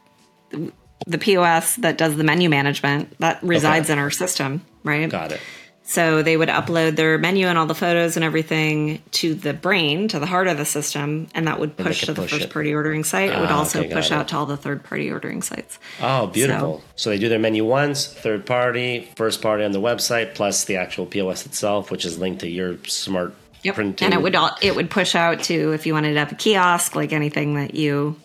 the 1.07 1.18
POS 1.18 1.77
that 1.77 1.99
does 1.99 2.16
the 2.16 2.25
menu 2.25 2.49
management 2.49 3.18
that 3.18 3.42
resides 3.42 3.87
okay. 3.87 3.94
in 3.94 3.99
our 3.99 4.11
system, 4.11 4.64
right? 4.83 5.09
Got 5.09 5.33
it. 5.33 5.40
So 5.87 6.23
they 6.23 6.38
would 6.38 6.49
upload 6.49 6.97
their 6.97 7.18
menu 7.18 7.47
and 7.47 7.59
all 7.59 7.66
the 7.66 7.75
photos 7.75 8.16
and 8.16 8.25
everything 8.25 9.03
to 9.12 9.35
the 9.35 9.53
brain, 9.53 10.09
to 10.09 10.18
the 10.18 10.25
heart 10.25 10.49
of 10.49 10.57
the 10.57 10.64
system, 10.64 11.29
and 11.35 11.47
that 11.47 11.61
would 11.61 11.77
push 11.77 12.07
to 12.07 12.14
the 12.14 12.27
first 12.27 12.49
party 12.49 12.73
ordering 12.73 13.05
site. 13.05 13.31
It 13.31 13.38
would 13.38 13.51
ah, 13.51 13.59
also 13.59 13.81
okay, 13.81 13.92
push 13.92 14.11
out 14.11 14.29
to 14.29 14.37
all 14.37 14.47
the 14.47 14.57
third 14.57 14.83
party 14.83 15.12
ordering 15.12 15.42
sites. 15.42 15.79
Oh, 16.01 16.29
beautiful. 16.29 16.79
So, 16.79 16.85
so, 16.97 17.11
they 17.11 17.18
do 17.18 17.29
their 17.29 17.38
menu 17.38 17.66
once, 17.66 18.07
third 18.07 18.47
party, 18.47 19.11
first 19.14 19.42
party 19.42 19.62
on 19.62 19.73
the 19.73 19.81
website, 19.81 20.35
plus 20.35 20.64
the 20.64 20.77
actual 20.77 21.05
POS 21.05 21.44
itself, 21.44 21.90
which 21.90 22.07
is 22.07 22.18
linked 22.18 22.40
to 22.40 22.49
your 22.49 22.79
smart 22.85 23.35
Yep. 23.64 23.74
Printing. 23.74 24.05
And 24.05 24.14
it 24.14 24.22
would 24.22 24.35
all, 24.35 24.57
it 24.62 24.77
would 24.77 24.90
push 24.90 25.14
out 25.14 25.42
to 25.44 25.72
if 25.72 25.87
you 25.87 25.94
wanted 25.94 26.12
to 26.12 26.18
have 26.20 26.33
a 26.33 26.37
kiosk, 26.37 26.94
like 26.94 27.12
anything 27.12 27.55
that 27.55 27.74
you 27.74 28.16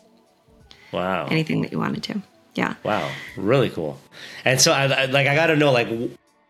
Wow. 0.91 1.27
Anything 1.27 1.61
that 1.61 1.71
you 1.71 1.79
wanted 1.79 2.03
to. 2.03 2.21
Yeah. 2.55 2.75
Wow. 2.83 3.11
Really 3.37 3.69
cool. 3.69 3.99
And 4.43 4.59
so 4.59 4.71
I, 4.71 4.85
I 4.85 5.05
like 5.05 5.27
I 5.27 5.35
got 5.35 5.47
to 5.47 5.55
know 5.55 5.71
like 5.71 5.87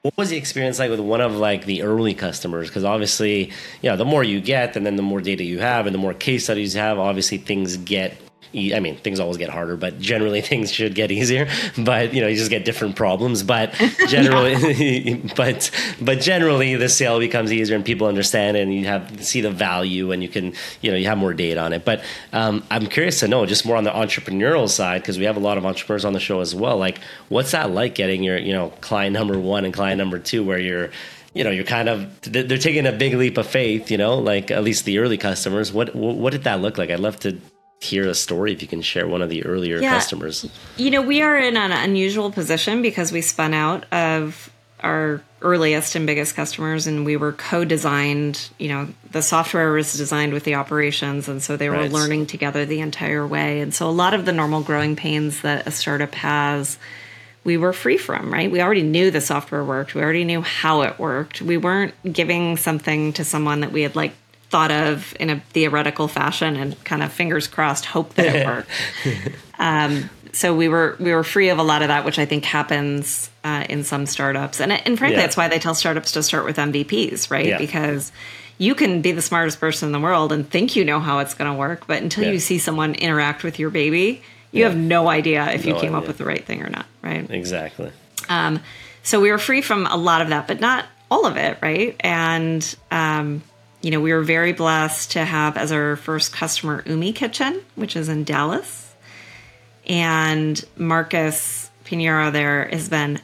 what 0.02 0.17
was 0.17 0.30
the 0.30 0.38
experience 0.38 0.80
like 0.80 0.89
with 0.89 0.99
one 0.99 1.21
of 1.21 1.36
like 1.36 1.65
the 1.65 1.82
early 1.84 2.13
customers 2.13 2.69
because 2.69 2.86
obviously 2.86 3.52
you 3.82 3.89
know 3.89 3.97
the 3.97 4.06
more 4.06 4.23
you 4.23 4.39
get 4.39 4.75
and 4.75 4.86
then 4.86 4.95
the 4.95 5.04
more 5.04 5.19
data 5.19 5.43
you 5.43 5.60
have 5.60 5.86
and 5.86 5.93
the 5.93 5.99
more 5.99 6.13
case 6.13 6.45
studies 6.45 6.73
you 6.73 6.82
have 6.82 6.97
obviously 6.97 7.38
things 7.38 7.75
get 7.78 8.17
I 8.52 8.80
mean, 8.80 8.97
things 8.97 9.19
always 9.19 9.38
get 9.38 9.49
harder, 9.49 9.78
but 9.78 9.99
generally 9.99 10.41
things 10.52 10.71
should 10.71 10.95
get 10.95 11.12
easier. 11.12 11.47
But 11.78 12.13
you 12.13 12.21
know, 12.21 12.28
you 12.28 12.36
just 12.36 12.49
get 12.49 12.65
different 12.65 12.95
problems. 12.95 13.43
But 13.43 13.73
generally, 14.08 15.15
but 15.36 15.69
but 16.02 16.19
generally, 16.19 16.75
the 16.75 16.89
sale 16.89 17.19
becomes 17.19 17.54
easier 17.54 17.75
and 17.75 17.86
people 17.86 18.08
understand 18.08 18.58
and 18.58 18.73
you 18.73 18.86
have 18.86 19.23
see 19.23 19.41
the 19.41 19.52
value 19.52 20.12
and 20.12 20.23
you 20.23 20.30
can 20.30 20.54
you 20.82 20.91
know 20.91 20.97
you 20.97 21.06
have 21.06 21.17
more 21.17 21.34
data 21.34 21.60
on 21.60 21.73
it. 21.73 21.86
But 21.86 22.04
um, 22.34 22.63
I'm 22.71 22.88
curious 22.88 23.19
to 23.19 23.28
know 23.28 23.45
just 23.45 23.65
more 23.65 23.78
on 23.78 23.84
the 23.84 23.91
entrepreneurial 23.91 24.67
side 24.67 25.02
because 25.02 25.19
we 25.19 25.25
have 25.25 25.38
a 25.38 25.41
lot 25.41 25.58
of 25.58 25.65
entrepreneurs 25.65 26.06
on 26.06 26.13
the 26.13 26.19
show 26.19 26.39
as 26.39 26.56
well. 26.56 26.78
Like, 26.78 26.99
what's 27.30 27.52
that 27.52 27.69
like 27.69 27.93
getting 27.93 28.23
your 28.23 28.38
you 28.38 28.54
know 28.54 28.69
client 28.82 29.13
number 29.13 29.38
one 29.38 29.63
and 29.63 29.73
client 29.73 29.99
number 29.99 30.17
two 30.17 30.43
where 30.43 30.60
you're 30.60 30.89
you 31.36 31.43
know, 31.43 31.52
you're 31.52 31.63
kind 31.63 31.88
of 31.88 32.19
they're 32.23 32.58
taking 32.58 32.88
a 32.88 32.91
big 32.91 33.13
leap 33.13 33.38
of 33.38 33.45
faith, 33.45 33.91
you 33.91 33.97
know, 33.99 34.17
like 34.17 34.49
at 34.49 34.63
least 34.63 34.86
the 34.86 34.97
early 34.97 35.17
customers. 35.17 35.71
What 35.71 35.95
what 35.95 36.32
did 36.32 36.45
that 36.45 36.60
look 36.60 36.80
like? 36.80 36.89
I'd 36.89 36.99
love 36.99 37.19
to 37.19 37.39
hear 37.79 38.07
a 38.07 38.13
story 38.13 38.51
if 38.51 38.61
you 38.61 38.67
can 38.67 38.81
share 38.81 39.07
one 39.07 39.21
of 39.21 39.29
the 39.29 39.45
earlier 39.45 39.79
yeah. 39.79 39.91
customers. 39.91 40.49
You 40.77 40.91
know, 40.91 41.01
we 41.01 41.21
are 41.21 41.37
in 41.37 41.55
an 41.55 41.71
unusual 41.71 42.31
position 42.31 42.81
because 42.81 43.11
we 43.11 43.21
spun 43.21 43.53
out 43.53 43.85
of 43.91 44.51
our 44.81 45.21
earliest 45.41 45.95
and 45.95 46.05
biggest 46.05 46.35
customers 46.35 46.87
and 46.87 47.05
we 47.05 47.15
were 47.15 47.31
co-designed 47.31 48.49
you 48.57 48.67
know 48.67 48.87
the 49.11 49.21
software 49.21 49.71
was 49.71 49.93
designed 49.93 50.33
with 50.33 50.43
the 50.43 50.55
operations 50.55 51.29
and 51.29 51.41
so 51.41 51.55
they 51.55 51.69
were 51.69 51.75
right. 51.75 51.91
learning 51.91 52.25
together 52.25 52.65
the 52.65 52.79
entire 52.79 53.25
way 53.25 53.61
and 53.61 53.73
so 53.73 53.89
a 53.89 53.91
lot 53.91 54.13
of 54.13 54.25
the 54.25 54.31
normal 54.33 54.61
growing 54.61 54.95
pains 54.95 55.41
that 55.41 55.65
a 55.65 55.71
startup 55.71 56.13
has 56.13 56.77
we 57.45 57.57
were 57.57 57.71
free 57.71 57.97
from 57.97 58.33
right 58.33 58.51
we 58.51 58.61
already 58.61 58.83
knew 58.83 59.11
the 59.11 59.21
software 59.21 59.63
worked 59.63 59.95
we 59.95 60.01
already 60.01 60.25
knew 60.25 60.41
how 60.41 60.81
it 60.81 60.99
worked 60.99 61.41
we 61.41 61.57
weren't 61.57 61.93
giving 62.11 62.57
something 62.57 63.13
to 63.13 63.23
someone 63.23 63.61
that 63.61 63.71
we 63.71 63.81
had 63.81 63.95
like 63.95 64.13
thought 64.49 64.71
of 64.71 65.15
in 65.19 65.29
a 65.29 65.39
theoretical 65.51 66.07
fashion 66.07 66.55
and 66.55 66.83
kind 66.83 67.03
of 67.03 67.12
fingers 67.12 67.47
crossed 67.47 67.85
hope 67.85 68.15
that 68.15 68.35
it 68.35 68.45
worked 68.47 68.69
um, 69.59 70.09
so 70.31 70.53
we 70.53 70.67
were 70.67 70.95
we 70.99 71.13
were 71.13 71.23
free 71.23 71.49
of 71.49 71.57
a 71.57 71.63
lot 71.63 71.81
of 71.81 71.88
that, 71.88 72.05
which 72.05 72.19
I 72.19 72.25
think 72.25 72.45
happens 72.45 73.29
uh, 73.43 73.65
in 73.69 73.83
some 73.83 74.05
startups, 74.05 74.62
and 74.62 74.71
and 74.71 74.97
frankly, 74.97 75.17
yeah. 75.17 75.23
that's 75.23 75.38
why 75.38 75.47
they 75.47 75.59
tell 75.59 75.75
startups 75.75 76.12
to 76.13 76.23
start 76.23 76.45
with 76.45 76.57
MVPs, 76.57 77.31
right? 77.31 77.45
Yeah. 77.45 77.57
Because 77.57 78.12
you 78.57 78.75
can 78.75 79.01
be 79.01 79.12
the 79.12 79.21
smartest 79.21 79.59
person 79.59 79.88
in 79.88 79.93
the 79.93 79.99
world 79.99 80.31
and 80.31 80.49
think 80.49 80.75
you 80.75 80.83
know 80.83 80.99
how 80.99 81.19
it's 81.19 81.33
going 81.33 81.51
to 81.51 81.57
work, 81.57 81.88
but 81.88 82.01
until 82.01 82.25
yeah. 82.25 82.31
you 82.31 82.39
see 82.39 82.57
someone 82.57 82.93
interact 82.95 83.43
with 83.43 83.57
your 83.57 83.69
baby, 83.69 84.21
you 84.51 84.65
have 84.65 84.75
no 84.75 85.07
idea 85.07 85.49
if 85.51 85.65
no 85.65 85.73
you 85.73 85.79
came 85.79 85.95
idea. 85.95 85.97
up 85.97 86.07
with 86.07 86.17
the 86.17 86.25
right 86.25 86.43
thing 86.43 86.62
or 86.62 86.69
not, 86.69 86.85
right? 87.01 87.29
Exactly. 87.29 87.91
Um, 88.27 88.59
so 89.01 89.21
we 89.21 89.31
were 89.31 89.38
free 89.38 89.62
from 89.62 89.88
a 89.88 89.95
lot 89.95 90.21
of 90.21 90.29
that, 90.29 90.47
but 90.47 90.59
not 90.59 90.85
all 91.09 91.25
of 91.25 91.38
it, 91.38 91.57
right? 91.62 91.95
And 92.01 92.75
um, 92.91 93.41
you 93.81 93.91
know, 93.91 94.01
we 94.01 94.13
were 94.13 94.23
very 94.23 94.53
blessed 94.53 95.11
to 95.11 95.23
have 95.23 95.57
as 95.57 95.71
our 95.71 95.95
first 95.95 96.33
customer 96.33 96.83
Umi 96.85 97.13
Kitchen, 97.13 97.61
which 97.75 97.95
is 97.95 98.09
in 98.09 98.23
Dallas 98.23 98.89
and 99.89 100.63
Marcus 100.77 101.71
Pinheiro 101.83 102.31
there 102.31 102.67
has 102.67 102.87
been 102.87 103.19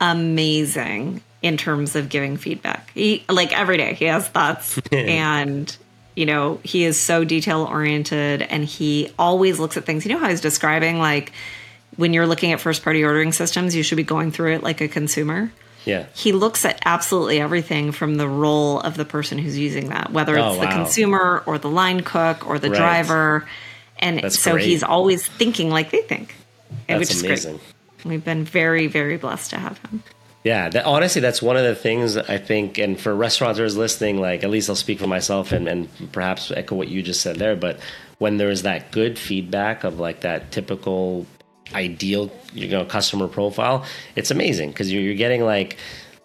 amazing 0.00 1.22
in 1.42 1.56
terms 1.56 1.94
of 1.94 2.08
giving 2.08 2.38
feedback. 2.38 2.90
He 2.94 3.24
like 3.28 3.56
every 3.56 3.76
day 3.76 3.94
he 3.94 4.06
has 4.06 4.26
thoughts 4.26 4.80
and 4.92 5.76
you 6.16 6.26
know, 6.26 6.60
he 6.62 6.84
is 6.84 6.98
so 6.98 7.24
detail 7.24 7.62
oriented 7.64 8.42
and 8.42 8.64
he 8.64 9.12
always 9.18 9.58
looks 9.58 9.76
at 9.76 9.84
things. 9.84 10.04
You 10.04 10.14
know 10.14 10.18
how 10.18 10.28
he's 10.28 10.40
describing 10.40 10.98
like 10.98 11.32
when 11.96 12.14
you're 12.14 12.26
looking 12.26 12.52
at 12.52 12.60
first 12.60 12.82
party 12.82 13.04
ordering 13.04 13.32
systems, 13.32 13.76
you 13.76 13.82
should 13.82 13.96
be 13.96 14.02
going 14.02 14.30
through 14.30 14.54
it 14.54 14.62
like 14.62 14.80
a 14.80 14.88
consumer. 14.88 15.52
Yeah. 15.84 16.06
He 16.14 16.32
looks 16.32 16.64
at 16.64 16.80
absolutely 16.84 17.40
everything 17.40 17.92
from 17.92 18.16
the 18.16 18.28
role 18.28 18.80
of 18.80 18.96
the 18.96 19.04
person 19.04 19.38
who's 19.38 19.58
using 19.58 19.88
that, 19.88 20.12
whether 20.12 20.36
it's 20.36 20.44
oh, 20.44 20.58
wow. 20.58 20.60
the 20.60 20.68
consumer 20.68 21.42
or 21.46 21.58
the 21.58 21.68
line 21.68 22.02
cook 22.02 22.46
or 22.46 22.58
the 22.58 22.70
right. 22.70 22.76
driver 22.76 23.48
and 24.02 24.20
That's 24.20 24.38
so 24.38 24.52
great. 24.52 24.66
he's 24.66 24.82
always 24.82 25.26
thinking 25.26 25.70
like 25.70 25.90
they 25.92 26.02
think, 26.02 26.34
That's 26.88 26.98
which 26.98 27.10
is 27.12 27.22
amazing. 27.22 27.56
great. 27.56 28.04
We've 28.04 28.24
been 28.24 28.44
very, 28.44 28.88
very 28.88 29.16
blessed 29.16 29.50
to 29.50 29.58
have 29.58 29.78
him. 29.78 30.02
Yeah, 30.42 30.68
that, 30.70 30.84
honestly, 30.84 31.20
that's 31.20 31.40
one 31.40 31.56
of 31.56 31.62
the 31.62 31.76
things 31.76 32.16
I 32.16 32.36
think, 32.36 32.78
and 32.78 33.00
for 33.00 33.14
restaurateurs 33.14 33.76
listening, 33.76 34.20
like 34.20 34.42
at 34.42 34.50
least 34.50 34.68
I'll 34.68 34.74
speak 34.74 34.98
for 34.98 35.06
myself 35.06 35.52
and, 35.52 35.68
and 35.68 35.88
perhaps 36.10 36.50
echo 36.50 36.74
what 36.74 36.88
you 36.88 37.00
just 37.00 37.20
said 37.20 37.36
there. 37.36 37.54
But 37.54 37.78
when 38.18 38.38
there's 38.38 38.62
that 38.62 38.90
good 38.90 39.20
feedback 39.20 39.84
of 39.84 40.00
like 40.00 40.22
that 40.22 40.50
typical 40.50 41.26
ideal 41.74 42.30
you 42.52 42.68
know 42.68 42.84
customer 42.84 43.28
profile, 43.28 43.84
it's 44.16 44.30
amazing 44.30 44.70
because 44.70 44.92
you're, 44.92 45.02
you're 45.02 45.14
getting 45.14 45.44
like 45.44 45.76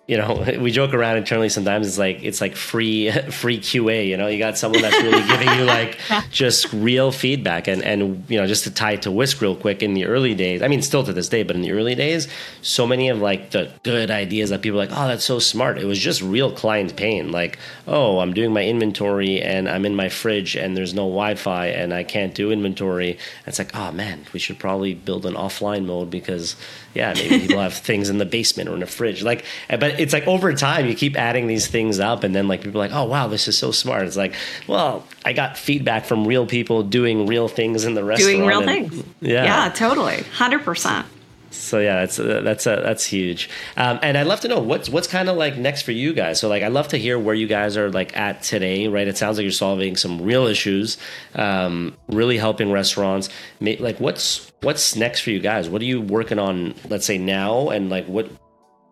you 0.07 0.17
know, 0.17 0.45
we 0.59 0.71
joke 0.71 0.93
around 0.93 1.17
internally 1.17 1.49
sometimes. 1.49 1.85
It's 1.87 1.97
like 1.97 2.23
it's 2.23 2.41
like 2.41 2.55
free 2.55 3.11
free 3.31 3.59
QA. 3.59 4.07
You 4.07 4.17
know, 4.17 4.27
you 4.27 4.39
got 4.39 4.57
someone 4.57 4.81
that's 4.81 5.01
really 5.03 5.25
giving 5.27 5.49
you 5.59 5.65
like 5.65 5.99
just 6.31 6.71
real 6.73 7.11
feedback, 7.11 7.67
and 7.67 7.83
and 7.83 8.25
you 8.29 8.39
know, 8.39 8.47
just 8.47 8.63
to 8.63 8.71
tie 8.71 8.93
it 8.93 9.01
to 9.03 9.11
Whisk 9.11 9.41
real 9.41 9.55
quick. 9.55 9.83
In 9.83 9.93
the 9.93 10.05
early 10.05 10.33
days, 10.33 10.61
I 10.61 10.67
mean, 10.67 10.81
still 10.81 11.03
to 11.03 11.13
this 11.13 11.29
day, 11.29 11.43
but 11.43 11.55
in 11.55 11.61
the 11.61 11.71
early 11.71 11.95
days, 11.95 12.27
so 12.61 12.87
many 12.87 13.09
of 13.09 13.19
like 13.19 13.51
the 13.51 13.71
good 13.83 14.09
ideas 14.09 14.49
that 14.49 14.61
people 14.61 14.79
are 14.79 14.85
like, 14.85 14.97
oh, 14.97 15.07
that's 15.07 15.25
so 15.25 15.39
smart. 15.39 15.77
It 15.77 15.85
was 15.85 15.99
just 15.99 16.21
real 16.21 16.51
client 16.51 16.95
pain. 16.95 17.31
Like, 17.31 17.59
oh, 17.85 18.19
I'm 18.19 18.33
doing 18.33 18.53
my 18.53 18.63
inventory 18.63 19.41
and 19.41 19.69
I'm 19.69 19.85
in 19.85 19.95
my 19.95 20.09
fridge 20.09 20.55
and 20.55 20.75
there's 20.75 20.93
no 20.93 21.03
Wi-Fi 21.03 21.67
and 21.67 21.93
I 21.93 22.03
can't 22.03 22.33
do 22.33 22.51
inventory. 22.51 23.11
And 23.11 23.47
it's 23.47 23.59
like, 23.59 23.75
oh 23.75 23.91
man, 23.91 24.25
we 24.33 24.39
should 24.39 24.59
probably 24.59 24.93
build 24.93 25.25
an 25.25 25.33
offline 25.33 25.85
mode 25.85 26.09
because 26.09 26.55
yeah, 26.97 27.13
maybe 27.13 27.39
people 27.41 27.61
have 27.61 27.73
things 27.89 28.09
in 28.09 28.17
the 28.17 28.25
basement 28.25 28.67
or 28.67 28.73
in 28.73 28.79
the 28.79 28.87
fridge. 28.87 29.21
Like, 29.21 29.45
but 29.69 29.99
it's 29.99 30.13
like 30.13 30.27
over 30.27 30.51
time 30.53 30.87
you 30.87 30.95
keep 30.95 31.15
adding 31.15 31.45
these 31.45 31.67
things 31.67 31.99
up, 31.99 32.23
and 32.23 32.35
then 32.35 32.47
like 32.47 32.61
people 32.61 32.81
are 32.81 32.87
like, 32.87 32.95
oh 32.95 33.05
wow, 33.05 33.27
this 33.27 33.47
is 33.47 33.57
so 33.57 33.71
smart. 33.71 34.07
It's 34.07 34.17
like, 34.17 34.33
well, 34.67 35.05
I 35.23 35.33
got 35.33 35.57
feedback 35.57 36.05
from 36.05 36.25
real 36.27 36.47
people 36.47 36.81
doing 36.81 37.27
real 37.27 37.47
things 37.47 37.85
in 37.85 37.93
the 37.93 38.03
restaurant. 38.03 38.35
Doing 38.35 38.47
real 38.47 38.67
and, 38.67 38.89
things. 38.91 39.05
Yeah, 39.21 39.43
yeah, 39.43 39.69
totally, 39.69 40.23
hundred 40.23 40.63
percent. 40.63 41.05
So 41.49 41.79
yeah, 41.79 42.01
that's 42.01 42.17
that's 42.17 42.67
uh, 42.67 42.81
that's 42.81 43.05
huge. 43.05 43.49
Um, 43.75 43.99
and 44.01 44.17
I'd 44.17 44.27
love 44.27 44.41
to 44.41 44.47
know 44.47 44.59
what's 44.59 44.89
what's 44.89 45.07
kind 45.07 45.29
of 45.29 45.37
like 45.37 45.57
next 45.57 45.83
for 45.83 45.91
you 45.91 46.13
guys. 46.13 46.39
So 46.39 46.49
like, 46.49 46.63
I'd 46.63 46.71
love 46.71 46.89
to 46.89 46.97
hear 46.97 47.17
where 47.17 47.35
you 47.35 47.47
guys 47.47 47.77
are 47.77 47.89
like 47.89 48.15
at 48.17 48.43
today. 48.43 48.87
Right? 48.87 49.07
It 49.07 49.17
sounds 49.17 49.37
like 49.37 49.43
you're 49.43 49.51
solving 49.51 49.95
some 49.95 50.21
real 50.21 50.45
issues, 50.47 50.97
um, 51.35 51.95
really 52.07 52.37
helping 52.37 52.71
restaurants. 52.71 53.29
Like, 53.61 53.99
what's 53.99 54.51
what's 54.61 54.95
next 54.95 55.21
for 55.21 55.31
you 55.31 55.39
guys? 55.39 55.69
What 55.69 55.81
are 55.81 55.85
you 55.85 56.01
working 56.01 56.39
on? 56.39 56.75
Let's 56.89 57.05
say 57.05 57.17
now, 57.17 57.69
and 57.69 57.89
like 57.89 58.05
what 58.07 58.29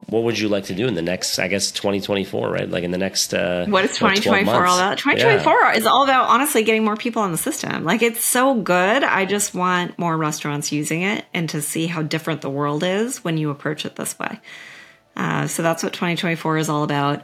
what 0.07 0.23
would 0.23 0.37
you 0.37 0.49
like 0.49 0.65
to 0.65 0.75
do 0.75 0.87
in 0.87 0.93
the 0.93 1.01
next 1.01 1.39
i 1.39 1.47
guess 1.47 1.71
2024 1.71 2.45
right? 2.55 2.69
Like 2.69 2.83
in 2.83 2.91
the 2.91 2.97
next 2.97 3.33
uh 3.33 3.65
what 3.67 3.85
is 3.85 3.91
2024 3.97 4.65
all 4.65 4.77
about? 4.77 4.97
2024 4.97 5.53
yeah. 5.53 5.73
is 5.73 5.85
all 5.85 6.03
about 6.03 6.29
honestly 6.29 6.63
getting 6.63 6.83
more 6.83 6.95
people 6.95 7.21
on 7.21 7.31
the 7.31 7.37
system. 7.37 7.83
Like 7.83 8.01
it's 8.01 8.23
so 8.23 8.55
good. 8.55 9.03
I 9.03 9.25
just 9.25 9.53
want 9.53 9.97
more 9.99 10.15
restaurants 10.17 10.71
using 10.71 11.01
it 11.01 11.25
and 11.33 11.49
to 11.49 11.61
see 11.61 11.87
how 11.87 12.01
different 12.01 12.41
the 12.41 12.49
world 12.49 12.83
is 12.83 13.23
when 13.23 13.37
you 13.37 13.49
approach 13.49 13.85
it 13.85 13.95
this 13.95 14.17
way. 14.17 14.39
Uh, 15.15 15.47
so 15.47 15.63
that's 15.63 15.83
what 15.83 15.93
2024 15.93 16.57
is 16.57 16.69
all 16.69 16.83
about. 16.83 17.23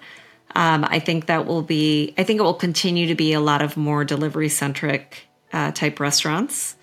Um, 0.54 0.84
i 0.84 1.00
think 1.00 1.28
that 1.28 1.46
will 1.46 1.62
be 1.62 2.14
i 2.18 2.26
think 2.26 2.42
it 2.42 2.44
will 2.44 2.54
continue 2.54 3.08
to 3.08 3.16
be 3.16 3.32
a 3.32 3.40
lot 3.40 3.62
of 3.62 3.78
more 3.78 4.04
delivery 4.04 4.50
centric 4.50 5.30
uh, 5.54 5.72
type 5.72 6.02
restaurants 6.02 6.76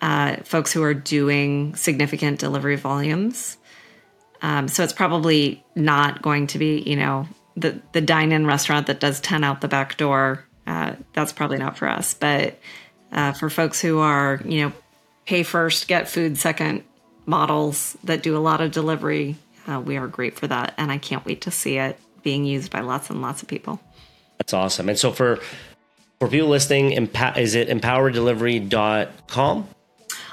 uh, 0.00 0.36
folks 0.44 0.72
who 0.72 0.84
are 0.84 0.94
doing 0.94 1.74
significant 1.74 2.38
delivery 2.38 2.76
volumes 2.76 3.56
um, 4.42 4.68
so 4.68 4.82
it's 4.82 4.92
probably 4.92 5.64
not 5.74 6.20
going 6.20 6.48
to 6.48 6.58
be, 6.58 6.80
you 6.80 6.96
know, 6.96 7.26
the 7.56 7.80
the 7.92 8.00
dine-in 8.00 8.46
restaurant 8.46 8.88
that 8.88 9.00
does 9.00 9.20
ten 9.20 9.44
out 9.44 9.60
the 9.60 9.68
back 9.68 9.96
door. 9.96 10.44
Uh, 10.66 10.94
that's 11.12 11.32
probably 11.32 11.58
not 11.58 11.78
for 11.78 11.88
us. 11.88 12.14
But 12.14 12.58
uh, 13.12 13.32
for 13.32 13.48
folks 13.48 13.80
who 13.80 14.00
are, 14.00 14.40
you 14.44 14.62
know, 14.62 14.72
pay 15.26 15.44
first, 15.44 15.88
get 15.88 16.08
food 16.08 16.38
second 16.38 16.84
models 17.24 17.96
that 18.04 18.22
do 18.22 18.36
a 18.36 18.40
lot 18.40 18.60
of 18.60 18.72
delivery, 18.72 19.36
uh, 19.68 19.80
we 19.80 19.96
are 19.96 20.08
great 20.08 20.36
for 20.36 20.48
that, 20.48 20.74
and 20.76 20.90
I 20.90 20.98
can't 20.98 21.24
wait 21.24 21.42
to 21.42 21.50
see 21.50 21.78
it 21.78 21.98
being 22.22 22.44
used 22.44 22.72
by 22.72 22.80
lots 22.80 23.10
and 23.10 23.22
lots 23.22 23.42
of 23.42 23.48
people. 23.48 23.80
That's 24.38 24.52
awesome. 24.52 24.88
And 24.88 24.98
so 24.98 25.12
for 25.12 25.38
for 26.18 26.28
people 26.28 26.48
listening, 26.48 26.92
is 26.92 27.54
it 27.54 27.68
empowerdelivery.com? 27.68 29.68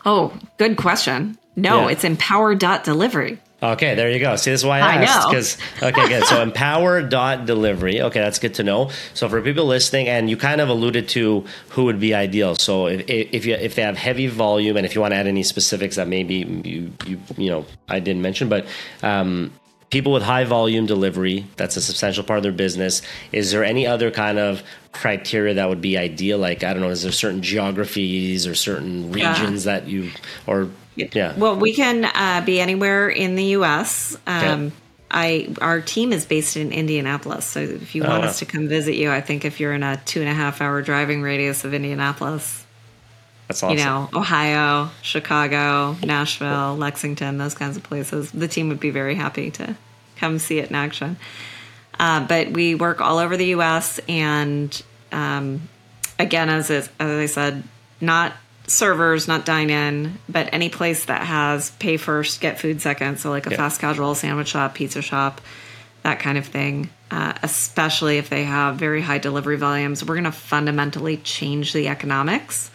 Oh, 0.06 0.34
good 0.58 0.78
question. 0.78 1.38
No, 1.56 1.82
yeah. 1.82 1.90
it's 1.90 2.04
empower.delivery. 2.04 3.40
Okay, 3.62 3.94
there 3.96 4.10
you 4.10 4.20
go. 4.20 4.38
See, 4.38 4.52
this 4.52 4.62
is 4.62 4.66
why 4.66 4.80
I, 4.80 4.94
I 4.94 5.04
asked. 5.04 5.30
Because 5.30 5.58
okay, 5.82 6.08
good. 6.08 6.24
So 6.26 6.42
empower 6.42 7.02
dot 7.02 7.46
delivery. 7.46 8.02
Okay, 8.02 8.20
that's 8.20 8.40
good 8.40 8.54
to 8.56 8.64
know. 8.64 8.90
So 9.14 9.28
for 9.28 9.42
people 9.42 9.66
listening, 9.66 10.08
and 10.08 10.30
you 10.30 10.38
kind 10.38 10.62
of 10.62 10.70
alluded 10.70 11.10
to 11.10 11.44
who 11.70 11.84
would 11.86 12.00
be 12.00 12.14
ideal. 12.14 12.56
So 12.56 12.88
if, 12.88 13.04
if 13.10 13.46
you 13.46 13.56
if 13.56 13.76
they 13.76 13.82
have 13.82 13.98
heavy 13.98 14.28
volume, 14.28 14.78
and 14.78 14.86
if 14.86 14.96
you 14.96 15.02
want 15.02 15.12
to 15.12 15.18
add 15.18 15.28
any 15.28 15.44
specifics 15.44 15.98
that 15.98 16.08
maybe 16.08 16.36
you 16.64 16.94
you 17.06 17.20
you 17.38 17.50
know 17.50 17.66
I 17.90 18.00
didn't 18.00 18.22
mention, 18.22 18.48
but 18.48 18.66
um, 19.04 19.52
people 19.90 20.14
with 20.14 20.24
high 20.24 20.44
volume 20.44 20.86
delivery 20.86 21.46
that's 21.58 21.76
a 21.76 21.82
substantial 21.82 22.24
part 22.24 22.38
of 22.38 22.44
their 22.44 22.52
business 22.52 23.02
is 23.32 23.52
there 23.52 23.64
any 23.64 23.88
other 23.88 24.12
kind 24.12 24.38
of 24.38 24.62
criteria 24.92 25.56
that 25.56 25.68
would 25.68 25.82
be 25.82 25.98
ideal 25.98 26.38
like 26.38 26.64
i 26.64 26.74
don't 26.74 26.82
know 26.82 26.90
is 26.90 27.04
there 27.04 27.12
certain 27.12 27.42
geographies 27.42 28.46
or 28.46 28.54
certain 28.54 29.12
regions 29.12 29.66
yeah. 29.66 29.80
that 29.80 29.88
you 29.88 30.12
or 30.46 30.70
yeah. 31.12 31.34
Well, 31.38 31.56
we 31.56 31.74
can 31.74 32.06
uh, 32.06 32.44
be 32.46 32.60
anywhere 32.60 33.10
in 33.10 33.36
the 33.36 33.46
U.S. 33.46 34.18
Um, 34.28 34.68
okay. 34.68 34.76
I 35.12 35.56
our 35.62 35.82
team 35.82 36.14
is 36.14 36.26
based 36.26 36.56
in 36.56 36.72
Indianapolis, 36.72 37.46
so 37.46 37.60
if 37.60 37.96
you 37.96 38.04
oh, 38.04 38.10
want 38.10 38.24
wow. 38.24 38.30
us 38.30 38.40
to 38.40 38.46
come 38.46 38.68
visit 38.68 38.96
you, 38.96 39.12
I 39.12 39.22
think 39.22 39.46
if 39.46 39.60
you're 39.60 39.74
in 39.74 39.84
a 39.84 39.98
two 40.06 40.20
and 40.22 40.30
a 40.30 40.34
half 40.34 40.62
hour 40.62 40.82
driving 40.82 41.22
radius 41.22 41.64
of 41.66 41.74
Indianapolis, 41.74 42.66
that's 43.48 43.64
awesome. 43.64 43.78
You 43.78 43.84
know, 43.84 44.10
Ohio, 44.14 44.92
Chicago, 45.02 45.96
Nashville, 46.04 46.76
Lexington, 46.78 47.40
those 47.40 47.56
kinds 47.56 47.78
of 47.78 47.84
places. 47.84 48.32
The 48.32 48.48
team 48.48 48.70
would 48.70 48.80
be 48.80 48.92
very 48.92 49.16
happy 49.16 49.50
to 49.52 49.76
come 50.18 50.38
see 50.38 50.60
it 50.60 50.70
in 50.70 50.76
action. 50.76 51.18
Uh, 52.00 52.26
but 52.26 52.52
we 52.52 52.76
work 52.76 53.02
all 53.02 53.18
over 53.18 53.36
the 53.36 53.48
U.S. 53.48 54.00
and 54.08 54.82
um, 55.12 55.68
again, 56.20 56.50
as 56.50 56.70
as 56.70 56.90
I 57.00 57.26
said, 57.26 57.64
not 58.00 58.34
servers, 58.70 59.28
not 59.28 59.46
dine 59.46 59.70
in, 59.70 60.20
but 60.28 60.50
any 60.54 60.70
place 60.70 61.06
that 61.06 61.24
has 61.24 61.72
pay 61.72 61.98
first, 61.98 62.42
get 62.42 62.60
food 62.60 62.82
second. 62.82 63.20
So, 63.20 63.30
like 63.30 63.46
a 63.46 63.52
fast 63.52 63.82
casual 63.82 64.16
sandwich 64.16 64.50
shop, 64.50 64.76
pizza 64.76 65.02
shop, 65.02 65.42
that 66.04 66.20
kind 66.20 66.38
of 66.38 66.46
thing. 66.46 66.90
Uh, 67.12 67.34
especially 67.42 68.20
if 68.20 68.30
they 68.30 68.44
have 68.44 68.76
very 68.76 69.02
high 69.02 69.18
delivery 69.18 69.58
volumes, 69.58 70.06
we're 70.06 70.14
going 70.14 70.26
to 70.26 70.32
fundamentally 70.32 71.18
change 71.18 71.74
the 71.74 71.88
economics 71.88 72.70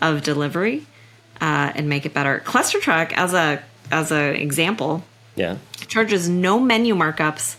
of 0.00 0.22
delivery 0.22 0.86
uh, 1.40 1.72
and 1.74 1.88
make 1.88 2.06
it 2.06 2.14
better. 2.14 2.40
ClusterTruck, 2.44 3.12
as 3.12 3.34
a 3.34 3.62
as 3.90 4.12
an 4.12 4.36
example, 4.36 5.04
yeah, 5.34 5.56
charges 5.88 6.28
no 6.28 6.60
menu 6.60 6.94
markups 6.94 7.56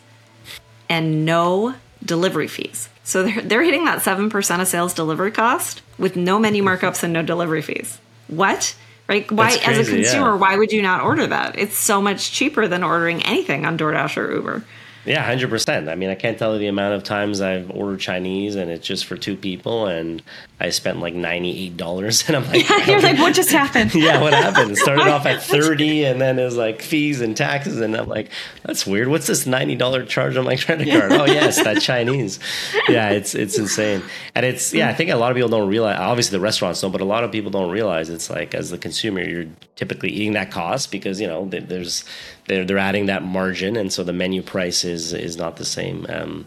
and 0.90 1.26
no 1.26 1.76
delivery 2.04 2.48
fees. 2.48 2.88
So 3.04 3.24
they're, 3.24 3.42
they're 3.42 3.64
hitting 3.64 3.86
that 3.86 4.00
7% 4.00 4.62
of 4.62 4.68
sales 4.68 4.94
delivery 4.94 5.32
cost 5.32 5.82
with 5.98 6.16
no 6.16 6.40
menu 6.40 6.64
mm-hmm. 6.64 6.86
markups 6.86 7.04
and 7.04 7.14
no 7.14 7.22
delivery 7.22 7.62
fees. 7.62 8.00
What? 8.28 8.76
Right? 9.08 9.30
Why, 9.30 9.58
crazy, 9.58 9.66
as 9.66 9.88
a 9.88 9.92
consumer, 9.92 10.30
yeah. 10.30 10.36
why 10.36 10.58
would 10.58 10.72
you 10.72 10.82
not 10.82 11.02
order 11.02 11.28
that? 11.28 11.60
It's 11.60 11.78
so 11.78 12.02
much 12.02 12.32
cheaper 12.32 12.68
than 12.68 12.84
ordering 12.84 13.22
anything 13.24 13.66
on 13.66 13.78
DoorDash 13.78 14.18
or 14.18 14.34
Uber. 14.34 14.64
Yeah, 15.06 15.22
hundred 15.22 15.50
percent. 15.50 15.90
I 15.90 15.96
mean, 15.96 16.10
I 16.10 16.16
can't 16.16 16.38
tell 16.38 16.54
you 16.54 16.60
the 16.60 16.68
amount 16.68 16.96
of 16.96 17.04
times 17.04 17.42
I've 17.42 17.70
ordered 17.72 18.00
Chinese 18.00 18.56
and 18.56 18.72
it's 18.72 18.88
just 18.88 19.06
for 19.06 19.18
two 19.18 19.36
people, 19.36 19.88
and 19.88 20.22
I 20.60 20.70
spent 20.70 21.00
like 21.00 21.14
ninety 21.14 21.66
eight 21.66 21.76
dollars, 21.76 22.24
and 22.28 22.38
I'm 22.38 22.48
like, 22.48 22.68
yeah, 22.70 22.86
you're 22.86 23.02
like, 23.02 23.20
what 23.20 23.36
just 23.36 23.52
happened? 23.52 23.94
yeah, 23.96 24.22
what 24.22 24.34
happened? 24.34 24.72
It 24.72 24.78
started 24.78 25.08
off 25.08 25.26
at 25.26 25.44
thirty, 25.44 26.06
and 26.06 26.22
then 26.22 26.40
it 26.40 26.46
was 26.46 26.56
like 26.56 26.82
fees 26.82 27.20
and 27.20 27.36
taxes, 27.36 27.82
and 27.82 27.96
I'm 27.98 28.08
like, 28.08 28.30
that's 28.64 28.88
weird. 28.88 29.10
What's 29.10 29.28
this 29.28 29.46
ninety 29.46 29.76
dollar 29.76 30.06
charge 30.06 30.38
on 30.38 30.46
my 30.46 30.56
credit 30.56 30.90
card? 30.90 31.12
oh 31.12 31.26
yes, 31.26 31.62
that 31.64 31.82
Chinese. 31.82 32.40
Yeah, 32.88 33.10
it's 33.10 33.36
it's 33.36 33.58
insane, 33.58 34.04
and 34.36 34.46
it's 34.46 34.74
yeah. 34.74 34.90
I 34.90 34.94
think 34.94 35.10
a 35.10 35.16
lot 35.16 35.32
of 35.32 35.36
people 35.36 35.50
don't 35.50 35.68
realize. 35.68 36.00
Obviously, 36.00 36.38
the 36.38 36.44
restaurants 36.44 36.80
don't, 36.80 36.92
but 36.92 37.02
a 37.02 37.06
lot 37.06 37.26
of 37.26 37.32
people 37.32 37.52
don't 37.52 37.72
realize 37.72 38.10
it's 38.10 38.30
like 38.30 38.56
as 38.56 38.70
the 38.70 38.78
consumer, 38.78 39.22
you're 39.22 39.48
typically 39.76 40.12
eating 40.12 40.34
that 40.34 40.50
cost 40.50 40.92
because 40.92 41.20
you 41.20 41.28
know 41.28 41.46
there's 41.50 42.06
they're 42.48 42.66
they're 42.66 42.78
adding 42.78 43.08
that 43.08 43.24
margin, 43.24 43.76
and 43.76 43.92
so 43.92 44.04
the 44.04 44.14
menu 44.14 44.42
price 44.42 44.84
is 44.84 45.14
is 45.14 45.38
not 45.38 45.58
the 45.58 45.66
same. 45.66 46.06
Um, 46.10 46.46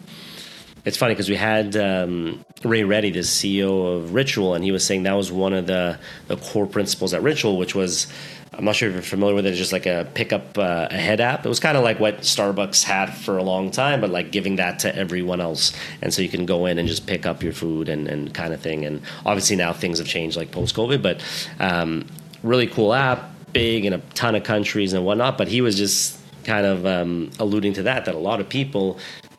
it's 0.85 0.97
funny 0.97 1.15
because 1.15 1.29
we 1.29 1.35
had 1.35 1.77
um, 1.77 2.45
Ray 2.63 2.85
Reddy, 2.85 3.11
the 3.11 3.21
CEO 3.21 3.97
of 3.97 4.15
Ritual, 4.15 4.55
and 4.55 4.63
he 4.63 4.71
was 4.71 4.85
saying 4.87 5.03
that 5.03 5.15
was 5.15 5.33
one 5.33 5.53
of 5.53 5.67
the 5.67 5.99
the 6.29 6.37
core 6.37 6.67
principles 6.67 7.13
at 7.13 7.23
Ritual, 7.23 7.59
which 7.59 7.75
was 7.75 8.07
I'm 8.53 8.65
not 8.65 8.75
sure 8.75 8.89
if 8.89 8.95
you're 8.95 9.03
familiar 9.03 9.35
with 9.35 9.47
it. 9.47 9.51
It's 9.51 9.59
just 9.59 9.73
like 9.73 9.85
a 9.85 10.09
pickup 10.15 10.57
uh, 10.57 10.89
head 10.89 11.21
app. 11.21 11.45
It 11.45 11.49
was 11.49 11.61
kind 11.61 11.77
of 11.77 11.85
like 11.85 12.01
what 12.01 12.21
Starbucks 12.21 12.85
had 12.85 13.13
for 13.13 13.37
a 13.37 13.43
long 13.43 13.71
time, 13.71 14.01
but 14.01 14.11
like 14.11 14.31
giving 14.33 14.57
that 14.57 14.79
to 14.81 14.97
everyone 14.97 15.43
else. 15.43 15.73
And 16.01 16.15
so 16.15 16.23
you 16.23 16.29
can 16.31 16.47
go 16.47 16.65
in 16.65 16.79
and 16.79 16.89
just 16.89 17.07
pick 17.07 17.27
up 17.27 17.43
your 17.43 17.53
food 17.53 17.91
and, 17.91 18.09
and 18.09 18.33
kind 18.33 18.55
of 18.55 18.61
thing. 18.61 18.87
And 18.87 19.03
obviously 19.27 19.57
now 19.57 19.75
things 19.75 19.99
have 19.99 20.07
changed 20.07 20.39
like 20.39 20.53
post 20.53 20.75
COVID, 20.75 21.03
but 21.03 21.23
um, 21.61 22.07
really 22.43 22.67
cool 22.67 22.95
app 22.95 23.31
big 23.59 23.85
in 23.85 23.93
a 23.93 23.99
ton 24.15 24.35
of 24.35 24.45
countries 24.45 24.93
and 24.93 25.05
whatnot. 25.05 25.39
But 25.39 25.49
he 25.49 25.61
was 25.61 25.77
just 25.77 26.19
kind 26.45 26.67
of 26.67 26.87
um, 26.87 27.31
alluding 27.39 27.73
to 27.75 27.83
that 27.83 28.05
that 28.05 28.15
a 28.15 28.19
lot 28.19 28.41
of 28.41 28.49
people 28.49 28.99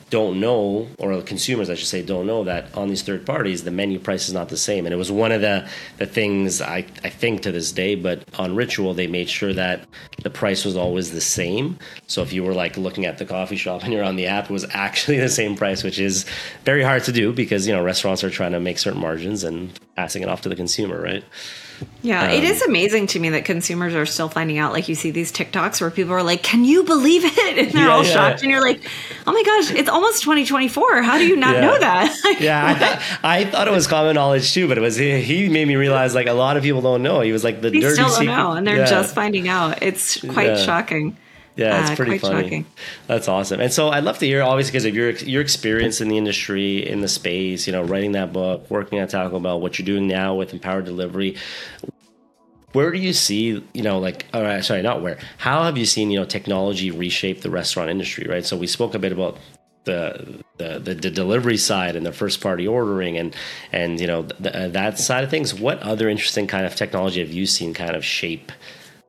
don't 0.10 0.40
know, 0.40 0.88
or 1.00 1.22
consumers, 1.22 1.70
I 1.70 1.76
should 1.76 1.88
say, 1.88 2.02
don't 2.02 2.28
know 2.28 2.46
that 2.46 2.76
on 2.78 2.88
these 2.88 3.02
third 3.02 3.26
parties, 3.26 3.66
the 3.66 3.72
menu 3.72 4.00
price 4.00 4.30
is 4.30 4.34
not 4.34 4.48
the 4.48 4.56
same. 4.56 4.86
And 4.86 4.94
it 4.94 4.98
was 4.98 5.12
one 5.12 5.34
of 5.34 5.42
the, 5.42 5.68
the 5.98 6.06
things 6.06 6.62
I, 6.62 6.86
I 7.04 7.10
think 7.10 7.42
to 7.42 7.52
this 7.52 7.74
day, 7.74 7.96
but 7.96 8.24
on 8.40 8.56
Ritual, 8.56 8.94
they 8.94 9.08
made 9.08 9.30
sure 9.30 9.54
that 9.54 9.86
the 10.24 10.30
price 10.30 10.64
was 10.64 10.78
always 10.78 11.12
the 11.12 11.20
same. 11.20 11.78
So 12.08 12.22
if 12.22 12.32
you 12.32 12.44
were 12.46 12.54
like 12.54 12.78
looking 12.78 13.06
at 13.06 13.18
the 13.18 13.26
coffee 13.26 13.58
shop 13.58 13.84
and 13.86 13.92
you're 13.92 14.04
on 14.04 14.16
the 14.16 14.28
app, 14.28 14.46
it 14.46 14.52
was 14.52 14.66
actually 14.72 15.20
the 15.28 15.30
same 15.30 15.58
price, 15.58 15.84
which 15.84 16.00
is 16.00 16.26
very 16.64 16.84
hard 16.84 17.04
to 17.04 17.12
do 17.12 17.34
because, 17.34 17.68
you 17.68 17.74
know, 17.74 17.84
restaurants 17.84 18.24
are 18.24 18.30
trying 18.30 18.54
to 18.54 18.62
make 18.62 18.78
certain 18.78 19.02
margins 19.02 19.44
and 19.44 19.78
passing 19.98 20.24
it 20.24 20.30
off 20.30 20.42
to 20.42 20.50
the 20.50 20.56
consumer, 20.56 21.02
right? 21.02 21.26
Yeah, 22.02 22.24
um, 22.24 22.30
it 22.30 22.44
is 22.44 22.62
amazing 22.62 23.08
to 23.08 23.20
me 23.20 23.30
that 23.30 23.46
consumers 23.46 23.94
are 23.94 24.06
still 24.06 24.30
finding 24.30 24.58
out. 24.58 24.72
Like 24.72 24.88
you 24.88 24.96
see 24.96 25.12
these 25.12 25.32
TikToks 25.32 25.82
where 25.82 25.92
people 25.92 26.14
are 26.14 26.24
like, 26.24 26.42
"Can 26.44 26.64
you 26.64 26.84
believe 26.84 27.24
it?" 27.26 27.58
and 27.58 27.72
they're 27.72 27.86
yeah, 27.86 27.92
all 27.92 28.04
yeah, 28.04 28.14
shocked, 28.14 28.40
yeah. 28.40 28.44
and 28.44 28.52
you're 28.52 28.62
like, 28.62 28.82
"Oh 29.26 29.34
my 29.34 29.44
gosh, 29.44 29.72
it's 29.72 29.90
almost 29.90 30.24
2024. 30.24 31.02
How 31.04 31.18
do 31.18 31.26
you 31.26 31.36
not 31.36 31.60
know 31.60 31.78
that?" 31.78 32.38
yeah, 32.40 32.66
I 32.66 32.74
thought, 32.74 33.20
I 33.24 33.46
thought, 33.46 33.68
it 33.68 33.72
was 33.72 33.88
common 33.88 34.16
knowledge 34.16 34.54
too, 34.54 34.68
but 34.68 34.78
it 34.78 34.82
was 34.82 34.96
he 34.96 35.50
made 35.50 35.68
me 35.68 35.76
realize 35.76 36.16
like 36.16 36.28
a 36.28 36.34
lot 36.34 36.58
of 36.58 36.64
people 36.64 36.82
don't 36.82 37.04
know. 37.04 37.22
He 37.22 37.32
was 37.32 37.44
like 37.44 37.62
the 37.62 37.70
they 37.70 37.80
dirty 37.80 37.96
still 37.96 38.08
don't 38.08 38.20
secret. 38.20 38.36
know, 38.36 38.52
and 38.54 38.66
they're 38.66 38.86
just 38.86 39.14
finding 39.14 39.48
out. 39.48 39.84
It's 39.84 40.22
quite 40.22 40.58
shocking. 40.58 41.18
Yeah, 41.58 41.82
it's 41.82 41.92
uh, 41.92 41.96
pretty 41.96 42.20
funny. 42.20 42.44
Shocking. 42.44 42.66
That's 43.08 43.28
awesome. 43.28 43.60
And 43.60 43.74
so 43.74 43.90
I'd 43.90 44.04
love 44.04 44.20
to 44.20 44.26
hear, 44.26 44.44
obviously, 44.44 44.72
because 44.72 44.86
of 44.86 44.96
your 44.96 45.12
your 45.12 45.42
experience 45.42 46.00
in 46.02 46.08
the 46.08 46.18
industry, 46.18 46.88
in 46.88 47.02
the 47.02 47.08
space, 47.08 47.68
you 47.68 47.74
know, 47.74 47.84
writing 47.84 48.12
that 48.14 48.32
book, 48.32 48.70
working 48.70 49.00
at 49.00 49.10
Taco 49.10 49.40
Bell, 49.40 49.60
what 49.60 49.80
you're 49.80 49.86
doing 49.86 50.08
now 50.08 50.36
with 50.36 50.54
Empowered 50.54 50.86
Delivery 50.86 51.36
where 52.74 52.92
do 52.92 53.00
you 53.00 53.14
see 53.14 53.64
you 53.74 53.82
know 53.82 53.98
like 53.98 54.28
uh, 54.34 54.62
sorry 54.62 54.82
not 54.82 55.02
where 55.02 55.18
how 55.38 55.64
have 55.64 55.78
you 55.78 55.86
seen 55.86 56.12
you 56.12 56.20
know 56.20 56.26
technology 56.26 56.92
reshape 56.92 57.42
the 57.42 57.50
restaurant 57.50 57.90
industry 57.90 58.28
right 58.30 58.46
so 58.46 58.58
we 58.58 58.68
spoke 58.68 58.94
a 58.94 59.00
bit 59.00 59.12
about 59.12 59.38
the 59.86 60.44
the, 60.58 60.80
the, 60.80 61.10
delivery 61.10 61.58
side 61.58 61.96
and 61.96 62.06
the 62.06 62.12
first 62.12 62.42
party 62.42 62.68
ordering 62.68 63.18
and 63.18 63.36
and 63.72 64.00
you 64.00 64.06
know 64.06 64.28
uh, 64.44 64.68
that 64.68 65.00
side 65.00 65.24
of 65.24 65.30
things 65.30 65.54
what 65.54 65.82
other 65.82 66.10
interesting 66.10 66.46
kind 66.46 66.66
of 66.66 66.76
technology 66.76 67.20
have 67.22 67.32
you 67.32 67.46
seen 67.46 67.74
kind 67.74 67.96
of 67.96 68.04
shape 68.04 68.52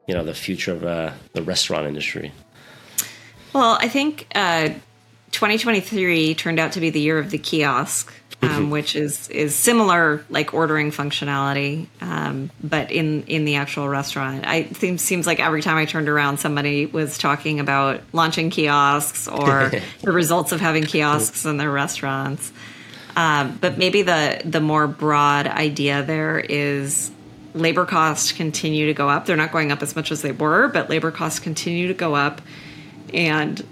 you 0.09 0.15
know 0.15 0.25
the 0.25 0.35
future 0.35 0.73
of 0.73 0.85
uh, 0.85 1.13
the 1.35 1.43
restaurant 1.43 1.87
industry 1.87 2.33
well 3.53 3.79
i 3.81 3.89
think 3.89 4.27
uh, 4.35 4.69
2023 5.31 6.35
turned 6.35 6.59
out 6.59 6.73
to 6.73 6.81
be 6.81 6.91
the 6.91 7.01
year 7.01 7.19
of 7.19 7.31
the 7.31 7.39
kiosk 7.39 8.13
um, 8.41 8.49
mm-hmm. 8.49 8.71
which 8.71 8.95
is 8.95 9.29
is 9.31 9.55
similar 9.55 10.25
like 10.31 10.55
ordering 10.55 10.93
functionality, 10.93 11.89
um, 12.01 12.51
but 12.63 12.93
in 12.93 13.25
in 13.25 13.45
the 13.45 13.57
actual 13.57 13.89
restaurant. 13.89 14.47
I 14.47 14.63
think 14.63 15.01
seems 15.01 15.27
like 15.27 15.41
every 15.41 15.61
time 15.61 15.77
I 15.77 15.87
turned 15.87 16.09
around, 16.09 16.39
somebody 16.39 16.87
was 16.87 17.19
talking 17.19 17.59
about 17.59 18.01
launching 18.13 18.51
kiosks 18.51 19.27
or 19.27 19.73
the 20.03 20.13
results 20.13 20.53
of 20.53 20.61
having 20.61 20.85
kiosks 20.85 21.45
in 21.47 21.57
their 21.57 21.71
restaurants. 21.71 22.53
Um, 23.17 23.59
but 23.61 23.77
maybe 23.77 24.03
the 24.03 24.41
the 24.45 24.61
more 24.61 24.87
broad 24.87 25.49
idea 25.49 26.05
there 26.05 26.39
is 26.39 27.11
labor 27.59 27.85
costs 27.85 28.33
continue 28.33 28.87
to 28.87 28.95
go 28.95 29.09
up. 29.09 29.27
They're 29.27 29.37
not 29.37 29.53
going 29.53 29.73
up 29.73 29.83
as 29.83 29.95
much 29.97 30.11
as 30.11 30.23
they 30.23 30.33
were, 30.33 30.69
but 30.69 30.89
labor 30.89 31.11
costs 31.11 31.39
continue 31.39 31.89
to 31.89 31.95
go 31.95 32.15
up, 32.15 32.41
and 33.13 33.65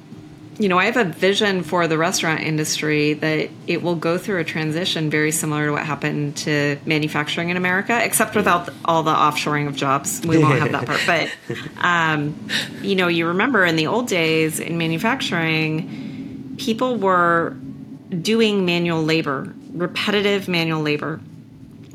you 0.59 0.69
know, 0.69 0.79
I 0.79 0.87
have 0.87 0.97
a 0.97 1.05
vision 1.05 1.63
for 1.63 1.87
the 1.87 1.99
restaurant 1.99 2.41
industry 2.41 3.13
that 3.15 3.51
it 3.67 3.83
will 3.83 3.95
go 3.95 4.17
through 4.17 4.41
a 4.41 4.45
transition 4.45 5.11
very 5.11 5.31
similar 5.31 5.67
to 5.67 5.73
what 5.73 5.85
happened 5.85 6.37
to 6.39 6.79
manufacturing 6.87 7.51
in 7.51 7.57
America, 7.57 8.03
except 8.03 8.35
without 8.35 8.71
all 8.85 9.03
the 9.03 9.13
offshoring 9.13 9.67
of 9.67 9.77
jobs. 9.77 10.23
We 10.27 10.39
won't 10.39 10.59
have 10.61 10.73
that 10.73 10.87
part. 10.87 11.01
But, 11.07 11.31
um, 11.85 12.49
you 12.81 12.95
know, 12.95 13.09
you 13.09 13.27
remember 13.27 13.65
in 13.65 13.77
the 13.77 13.87
old 13.87 14.09
days 14.09 14.59
in 14.59 14.79
manufacturing, 14.79 16.55
people 16.59 16.97
were 16.97 17.51
doing 18.23 18.65
manual 18.65 19.03
labor, 19.03 19.55
repetitive 19.73 20.49
manual 20.49 20.81
labor. 20.81 21.21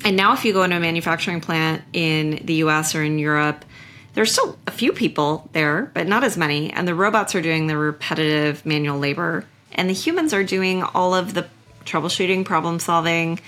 And 0.04 0.18
now, 0.18 0.34
if 0.34 0.46
you 0.46 0.54
go 0.54 0.64
into 0.64 0.78
a 0.78 0.80
manufacturing 0.80 1.42
plant 1.42 1.84
in 1.94 2.42
the 2.44 2.56
US 2.56 2.96
or 2.96 3.04
in 3.04 3.20
Europe, 3.20 3.64
there's 4.14 4.32
still 4.32 4.58
a 4.68 4.72
few 4.72 4.92
people 4.92 5.50
there, 5.54 5.92
but 5.94 6.08
not 6.08 6.24
as 6.24 6.38
many. 6.38 6.72
And 6.72 6.88
the 6.88 6.96
robots 6.96 7.36
are 7.36 7.42
doing 7.42 7.68
the 7.68 7.78
repetitive 7.78 8.66
manual 8.66 9.00
labor, 9.00 9.46
and 9.72 9.90
the 9.90 9.94
humans 9.94 10.34
are 10.34 10.44
doing 10.44 10.84
all 10.84 11.14
of 11.14 11.34
the 11.34 11.48
troubleshooting, 11.86 12.46
problem 12.46 12.80
solving, 12.80 13.40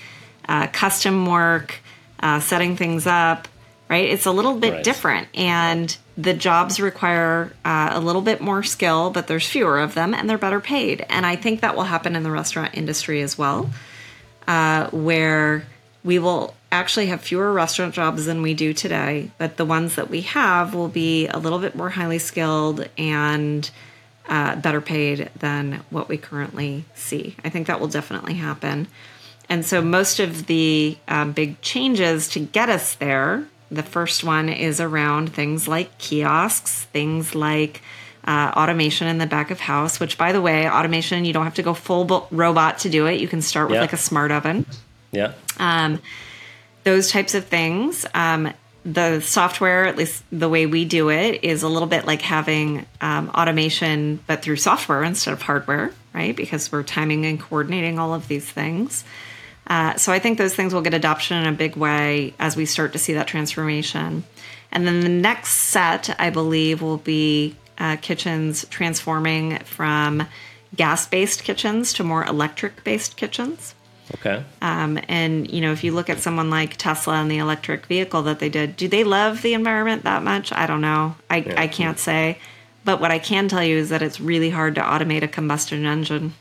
uh, 0.48 0.68
custom 0.68 1.26
work, 1.26 1.80
uh, 2.20 2.40
setting 2.40 2.76
things 2.76 3.06
up. 3.06 3.48
Right? 3.90 4.08
It's 4.08 4.24
a 4.24 4.32
little 4.32 4.58
bit 4.58 4.72
right. 4.72 4.84
different, 4.84 5.28
and 5.34 5.94
the 6.16 6.32
jobs 6.32 6.80
require 6.80 7.52
uh, 7.64 7.90
a 7.92 8.00
little 8.00 8.22
bit 8.22 8.40
more 8.40 8.62
skill, 8.62 9.10
but 9.10 9.26
there's 9.26 9.46
fewer 9.46 9.78
of 9.78 9.94
them, 9.94 10.14
and 10.14 10.28
they're 10.28 10.38
better 10.38 10.60
paid. 10.60 11.04
And 11.10 11.26
I 11.26 11.36
think 11.36 11.60
that 11.60 11.76
will 11.76 11.84
happen 11.84 12.16
in 12.16 12.22
the 12.22 12.30
restaurant 12.30 12.74
industry 12.74 13.20
as 13.20 13.36
well, 13.36 13.70
uh, 14.48 14.88
where 14.90 15.66
we 16.04 16.18
will 16.18 16.54
actually 16.70 17.06
have 17.06 17.22
fewer 17.22 17.52
restaurant 17.52 17.94
jobs 17.94 18.26
than 18.26 18.42
we 18.42 18.52
do 18.52 18.74
today, 18.74 19.30
but 19.38 19.56
the 19.56 19.64
ones 19.64 19.94
that 19.94 20.10
we 20.10 20.20
have 20.22 20.74
will 20.74 20.88
be 20.88 21.26
a 21.28 21.38
little 21.38 21.58
bit 21.58 21.74
more 21.74 21.90
highly 21.90 22.18
skilled 22.18 22.86
and 22.98 23.70
uh, 24.28 24.56
better 24.56 24.80
paid 24.80 25.30
than 25.38 25.82
what 25.90 26.08
we 26.08 26.18
currently 26.18 26.84
see. 26.94 27.36
I 27.42 27.48
think 27.48 27.66
that 27.66 27.80
will 27.80 27.88
definitely 27.88 28.34
happen. 28.34 28.88
And 29.48 29.64
so, 29.64 29.82
most 29.82 30.20
of 30.20 30.46
the 30.46 30.96
um, 31.08 31.32
big 31.32 31.60
changes 31.60 32.28
to 32.30 32.40
get 32.40 32.68
us 32.68 32.94
there, 32.94 33.46
the 33.70 33.82
first 33.82 34.24
one 34.24 34.48
is 34.48 34.80
around 34.80 35.34
things 35.34 35.68
like 35.68 35.96
kiosks, 35.98 36.84
things 36.84 37.34
like 37.34 37.82
uh, 38.26 38.52
automation 38.56 39.06
in 39.06 39.18
the 39.18 39.26
back 39.26 39.50
of 39.50 39.60
house, 39.60 40.00
which, 40.00 40.16
by 40.16 40.32
the 40.32 40.40
way, 40.40 40.68
automation, 40.68 41.26
you 41.26 41.34
don't 41.34 41.44
have 41.44 41.54
to 41.54 41.62
go 41.62 41.74
full 41.74 42.26
robot 42.30 42.78
to 42.78 42.88
do 42.88 43.06
it. 43.06 43.20
You 43.20 43.28
can 43.28 43.42
start 43.42 43.68
with 43.68 43.76
yeah. 43.76 43.82
like 43.82 43.92
a 43.92 43.98
smart 43.98 44.30
oven. 44.30 44.64
Yeah. 45.14 45.32
Um, 45.58 46.00
those 46.84 47.10
types 47.10 47.34
of 47.34 47.46
things. 47.46 48.04
Um, 48.14 48.52
the 48.84 49.20
software, 49.20 49.86
at 49.86 49.96
least 49.96 50.22
the 50.30 50.48
way 50.48 50.66
we 50.66 50.84
do 50.84 51.08
it, 51.08 51.42
is 51.42 51.62
a 51.62 51.68
little 51.68 51.88
bit 51.88 52.06
like 52.06 52.20
having 52.20 52.84
um, 53.00 53.30
automation, 53.30 54.20
but 54.26 54.42
through 54.42 54.56
software 54.56 55.02
instead 55.02 55.32
of 55.32 55.40
hardware, 55.40 55.90
right? 56.12 56.36
Because 56.36 56.70
we're 56.70 56.82
timing 56.82 57.24
and 57.24 57.40
coordinating 57.40 57.98
all 57.98 58.12
of 58.12 58.28
these 58.28 58.44
things. 58.44 59.04
Uh, 59.66 59.96
so 59.96 60.12
I 60.12 60.18
think 60.18 60.36
those 60.36 60.54
things 60.54 60.74
will 60.74 60.82
get 60.82 60.92
adoption 60.92 61.38
in 61.38 61.46
a 61.46 61.56
big 61.56 61.76
way 61.76 62.34
as 62.38 62.56
we 62.56 62.66
start 62.66 62.92
to 62.92 62.98
see 62.98 63.14
that 63.14 63.26
transformation. 63.26 64.24
And 64.70 64.86
then 64.86 65.00
the 65.00 65.08
next 65.08 65.52
set, 65.52 66.14
I 66.20 66.28
believe, 66.28 66.82
will 66.82 66.98
be 66.98 67.56
uh, 67.78 67.96
kitchens 67.96 68.66
transforming 68.68 69.58
from 69.60 70.26
gas 70.76 71.06
based 71.06 71.44
kitchens 71.44 71.92
to 71.94 72.04
more 72.04 72.24
electric 72.24 72.84
based 72.84 73.16
kitchens. 73.16 73.73
Okay. 74.14 74.44
Um, 74.62 74.98
and 75.08 75.50
you 75.50 75.60
know, 75.60 75.72
if 75.72 75.84
you 75.84 75.92
look 75.92 76.08
at 76.08 76.20
someone 76.20 76.50
like 76.50 76.76
Tesla 76.76 77.14
and 77.14 77.30
the 77.30 77.38
electric 77.38 77.86
vehicle 77.86 78.22
that 78.22 78.38
they 78.38 78.48
did, 78.48 78.76
do 78.76 78.88
they 78.88 79.04
love 79.04 79.42
the 79.42 79.54
environment 79.54 80.04
that 80.04 80.22
much? 80.22 80.52
I 80.52 80.66
don't 80.66 80.80
know. 80.80 81.16
I 81.28 81.38
yeah. 81.38 81.60
I 81.60 81.68
can't 81.68 81.98
say. 81.98 82.38
But 82.84 83.00
what 83.00 83.10
I 83.10 83.18
can 83.18 83.48
tell 83.48 83.64
you 83.64 83.76
is 83.76 83.88
that 83.88 84.02
it's 84.02 84.20
really 84.20 84.50
hard 84.50 84.74
to 84.74 84.82
automate 84.82 85.22
a 85.22 85.28
combustion 85.28 85.86
engine. 85.86 86.34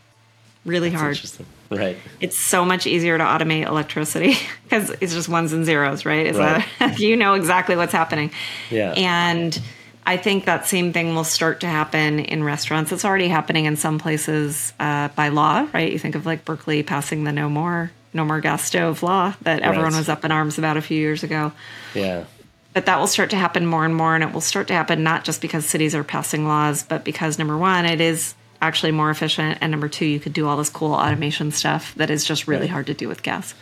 Really 0.65 0.89
That's 0.89 1.01
hard. 1.01 1.47
Right. 1.71 1.97
It's 2.19 2.37
so 2.37 2.63
much 2.63 2.85
easier 2.85 3.17
to 3.17 3.23
automate 3.23 3.67
electricity 3.67 4.35
because 4.63 4.89
it's 5.01 5.13
just 5.13 5.29
ones 5.29 5.53
and 5.53 5.65
zeros, 5.65 6.05
right? 6.05 6.27
Is 6.27 6.37
right. 6.37 6.65
that 6.79 6.99
you 6.99 7.15
know 7.15 7.33
exactly 7.33 7.75
what's 7.75 7.93
happening. 7.93 8.31
Yeah. 8.69 8.91
And 8.91 9.59
I 10.05 10.17
think 10.17 10.45
that 10.45 10.67
same 10.67 10.91
thing 10.91 11.15
will 11.15 11.23
start 11.23 11.61
to 11.61 11.67
happen 11.67 12.19
in 12.19 12.43
restaurants. 12.43 12.91
It's 12.91 13.05
already 13.05 13.29
happening 13.29 13.65
in 13.65 13.75
some 13.77 13.99
places 13.99 14.73
uh, 14.79 15.07
by 15.09 15.29
law, 15.29 15.67
right? 15.73 15.91
You 15.91 15.99
think 15.99 16.15
of 16.15 16.25
like 16.25 16.43
Berkeley 16.45 16.83
passing 16.83 17.23
the 17.23 17.31
no 17.31 17.49
more 17.49 17.91
no 18.13 18.23
more 18.23 18.39
gas 18.39 18.63
stove 18.63 19.01
law 19.01 19.33
that 19.41 19.61
right. 19.61 19.63
everyone 19.63 19.95
was 19.95 20.07
up 20.07 20.23
in 20.23 20.31
arms 20.31 20.57
about 20.57 20.77
a 20.77 20.81
few 20.81 20.99
years 20.99 21.23
ago. 21.23 21.51
Yeah. 21.95 22.25
But 22.73 22.85
that 22.85 22.99
will 22.99 23.07
start 23.07 23.31
to 23.31 23.35
happen 23.35 23.65
more 23.65 23.85
and 23.85 23.95
more, 23.95 24.15
and 24.15 24.23
it 24.23 24.33
will 24.33 24.41
start 24.41 24.67
to 24.67 24.73
happen 24.73 25.03
not 25.03 25.23
just 25.23 25.41
because 25.41 25.65
cities 25.65 25.93
are 25.93 26.03
passing 26.03 26.47
laws, 26.47 26.83
but 26.83 27.03
because 27.03 27.37
number 27.37 27.57
one, 27.57 27.85
it 27.85 28.01
is 28.01 28.33
actually 28.61 28.91
more 28.91 29.09
efficient, 29.11 29.59
and 29.61 29.71
number 29.71 29.89
two, 29.89 30.05
you 30.05 30.19
could 30.19 30.33
do 30.33 30.47
all 30.47 30.57
this 30.57 30.69
cool 30.69 30.93
automation 30.93 31.51
stuff 31.51 31.93
that 31.95 32.09
is 32.09 32.25
just 32.25 32.47
really 32.47 32.61
right. 32.61 32.69
hard 32.69 32.87
to 32.87 32.93
do 32.93 33.07
with 33.07 33.21
gas. 33.21 33.53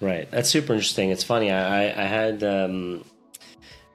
Right. 0.00 0.30
That's 0.30 0.48
super 0.48 0.72
interesting. 0.72 1.10
It's 1.10 1.24
funny. 1.24 1.50
I, 1.50 1.88
I 1.88 2.06
had 2.06 2.42
um, 2.42 3.04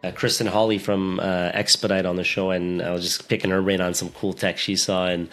uh, 0.03 0.11
Kristen 0.11 0.47
Hawley 0.47 0.77
from 0.77 1.19
uh, 1.19 1.51
Expedite 1.53 2.05
on 2.05 2.15
the 2.15 2.23
show, 2.23 2.51
and 2.51 2.81
I 2.81 2.91
was 2.91 3.03
just 3.03 3.27
picking 3.27 3.51
her 3.51 3.61
brain 3.61 3.81
on 3.81 3.93
some 3.93 4.09
cool 4.09 4.33
tech 4.33 4.57
she 4.57 4.75
saw. 4.75 5.07
And 5.07 5.29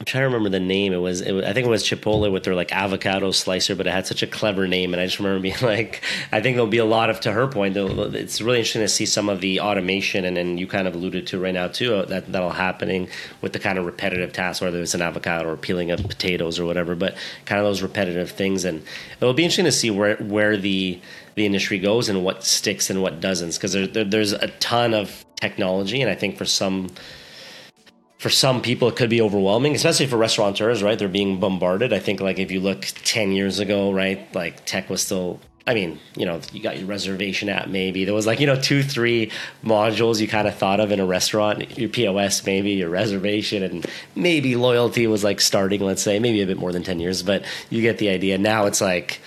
I'm 0.00 0.06
trying 0.06 0.22
to 0.22 0.28
remember 0.28 0.48
the 0.48 0.60
name. 0.60 0.94
It 0.94 0.98
was, 0.98 1.20
it 1.20 1.32
was, 1.32 1.44
I 1.44 1.52
think 1.52 1.66
it 1.66 1.70
was 1.70 1.84
Chipotle 1.84 2.32
with 2.32 2.44
their 2.44 2.54
like 2.54 2.72
avocado 2.72 3.30
slicer, 3.32 3.74
but 3.74 3.86
it 3.86 3.90
had 3.90 4.06
such 4.06 4.22
a 4.22 4.26
clever 4.26 4.66
name. 4.66 4.94
And 4.94 5.00
I 5.00 5.04
just 5.04 5.18
remember 5.18 5.40
being 5.42 5.60
like, 5.60 6.02
I 6.32 6.40
think 6.40 6.56
there'll 6.56 6.70
be 6.70 6.78
a 6.78 6.86
lot 6.86 7.10
of, 7.10 7.20
to 7.20 7.32
her 7.32 7.46
point, 7.46 7.76
it's 7.76 8.40
really 8.40 8.60
interesting 8.60 8.80
to 8.80 8.88
see 8.88 9.04
some 9.04 9.28
of 9.28 9.42
the 9.42 9.60
automation, 9.60 10.24
and 10.24 10.34
then 10.34 10.56
you 10.56 10.66
kind 10.66 10.88
of 10.88 10.94
alluded 10.94 11.26
to 11.28 11.38
right 11.38 11.52
now 11.52 11.68
too 11.68 11.96
uh, 11.96 12.06
that 12.06 12.32
that'll 12.32 12.48
happening 12.48 13.10
with 13.42 13.52
the 13.52 13.58
kind 13.58 13.78
of 13.78 13.84
repetitive 13.84 14.32
tasks, 14.32 14.62
whether 14.62 14.80
it's 14.80 14.94
an 14.94 15.02
avocado 15.02 15.50
or 15.50 15.58
peeling 15.58 15.90
up 15.90 16.00
potatoes 16.00 16.58
or 16.58 16.64
whatever, 16.64 16.94
but 16.94 17.14
kind 17.44 17.58
of 17.58 17.66
those 17.66 17.82
repetitive 17.82 18.30
things. 18.30 18.64
And 18.64 18.82
it'll 19.20 19.34
be 19.34 19.44
interesting 19.44 19.66
to 19.66 19.72
see 19.72 19.90
where 19.90 20.16
where 20.16 20.56
the 20.56 20.98
the 21.34 21.46
industry 21.46 21.78
goes 21.78 22.08
and 22.08 22.24
what 22.24 22.44
sticks 22.44 22.90
and 22.90 23.02
what 23.02 23.20
doesn't 23.20 23.54
because 23.54 23.72
there, 23.72 23.86
there, 23.86 24.04
there's 24.04 24.32
a 24.32 24.48
ton 24.58 24.94
of 24.94 25.24
technology 25.36 26.00
and 26.00 26.10
i 26.10 26.14
think 26.14 26.36
for 26.36 26.44
some 26.44 26.90
for 28.18 28.28
some 28.28 28.60
people 28.60 28.88
it 28.88 28.96
could 28.96 29.10
be 29.10 29.20
overwhelming 29.20 29.74
especially 29.74 30.06
for 30.06 30.16
restaurateurs 30.16 30.82
right 30.82 30.98
they're 30.98 31.08
being 31.08 31.40
bombarded 31.40 31.92
i 31.92 31.98
think 31.98 32.20
like 32.20 32.38
if 32.38 32.50
you 32.50 32.60
look 32.60 32.82
10 33.04 33.32
years 33.32 33.58
ago 33.58 33.92
right 33.92 34.34
like 34.34 34.64
tech 34.66 34.90
was 34.90 35.02
still 35.02 35.40
I 35.66 35.74
mean, 35.74 36.00
you 36.16 36.24
know, 36.24 36.40
you 36.52 36.62
got 36.62 36.78
your 36.78 36.86
reservation 36.86 37.48
app 37.48 37.68
maybe. 37.68 38.04
There 38.04 38.14
was 38.14 38.26
like, 38.26 38.40
you 38.40 38.46
know, 38.46 38.60
two, 38.60 38.82
three 38.82 39.30
modules 39.62 40.20
you 40.20 40.26
kind 40.26 40.48
of 40.48 40.56
thought 40.56 40.80
of 40.80 40.90
in 40.90 41.00
a 41.00 41.06
restaurant, 41.06 41.78
your 41.78 41.90
POS 41.90 42.44
maybe, 42.46 42.72
your 42.72 42.88
reservation, 42.88 43.62
and 43.62 43.86
maybe 44.16 44.56
loyalty 44.56 45.06
was 45.06 45.22
like 45.22 45.40
starting, 45.40 45.80
let's 45.80 46.02
say, 46.02 46.18
maybe 46.18 46.40
a 46.40 46.46
bit 46.46 46.58
more 46.58 46.72
than 46.72 46.82
10 46.82 46.98
years, 46.98 47.22
but 47.22 47.44
you 47.68 47.82
get 47.82 47.98
the 47.98 48.08
idea. 48.08 48.38
Now 48.38 48.66
it's 48.66 48.80
like, 48.80 49.20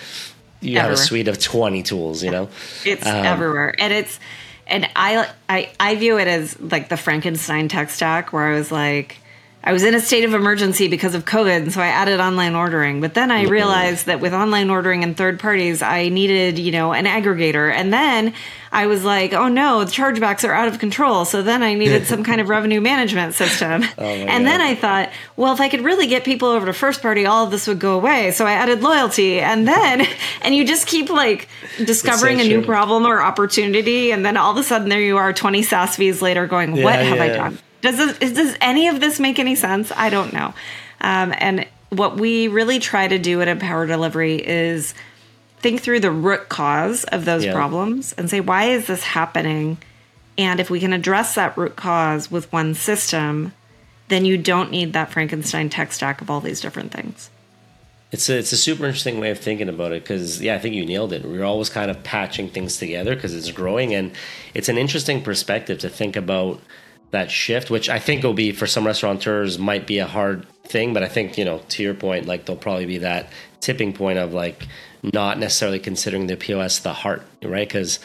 you 0.63 0.77
everywhere. 0.77 0.83
have 0.83 0.91
a 0.91 0.97
suite 0.97 1.27
of 1.27 1.39
20 1.39 1.83
tools 1.83 2.23
you 2.23 2.31
know? 2.31 2.49
It's 2.85 3.05
um, 3.05 3.25
everywhere. 3.25 3.75
And 3.77 3.93
it's 3.93 4.19
and 4.65 4.87
I, 4.95 5.29
I 5.49 5.69
i 5.79 5.95
view 5.95 6.17
it 6.17 6.27
as 6.27 6.59
like 6.59 6.89
the 6.89 6.97
frankenstein 6.97 7.67
tech 7.67 7.89
stack 7.89 8.31
where 8.31 8.45
i 8.45 8.55
was 8.55 8.71
like 8.71 9.17
I 9.65 9.71
was 9.71 9.83
in 9.83 9.95
a 9.95 9.99
state 10.01 10.25
of 10.25 10.33
emergency 10.33 10.89
because 10.89 11.15
of 11.15 11.23
COVID, 11.23 11.55
and 11.55 11.71
so 11.71 11.79
I 11.79 11.87
added 11.87 12.19
online 12.19 12.53
ordering. 12.53 12.99
But 12.99 13.13
then 13.13 13.31
I 13.31 13.43
mm-hmm. 13.43 13.51
realized 13.51 14.07
that 14.07 14.19
with 14.19 14.33
online 14.33 14.69
ordering 14.69 15.03
and 15.03 15.15
third 15.15 15.39
parties, 15.39 15.81
I 15.81 16.09
needed, 16.09 16.59
you 16.59 16.73
know, 16.73 16.91
an 16.91 17.05
aggregator. 17.05 17.71
And 17.71 17.93
then 17.93 18.33
I 18.73 18.87
was 18.87 19.05
like, 19.05 19.31
oh 19.31 19.47
no, 19.47 19.85
the 19.85 19.91
chargebacks 19.91 20.45
are 20.45 20.51
out 20.51 20.67
of 20.67 20.79
control. 20.79 21.23
So 21.23 21.41
then 21.41 21.63
I 21.63 21.75
needed 21.75 22.07
some 22.07 22.25
kind 22.25 22.41
of 22.41 22.49
revenue 22.55 22.81
management 22.81 23.35
system. 23.35 23.83
Oh 23.97 24.03
and 24.03 24.43
God. 24.43 24.51
then 24.51 24.59
I 24.59 24.75
thought, 24.75 25.11
well, 25.37 25.53
if 25.53 25.61
I 25.61 25.69
could 25.69 25.81
really 25.81 26.07
get 26.07 26.25
people 26.25 26.49
over 26.49 26.65
to 26.65 26.73
first 26.73 27.01
party, 27.01 27.25
all 27.25 27.45
of 27.45 27.51
this 27.51 27.65
would 27.65 27.79
go 27.79 27.95
away. 27.95 28.31
So 28.31 28.45
I 28.45 28.53
added 28.53 28.81
loyalty. 28.81 29.39
And 29.39 29.65
then, 29.65 30.05
and 30.41 30.53
you 30.53 30.67
just 30.67 30.87
keep 30.87 31.09
like 31.09 31.47
discovering 31.77 32.39
so 32.39 32.43
a 32.43 32.47
new 32.49 32.63
problem 32.63 33.05
or 33.05 33.21
opportunity. 33.21 34.11
And 34.11 34.25
then 34.25 34.35
all 34.35 34.51
of 34.51 34.57
a 34.57 34.63
sudden 34.63 34.89
there 34.89 34.99
you 34.99 35.15
are 35.17 35.31
20 35.31 35.63
SaaS 35.63 35.95
fees 35.95 36.21
later 36.21 36.47
going, 36.47 36.71
what 36.71 36.95
yeah, 36.95 37.03
have 37.03 37.17
yeah. 37.17 37.23
I 37.23 37.27
done? 37.29 37.59
Does 37.83 37.97
this, 37.97 38.31
does 38.31 38.57
any 38.61 38.87
of 38.87 39.01
this 39.01 39.19
make 39.19 39.39
any 39.39 39.55
sense? 39.55 39.91
I 39.91 40.09
don't 40.09 40.31
know. 40.31 40.53
Um, 41.01 41.33
and 41.37 41.67
what 41.89 42.17
we 42.17 42.47
really 42.47 42.79
try 42.79 43.07
to 43.07 43.19
do 43.19 43.41
at 43.41 43.49
Empower 43.49 43.85
Delivery 43.85 44.35
is 44.35 44.93
think 45.59 45.81
through 45.81 45.99
the 45.99 46.09
root 46.09 46.47
cause 46.47 47.03
of 47.03 47.25
those 47.25 47.43
yeah. 47.43 47.53
problems 47.53 48.13
and 48.13 48.29
say, 48.29 48.39
why 48.39 48.69
is 48.69 48.87
this 48.87 49.03
happening? 49.03 49.77
And 50.37 50.61
if 50.61 50.69
we 50.69 50.79
can 50.79 50.93
address 50.93 51.35
that 51.35 51.57
root 51.57 51.75
cause 51.75 52.31
with 52.31 52.51
one 52.53 52.73
system, 52.73 53.51
then 54.07 54.23
you 54.23 54.37
don't 54.37 54.71
need 54.71 54.93
that 54.93 55.11
Frankenstein 55.11 55.69
tech 55.69 55.91
stack 55.91 56.21
of 56.21 56.31
all 56.31 56.39
these 56.39 56.61
different 56.61 56.93
things. 56.93 57.29
It's 58.13 58.29
a, 58.29 58.37
it's 58.37 58.53
a 58.53 58.57
super 58.57 58.85
interesting 58.85 59.19
way 59.19 59.29
of 59.29 59.39
thinking 59.39 59.67
about 59.67 59.91
it 59.91 60.03
because, 60.03 60.41
yeah, 60.41 60.55
I 60.55 60.59
think 60.59 60.73
you 60.73 60.85
nailed 60.85 61.11
it. 61.11 61.25
We're 61.25 61.43
always 61.43 61.69
kind 61.69 61.91
of 61.91 62.01
patching 62.03 62.47
things 62.47 62.77
together 62.77 63.13
because 63.13 63.35
it's 63.35 63.51
growing. 63.51 63.93
And 63.93 64.13
it's 64.53 64.69
an 64.69 64.77
interesting 64.77 65.21
perspective 65.21 65.79
to 65.79 65.89
think 65.89 66.15
about 66.15 66.61
that 67.13 67.29
shift, 67.29 67.69
which 67.69 67.89
I 67.89 67.99
think 67.99 68.23
will 68.23 68.33
be 68.33 68.51
for 68.51 68.65
some 68.65 68.85
restaurateurs 68.85 69.59
might 69.59 69.85
be 69.85 69.99
a 69.99 70.07
hard 70.07 70.47
thing, 70.63 70.93
but 70.93 71.03
I 71.03 71.07
think 71.07 71.37
you 71.37 71.45
know 71.45 71.61
to 71.69 71.83
your 71.83 71.93
point, 71.93 72.25
like 72.25 72.45
there'll 72.45 72.59
probably 72.59 72.87
be 72.87 72.97
that 72.99 73.29
tipping 73.61 73.93
point 73.93 74.17
of 74.17 74.33
like 74.33 74.67
not 75.03 75.37
necessarily 75.37 75.79
considering 75.79 76.25
the 76.25 76.35
POS 76.35 76.79
the 76.79 76.91
heart, 76.91 77.21
right? 77.43 77.67
Because 77.67 77.99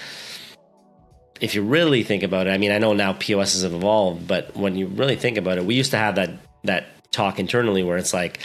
if 1.40 1.54
you 1.54 1.62
really 1.62 2.02
think 2.02 2.22
about 2.22 2.48
it, 2.48 2.50
I 2.50 2.58
mean, 2.58 2.70
I 2.70 2.78
know 2.78 2.92
now 2.92 3.14
POS 3.14 3.62
have 3.62 3.72
evolved, 3.72 4.28
but 4.28 4.54
when 4.54 4.76
you 4.76 4.86
really 4.86 5.16
think 5.16 5.38
about 5.38 5.56
it, 5.56 5.64
we 5.64 5.74
used 5.74 5.92
to 5.92 5.98
have 5.98 6.16
that 6.16 6.30
that 6.64 6.86
talk 7.10 7.38
internally 7.38 7.82
where 7.82 7.96
it's 7.96 8.12
like 8.12 8.40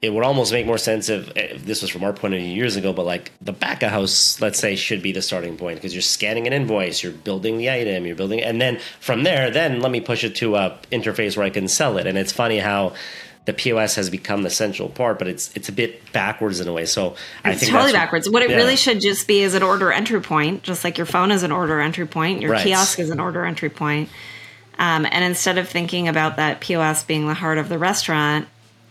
it 0.00 0.10
would 0.10 0.22
almost 0.22 0.52
make 0.52 0.64
more 0.64 0.78
sense 0.78 1.08
if, 1.08 1.36
if, 1.36 1.64
this 1.64 1.82
was 1.82 1.90
from 1.90 2.04
our 2.04 2.12
point 2.12 2.34
of 2.34 2.40
view 2.40 2.48
years 2.48 2.76
ago, 2.76 2.92
but 2.92 3.04
like 3.04 3.32
the 3.40 3.52
back 3.52 3.82
of 3.82 3.90
house, 3.90 4.40
let's 4.40 4.58
say, 4.58 4.76
should 4.76 5.02
be 5.02 5.10
the 5.10 5.22
starting 5.22 5.56
point 5.56 5.76
because 5.76 5.92
you're 5.92 6.02
scanning 6.02 6.46
an 6.46 6.52
invoice, 6.52 7.02
you're 7.02 7.12
building 7.12 7.58
the 7.58 7.68
item, 7.68 8.06
you're 8.06 8.14
building, 8.14 8.40
and 8.40 8.60
then 8.60 8.78
from 9.00 9.24
there, 9.24 9.50
then 9.50 9.80
let 9.80 9.90
me 9.90 10.00
push 10.00 10.22
it 10.22 10.36
to 10.36 10.54
a 10.54 10.78
interface 10.92 11.36
where 11.36 11.44
I 11.44 11.50
can 11.50 11.66
sell 11.66 11.98
it. 11.98 12.06
And 12.06 12.16
it's 12.16 12.32
funny 12.32 12.58
how 12.58 12.94
the 13.46 13.52
POS 13.52 13.96
has 13.96 14.08
become 14.08 14.42
the 14.42 14.50
central 14.50 14.88
part, 14.88 15.18
but 15.18 15.26
it's 15.26 15.56
it's 15.56 15.68
a 15.68 15.72
bit 15.72 16.12
backwards 16.12 16.60
in 16.60 16.68
a 16.68 16.72
way. 16.72 16.84
So 16.84 17.16
I 17.42 17.52
it's 17.52 17.60
think 17.60 17.72
totally 17.72 17.92
backwards. 17.92 18.30
What 18.30 18.42
it 18.42 18.50
yeah. 18.50 18.56
really 18.56 18.76
should 18.76 19.00
just 19.00 19.26
be 19.26 19.40
is 19.40 19.54
an 19.54 19.64
order 19.64 19.90
entry 19.90 20.20
point, 20.20 20.62
just 20.62 20.84
like 20.84 20.96
your 20.96 21.06
phone 21.06 21.32
is 21.32 21.42
an 21.42 21.50
order 21.50 21.80
entry 21.80 22.06
point, 22.06 22.40
your 22.40 22.52
right. 22.52 22.62
kiosk 22.62 23.00
is 23.00 23.10
an 23.10 23.18
order 23.18 23.44
entry 23.44 23.70
point. 23.70 24.10
Um, 24.78 25.06
and 25.10 25.24
instead 25.24 25.58
of 25.58 25.68
thinking 25.68 26.06
about 26.06 26.36
that 26.36 26.60
POS 26.60 27.02
being 27.02 27.26
the 27.26 27.34
heart 27.34 27.58
of 27.58 27.68
the 27.68 27.78
restaurant, 27.78 28.46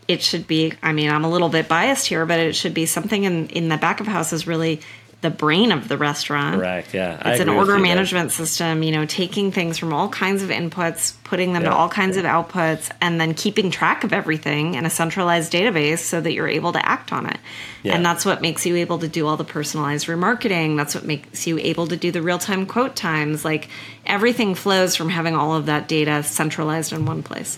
it 0.08 0.22
should 0.22 0.48
be 0.48 0.74
i 0.82 0.92
mean 0.92 1.10
i'm 1.10 1.24
a 1.24 1.30
little 1.30 1.50
bit 1.50 1.68
biased 1.68 2.08
here 2.08 2.26
but 2.26 2.40
it 2.40 2.56
should 2.56 2.74
be 2.74 2.86
something 2.86 3.24
in 3.24 3.48
in 3.50 3.70
the 3.70 3.78
back 3.78 4.00
of 4.00 4.08
house 4.08 4.34
is 4.34 4.48
really 4.48 4.80
the 5.22 5.30
brain 5.32 5.72
of 5.72 5.88
the 5.88 5.98
restaurant. 5.98 6.58
Correct 6.58 6.94
yeah. 6.94 7.32
It's 7.32 7.40
an 7.40 7.50
order 7.50 7.80
management 7.80 8.32
system 8.32 8.84
you 8.84 8.92
know 8.92 9.06
taking 9.06 9.52
things 9.52 9.78
from 9.78 9.92
all 9.92 10.10
kinds 10.10 10.44
of 10.44 10.50
inputs 10.50 11.16
putting 11.24 11.54
them 11.54 11.64
yeah. 11.64 11.70
to 11.70 11.76
all 11.76 11.90
kinds 11.90 12.18
of 12.18 12.26
outputs 12.26 12.92
and 13.02 13.20
then 13.20 13.34
keeping 13.34 13.72
track 13.72 14.04
of 14.04 14.14
everything 14.14 14.76
in 14.76 14.86
a 14.86 14.90
centralized 14.90 15.52
database 15.52 16.00
so 16.00 16.22
that 16.22 16.34
you're 16.34 16.48
able 16.48 16.72
to 16.72 16.86
act 16.88 17.12
on 17.12 17.26
it. 17.26 17.40
Yeah. 17.82 17.96
and 17.96 18.06
that's 18.06 18.26
what 18.26 18.42
makes 18.42 18.66
you 18.66 18.76
able 18.76 19.00
to 19.00 19.08
do 19.08 19.26
all 19.26 19.38
the 19.38 19.44
personalized 19.44 20.08
remarketing. 20.08 20.78
That's 20.78 20.94
what 20.94 21.04
makes 21.04 21.48
you 21.48 21.58
able 21.58 21.88
to 21.88 21.98
do 21.98 22.12
the 22.12 22.22
real-time 22.22 22.66
quote 22.66 22.96
times. 22.96 23.44
Like 23.44 23.70
everything 24.06 24.54
flows 24.54 24.96
from 24.96 25.10
having 25.10 25.36
all 25.36 25.56
of 25.56 25.66
that 25.66 25.88
data 25.88 26.22
centralized 26.22 26.94
in 26.94 27.06
one 27.06 27.24
place 27.24 27.58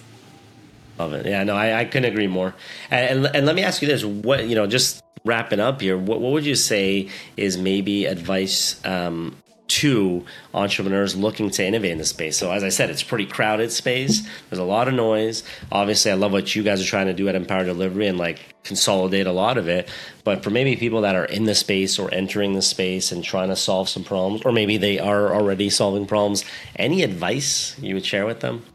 Love 0.99 1.13
it. 1.13 1.25
Yeah, 1.25 1.43
no, 1.45 1.55
I, 1.55 1.79
I 1.79 1.85
couldn't 1.85 2.11
agree 2.11 2.27
more. 2.27 2.53
And, 2.91 3.25
and, 3.25 3.35
and 3.35 3.45
let 3.45 3.55
me 3.55 3.63
ask 3.63 3.81
you 3.81 3.87
this: 3.87 4.03
what 4.03 4.47
you 4.47 4.55
know, 4.55 4.67
just 4.67 5.01
wrapping 5.25 5.59
up 5.59 5.81
here, 5.81 5.97
what, 5.97 6.21
what 6.21 6.31
would 6.33 6.45
you 6.45 6.55
say 6.55 7.09
is 7.37 7.57
maybe 7.57 8.05
advice 8.05 8.83
um, 8.85 9.35
to 9.67 10.25
entrepreneurs 10.53 11.15
looking 11.15 11.49
to 11.51 11.65
innovate 11.65 11.91
in 11.91 11.97
the 11.99 12.05
space? 12.05 12.37
So, 12.37 12.51
as 12.51 12.63
I 12.63 12.69
said, 12.69 12.89
it's 12.89 13.03
pretty 13.03 13.25
crowded 13.25 13.71
space. 13.71 14.27
There's 14.49 14.59
a 14.59 14.63
lot 14.63 14.89
of 14.89 14.93
noise. 14.93 15.43
Obviously, 15.71 16.11
I 16.11 16.15
love 16.15 16.33
what 16.33 16.53
you 16.53 16.63
guys 16.63 16.81
are 16.81 16.85
trying 16.85 17.07
to 17.07 17.13
do 17.13 17.29
at 17.29 17.35
Empower 17.35 17.63
Delivery 17.63 18.07
and 18.07 18.17
like 18.17 18.55
consolidate 18.63 19.25
a 19.25 19.31
lot 19.31 19.57
of 19.57 19.69
it. 19.69 19.89
But 20.25 20.43
for 20.43 20.49
maybe 20.49 20.75
people 20.75 21.01
that 21.01 21.15
are 21.15 21.25
in 21.25 21.45
the 21.45 21.55
space 21.55 21.97
or 21.97 22.13
entering 22.13 22.53
the 22.53 22.61
space 22.61 23.13
and 23.13 23.23
trying 23.23 23.49
to 23.49 23.55
solve 23.55 23.87
some 23.87 24.03
problems, 24.03 24.41
or 24.43 24.51
maybe 24.51 24.75
they 24.75 24.99
are 24.99 25.33
already 25.33 25.69
solving 25.69 26.05
problems, 26.05 26.43
any 26.75 27.03
advice 27.03 27.77
you 27.79 27.93
would 27.95 28.05
share 28.05 28.25
with 28.25 28.41
them? 28.41 28.65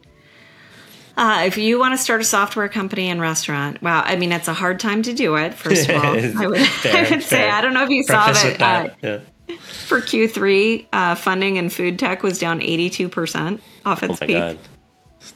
Uh, 1.16 1.44
if 1.46 1.56
you 1.56 1.78
want 1.78 1.94
to 1.94 1.98
start 1.98 2.20
a 2.20 2.24
software 2.24 2.68
company 2.68 3.08
and 3.08 3.20
restaurant, 3.20 3.80
wow, 3.82 4.02
I 4.04 4.16
mean, 4.16 4.32
it's 4.32 4.48
a 4.48 4.54
hard 4.54 4.80
time 4.80 5.02
to 5.02 5.12
do 5.12 5.36
it, 5.36 5.54
first 5.54 5.88
of 5.88 5.96
all. 6.04 6.16
I 6.16 6.46
would, 6.46 6.60
fair, 6.66 7.06
I 7.06 7.10
would 7.10 7.22
say, 7.22 7.48
I 7.48 7.60
don't 7.60 7.74
know 7.74 7.84
if 7.84 7.90
you 7.90 8.04
Preface 8.04 8.40
saw 8.40 8.48
that. 8.58 8.90
Uh, 8.90 8.94
yeah. 9.02 9.56
For 9.86 10.00
Q3, 10.00 10.86
uh, 10.92 11.14
funding 11.14 11.56
in 11.56 11.68
food 11.68 11.98
tech 11.98 12.22
was 12.22 12.38
down 12.38 12.60
82% 12.60 13.60
off 13.84 14.02
its 14.02 14.22
oh 14.22 14.26
peak. 14.26 14.36
God. 14.36 14.58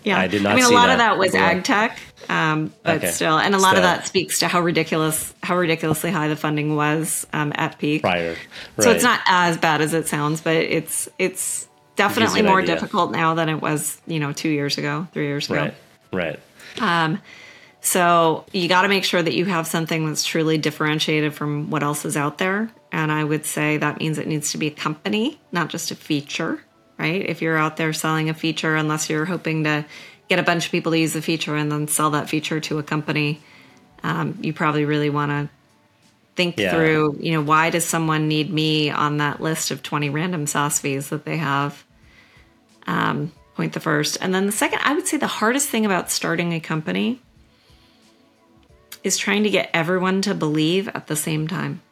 Yeah, 0.04 0.18
I 0.18 0.26
did 0.26 0.42
not. 0.42 0.52
I 0.52 0.54
mean, 0.56 0.64
a 0.64 0.70
lot 0.70 0.86
that. 0.86 0.92
of 0.92 0.98
that 0.98 1.18
was 1.18 1.34
ag 1.34 1.64
tech, 1.64 1.98
um, 2.28 2.72
but 2.82 2.98
okay. 2.98 3.10
still, 3.10 3.38
and 3.38 3.54
a 3.54 3.58
lot 3.58 3.70
still. 3.70 3.78
of 3.78 3.82
that 3.84 4.06
speaks 4.06 4.40
to 4.40 4.48
how 4.48 4.60
ridiculous, 4.60 5.34
how 5.42 5.56
ridiculously 5.56 6.10
high 6.10 6.28
the 6.28 6.36
funding 6.36 6.76
was 6.76 7.26
um, 7.32 7.52
at 7.54 7.78
peak. 7.78 8.02
Prior, 8.02 8.30
right. 8.30 8.38
so 8.78 8.90
it's 8.90 9.02
not 9.02 9.20
as 9.26 9.56
bad 9.56 9.80
as 9.80 9.94
it 9.94 10.06
sounds, 10.06 10.40
but 10.40 10.56
it's 10.56 11.08
it's 11.18 11.67
definitely 11.98 12.42
more 12.42 12.62
idea. 12.62 12.74
difficult 12.74 13.10
now 13.10 13.34
than 13.34 13.48
it 13.48 13.60
was, 13.60 14.00
you 14.06 14.20
know, 14.20 14.32
two 14.32 14.48
years 14.48 14.78
ago, 14.78 15.06
three 15.12 15.26
years 15.26 15.50
ago. 15.50 15.56
Right, 15.56 15.74
right. 16.12 16.40
Um, 16.80 17.20
so 17.80 18.44
you 18.52 18.68
got 18.68 18.82
to 18.82 18.88
make 18.88 19.04
sure 19.04 19.22
that 19.22 19.34
you 19.34 19.44
have 19.44 19.66
something 19.66 20.06
that's 20.06 20.24
truly 20.24 20.58
differentiated 20.58 21.34
from 21.34 21.70
what 21.70 21.82
else 21.82 22.04
is 22.04 22.16
out 22.16 22.38
there. 22.38 22.70
And 22.90 23.12
I 23.12 23.22
would 23.22 23.44
say 23.44 23.76
that 23.76 23.98
means 23.98 24.18
it 24.18 24.26
needs 24.26 24.52
to 24.52 24.58
be 24.58 24.68
a 24.68 24.72
company, 24.72 25.40
not 25.52 25.68
just 25.68 25.90
a 25.90 25.94
feature, 25.94 26.62
right? 26.98 27.24
If 27.28 27.42
you're 27.42 27.56
out 27.56 27.76
there 27.76 27.92
selling 27.92 28.30
a 28.30 28.34
feature, 28.34 28.74
unless 28.74 29.10
you're 29.10 29.26
hoping 29.26 29.64
to 29.64 29.84
get 30.28 30.38
a 30.38 30.42
bunch 30.42 30.66
of 30.66 30.72
people 30.72 30.92
to 30.92 30.98
use 30.98 31.12
the 31.12 31.22
feature 31.22 31.56
and 31.56 31.70
then 31.70 31.88
sell 31.88 32.10
that 32.10 32.28
feature 32.28 32.60
to 32.60 32.78
a 32.78 32.82
company, 32.82 33.40
um, 34.02 34.38
you 34.40 34.52
probably 34.52 34.84
really 34.84 35.10
want 35.10 35.30
to 35.30 35.48
think 36.36 36.58
yeah. 36.58 36.72
through, 36.72 37.18
you 37.20 37.32
know, 37.32 37.42
why 37.42 37.70
does 37.70 37.84
someone 37.84 38.28
need 38.28 38.52
me 38.52 38.90
on 38.90 39.16
that 39.16 39.40
list 39.40 39.70
of 39.70 39.82
20 39.82 40.08
random 40.10 40.46
SaaS 40.46 40.78
fees 40.78 41.08
that 41.08 41.24
they 41.24 41.36
have? 41.36 41.84
Um, 42.88 43.32
point 43.54 43.72
the 43.74 43.80
first. 43.80 44.18
And 44.20 44.34
then 44.34 44.46
the 44.46 44.52
second, 44.52 44.80
I 44.82 44.94
would 44.94 45.06
say 45.06 45.16
the 45.16 45.26
hardest 45.26 45.68
thing 45.68 45.86
about 45.86 46.10
starting 46.10 46.52
a 46.52 46.60
company 46.60 47.20
is 49.04 49.16
trying 49.16 49.44
to 49.44 49.50
get 49.50 49.70
everyone 49.72 50.22
to 50.22 50.34
believe 50.34 50.88
at 50.88 51.06
the 51.06 51.16
same 51.16 51.46
time 51.46 51.82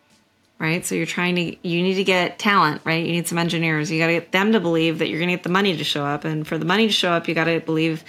right? 0.59 0.85
So 0.85 0.95
you're 0.95 1.07
trying 1.07 1.37
to, 1.37 1.69
you 1.69 1.83
need 1.83 1.95
to 1.95 2.05
get 2.05 2.39
talent, 2.39 2.83
right? 2.85 3.05
You 3.05 3.13
need 3.13 3.29
some 3.29 3.39
engineers. 3.39 3.91
You 3.91 3.99
got 3.99 4.07
to 4.07 4.15
get 4.15 4.33
them 4.33 4.53
to 4.53 4.61
believe 4.61 4.99
that 4.99 5.09
you're 5.09 5.19
going 5.19 5.29
to 5.29 5.35
get 5.35 5.43
the 5.43 5.51
money 5.51 5.77
to 5.77 5.85
show 5.85 6.05
up. 6.05 6.25
And 6.25 6.47
for 6.47 6.59
the 6.59 6.65
money 6.65 6.87
to 6.87 6.93
show 6.93 7.11
up, 7.11 7.29
you 7.29 7.35
got 7.35 7.45
to 7.45 7.61
believe 7.61 8.05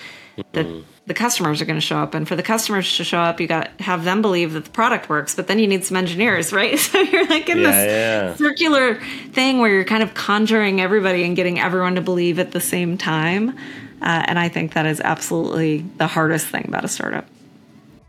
that 0.54 0.66
mm-hmm. 0.66 0.88
The 1.08 1.14
customers 1.14 1.62
are 1.62 1.66
going 1.66 1.78
to 1.78 1.86
show 1.86 1.98
up. 1.98 2.14
And 2.14 2.28
for 2.28 2.36
the 2.36 2.44
customers 2.44 2.98
to 2.98 3.04
show 3.04 3.20
up, 3.20 3.40
you 3.40 3.48
got 3.48 3.78
to 3.78 3.84
have 3.84 4.04
them 4.04 4.22
believe 4.22 4.54
that 4.54 4.66
the 4.66 4.70
product 4.70 5.10
works. 5.10 5.34
But 5.34 5.48
then 5.48 5.58
you 5.58 5.66
need 5.66 5.86
some 5.86 5.98
engineers, 5.98 6.54
right? 6.54 6.78
So 6.88 7.00
you're 7.00 7.26
like 7.28 7.50
in 7.50 7.60
yeah, 7.60 7.72
this 7.72 7.92
yeah. 7.92 8.36
circular 8.36 8.96
thing 9.32 9.60
where 9.60 9.72
you're 9.72 9.84
kind 9.84 10.04
of 10.04 10.14
conjuring 10.14 10.80
everybody 10.80 11.24
and 11.24 11.36
getting 11.36 11.60
everyone 11.60 11.96
to 11.96 12.02
believe 12.02 12.40
at 12.40 12.52
the 12.52 12.62
same 12.62 12.98
time. 12.98 13.50
Uh, 14.02 14.24
and 14.28 14.38
I 14.40 14.48
think 14.48 14.74
that 14.74 14.86
is 14.86 15.02
absolutely 15.02 15.80
the 15.98 16.08
hardest 16.08 16.48
thing 16.48 16.66
about 16.68 16.86
a 16.86 16.88
startup. 16.88 17.26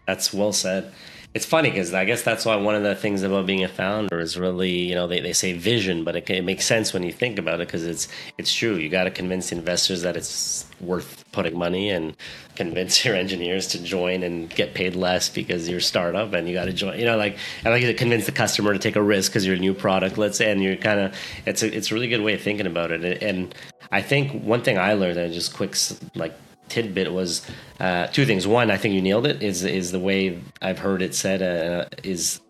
That's 0.07 0.32
well 0.32 0.53
said 0.53 0.92
it's 1.39 1.47
funny 1.47 1.70
because 1.70 1.95
I 1.95 2.05
guess 2.05 2.22
that's 2.22 2.45
why 2.45 2.57
one 2.57 2.74
of 2.74 2.82
the 2.82 2.97
things 2.97 3.22
about 3.22 3.47
being 3.47 3.62
a 3.62 3.68
founder 3.68 4.18
is 4.18 4.36
really, 4.36 4.72
you 4.72 4.97
know, 4.97 5.07
they, 5.07 5.20
they 5.20 5.32
say 5.32 5.53
vision, 5.53 6.03
but 6.03 6.16
it, 6.16 6.28
it 6.28 6.43
makes 6.43 6.66
sense 6.66 6.93
when 6.93 7.05
you 7.05 7.12
think 7.12 7.39
about 7.39 7.61
it 7.61 7.68
because 7.68 7.86
it's 7.86 8.09
it's 8.39 8.53
true. 8.53 8.74
You 8.74 8.89
got 8.89 9.05
to 9.05 9.12
convince 9.12 9.53
investors 9.53 10.03
that 10.03 10.16
it's 10.16 10.66
worth 10.80 11.24
putting 11.30 11.57
money 11.57 11.91
and 11.91 12.16
convince 12.57 13.05
your 13.05 13.14
engineers 13.14 13.68
to 13.68 13.80
join 13.80 14.24
and 14.24 14.51
get 14.51 14.74
paid 14.74 14.97
less 14.97 15.28
because 15.28 15.68
you're 15.68 15.78
a 15.78 15.80
startup 15.80 16.32
and 16.32 16.49
you 16.49 16.55
got 16.55 16.64
to 16.64 16.72
join. 16.72 16.99
You 16.99 17.05
know, 17.05 17.16
like 17.16 17.39
I 17.64 17.68
like 17.68 17.82
to 17.82 17.95
convince 17.95 18.26
the 18.26 18.32
customer 18.32 18.72
to 18.72 18.80
take 18.80 18.97
a 18.97 19.03
risk 19.03 19.30
because 19.30 19.47
you're 19.47 19.55
a 19.55 19.61
new 19.61 19.74
product. 19.74 20.18
Let's 20.18 20.39
say, 20.39 20.51
and 20.51 20.61
you're 20.61 20.74
kind 20.74 20.99
of 20.99 21.14
it's 21.47 21.62
a 21.62 21.72
it's 21.72 21.93
a 21.93 21.95
really 21.95 22.09
good 22.09 22.22
way 22.22 22.34
of 22.34 22.43
thinking 22.43 22.66
about 22.66 22.91
it. 22.91 23.22
And 23.22 23.55
I 23.93 24.03
think 24.03 24.43
one 24.43 24.62
thing 24.62 24.76
I 24.76 24.95
learned, 24.95 25.18
and 25.18 25.32
just 25.32 25.55
quick 25.55 25.76
like 26.16 26.34
tidbit 26.69 27.12
was 27.12 27.47
uh, 27.81 28.07
two 28.09 28.25
things. 28.27 28.47
One, 28.47 28.71
I 28.71 28.77
think 28.77 28.95
you 28.95 29.03
nailed 29.03 29.27
it. 29.27 29.43
Is 29.43 29.64
is 29.64 29.93
the 29.93 30.01
way 30.01 30.43
I've 30.61 30.79
heard 30.79 31.03
it 31.03 31.14
said 31.14 31.43
uh, 31.43 31.89
is 32.03 32.41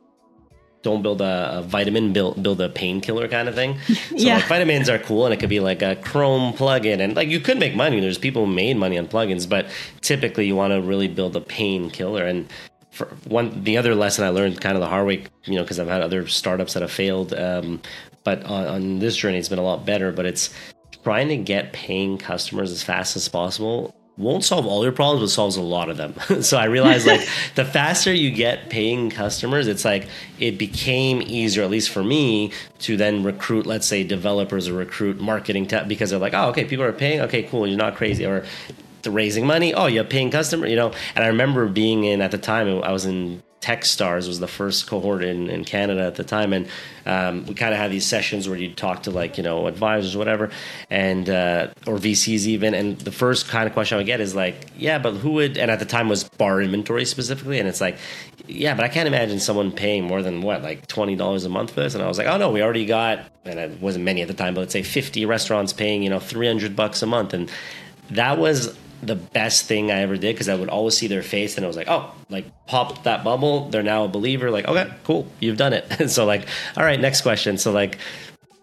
don't 0.82 1.02
build 1.02 1.20
a, 1.20 1.58
a, 1.58 1.62
vitamin, 1.62 2.12
build 2.12 2.42
build 2.42 2.60
a 2.60 2.68
painkiller 2.68 3.28
kind 3.28 3.48
of 3.48 3.54
thing. 3.54 3.78
So 4.08 4.16
yeah. 4.16 4.36
like 4.36 4.46
vitamins 4.46 4.88
are 4.88 4.98
cool, 4.98 5.26
and 5.26 5.34
it 5.34 5.38
could 5.38 5.48
be 5.48 5.60
like 5.60 5.82
a 5.82 5.96
Chrome 5.96 6.52
plugin, 6.54 7.00
and 7.00 7.14
like 7.14 7.28
you 7.28 7.40
could 7.40 7.58
make 7.58 7.74
money. 7.74 8.00
There's 8.00 8.18
people 8.18 8.46
who 8.46 8.52
made 8.52 8.76
money 8.76 8.98
on 8.98 9.06
plugins, 9.06 9.48
but 9.48 9.66
typically 10.00 10.46
you 10.46 10.56
want 10.56 10.72
to 10.72 10.80
really 10.80 11.08
build 11.08 11.36
a 11.36 11.40
painkiller. 11.40 12.24
And 12.26 12.48
for 12.90 13.06
one, 13.28 13.64
the 13.64 13.76
other 13.76 13.94
lesson 13.94 14.24
I 14.24 14.30
learned 14.30 14.60
kind 14.60 14.76
of 14.76 14.80
the 14.80 14.88
hard 14.88 15.06
way, 15.06 15.24
you 15.44 15.54
know, 15.56 15.62
because 15.62 15.78
I've 15.78 15.88
had 15.88 16.02
other 16.02 16.26
startups 16.26 16.72
that 16.74 16.82
have 16.82 16.90
failed. 16.90 17.34
Um, 17.34 17.80
but 18.24 18.42
on, 18.44 18.66
on 18.66 18.98
this 18.98 19.16
journey, 19.16 19.38
it's 19.38 19.48
been 19.48 19.58
a 19.58 19.62
lot 19.62 19.84
better. 19.84 20.10
But 20.10 20.26
it's 20.26 20.50
trying 21.04 21.28
to 21.28 21.36
get 21.36 21.72
paying 21.72 22.18
customers 22.18 22.72
as 22.72 22.82
fast 22.82 23.14
as 23.14 23.28
possible 23.28 23.94
won't 24.18 24.44
solve 24.44 24.66
all 24.66 24.82
your 24.82 24.92
problems, 24.92 25.22
but 25.22 25.28
solves 25.28 25.56
a 25.56 25.62
lot 25.62 25.88
of 25.88 25.96
them. 25.96 26.14
so 26.42 26.58
I 26.58 26.64
realized 26.64 27.06
like 27.06 27.26
the 27.54 27.64
faster 27.64 28.12
you 28.12 28.30
get 28.30 28.68
paying 28.68 29.10
customers, 29.10 29.68
it's 29.68 29.84
like 29.84 30.08
it 30.38 30.58
became 30.58 31.22
easier, 31.22 31.62
at 31.62 31.70
least 31.70 31.90
for 31.90 32.02
me, 32.02 32.52
to 32.80 32.96
then 32.96 33.22
recruit, 33.22 33.64
let's 33.64 33.86
say, 33.86 34.02
developers 34.02 34.68
or 34.68 34.74
recruit 34.74 35.20
marketing 35.20 35.66
tech 35.66 35.88
because 35.88 36.10
they're 36.10 36.18
like, 36.18 36.34
oh, 36.34 36.48
okay, 36.48 36.64
people 36.64 36.84
are 36.84 36.92
paying. 36.92 37.20
Okay, 37.22 37.44
cool, 37.44 37.66
you're 37.66 37.78
not 37.78 37.94
crazy. 37.94 38.26
Or 38.26 38.44
raising 39.06 39.46
money. 39.46 39.72
Oh, 39.72 39.86
you 39.86 39.98
have 39.98 40.10
paying 40.10 40.30
customer, 40.30 40.66
you 40.66 40.76
know. 40.76 40.92
And 41.14 41.24
I 41.24 41.28
remember 41.28 41.66
being 41.66 42.04
in 42.04 42.20
at 42.20 42.30
the 42.30 42.38
time, 42.38 42.82
I 42.82 42.92
was 42.92 43.06
in 43.06 43.42
Techstars 43.60 44.28
was 44.28 44.38
the 44.38 44.46
first 44.46 44.86
cohort 44.86 45.24
in, 45.24 45.50
in 45.50 45.64
Canada 45.64 46.02
at 46.02 46.14
the 46.14 46.22
time, 46.22 46.52
and 46.52 46.68
um, 47.06 47.44
we 47.46 47.54
kind 47.54 47.74
of 47.74 47.80
had 47.80 47.90
these 47.90 48.06
sessions 48.06 48.48
where 48.48 48.56
you'd 48.56 48.76
talk 48.76 49.02
to 49.02 49.10
like 49.10 49.36
you 49.36 49.42
know 49.42 49.66
advisors, 49.66 50.16
whatever, 50.16 50.50
and 50.90 51.28
uh, 51.28 51.68
or 51.86 51.96
VCs 51.96 52.46
even. 52.46 52.72
And 52.72 52.98
the 53.00 53.10
first 53.10 53.48
kind 53.48 53.66
of 53.66 53.72
question 53.72 53.96
I 53.96 53.98
would 53.98 54.06
get 54.06 54.20
is 54.20 54.34
like, 54.34 54.66
yeah, 54.76 54.98
but 54.98 55.14
who 55.14 55.32
would? 55.32 55.58
And 55.58 55.70
at 55.72 55.80
the 55.80 55.84
time 55.84 56.08
was 56.08 56.24
bar 56.24 56.62
inventory 56.62 57.04
specifically, 57.04 57.58
and 57.58 57.68
it's 57.68 57.80
like, 57.80 57.98
yeah, 58.46 58.74
but 58.74 58.84
I 58.84 58.88
can't 58.88 59.08
imagine 59.08 59.40
someone 59.40 59.72
paying 59.72 60.04
more 60.04 60.22
than 60.22 60.40
what 60.42 60.62
like 60.62 60.86
twenty 60.86 61.16
dollars 61.16 61.44
a 61.44 61.48
month 61.48 61.72
for 61.72 61.80
this. 61.80 61.94
And 61.94 62.02
I 62.02 62.06
was 62.06 62.16
like, 62.16 62.28
oh 62.28 62.38
no, 62.38 62.50
we 62.50 62.62
already 62.62 62.86
got, 62.86 63.26
and 63.44 63.58
it 63.58 63.80
wasn't 63.80 64.04
many 64.04 64.22
at 64.22 64.28
the 64.28 64.34
time, 64.34 64.54
but 64.54 64.60
let's 64.60 64.72
say 64.72 64.82
fifty 64.82 65.26
restaurants 65.26 65.72
paying 65.72 66.04
you 66.04 66.10
know 66.10 66.20
three 66.20 66.46
hundred 66.46 66.76
bucks 66.76 67.02
a 67.02 67.06
month, 67.06 67.34
and 67.34 67.50
that 68.10 68.38
was 68.38 68.78
the 69.02 69.16
best 69.16 69.66
thing 69.66 69.90
I 69.90 70.00
ever 70.00 70.16
did 70.16 70.34
because 70.34 70.48
I 70.48 70.54
would 70.54 70.68
always 70.68 70.96
see 70.96 71.06
their 71.06 71.22
face 71.22 71.56
and 71.56 71.64
I 71.64 71.68
was 71.68 71.76
like, 71.76 71.88
oh, 71.88 72.12
like 72.28 72.46
pop 72.66 73.04
that 73.04 73.24
bubble. 73.24 73.68
They're 73.68 73.82
now 73.82 74.04
a 74.04 74.08
believer. 74.08 74.50
Like, 74.50 74.66
okay, 74.66 74.90
cool, 75.04 75.26
you've 75.40 75.56
done 75.56 75.72
it. 75.72 75.86
And 76.00 76.10
so 76.18 76.24
like, 76.24 76.46
all 76.76 76.84
right, 76.84 77.00
next 77.00 77.22
question. 77.22 77.58
So 77.58 77.72
like, 77.72 77.98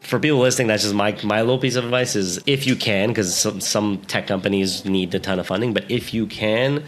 for 0.02 0.20
people 0.20 0.40
listening, 0.40 0.68
that's 0.68 0.84
just 0.84 0.94
my 0.94 1.18
my 1.24 1.42
little 1.42 1.58
piece 1.58 1.76
of 1.76 1.84
advice 1.84 2.16
is 2.16 2.40
if 2.46 2.68
you 2.68 2.76
can, 2.76 3.10
because 3.10 3.36
some, 3.36 3.60
some 3.60 3.98
tech 4.02 4.28
companies 4.28 4.86
need 4.86 5.14
a 5.16 5.20
ton 5.20 5.40
of 5.40 5.48
funding, 5.48 5.74
but 5.74 5.90
if 5.90 6.14
you 6.14 6.28
can 6.28 6.84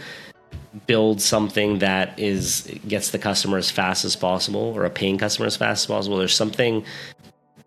build 0.86 1.20
something 1.20 1.78
that 1.78 2.16
is 2.18 2.70
gets 2.86 3.10
the 3.10 3.18
customer 3.18 3.58
as 3.58 3.70
fast 3.70 4.04
as 4.04 4.14
possible 4.14 4.72
or 4.76 4.84
a 4.84 4.90
paying 4.90 5.18
customer 5.18 5.46
as 5.46 5.56
fast 5.56 5.82
as 5.82 5.86
possible, 5.86 6.16
there's 6.16 6.34
something 6.34 6.84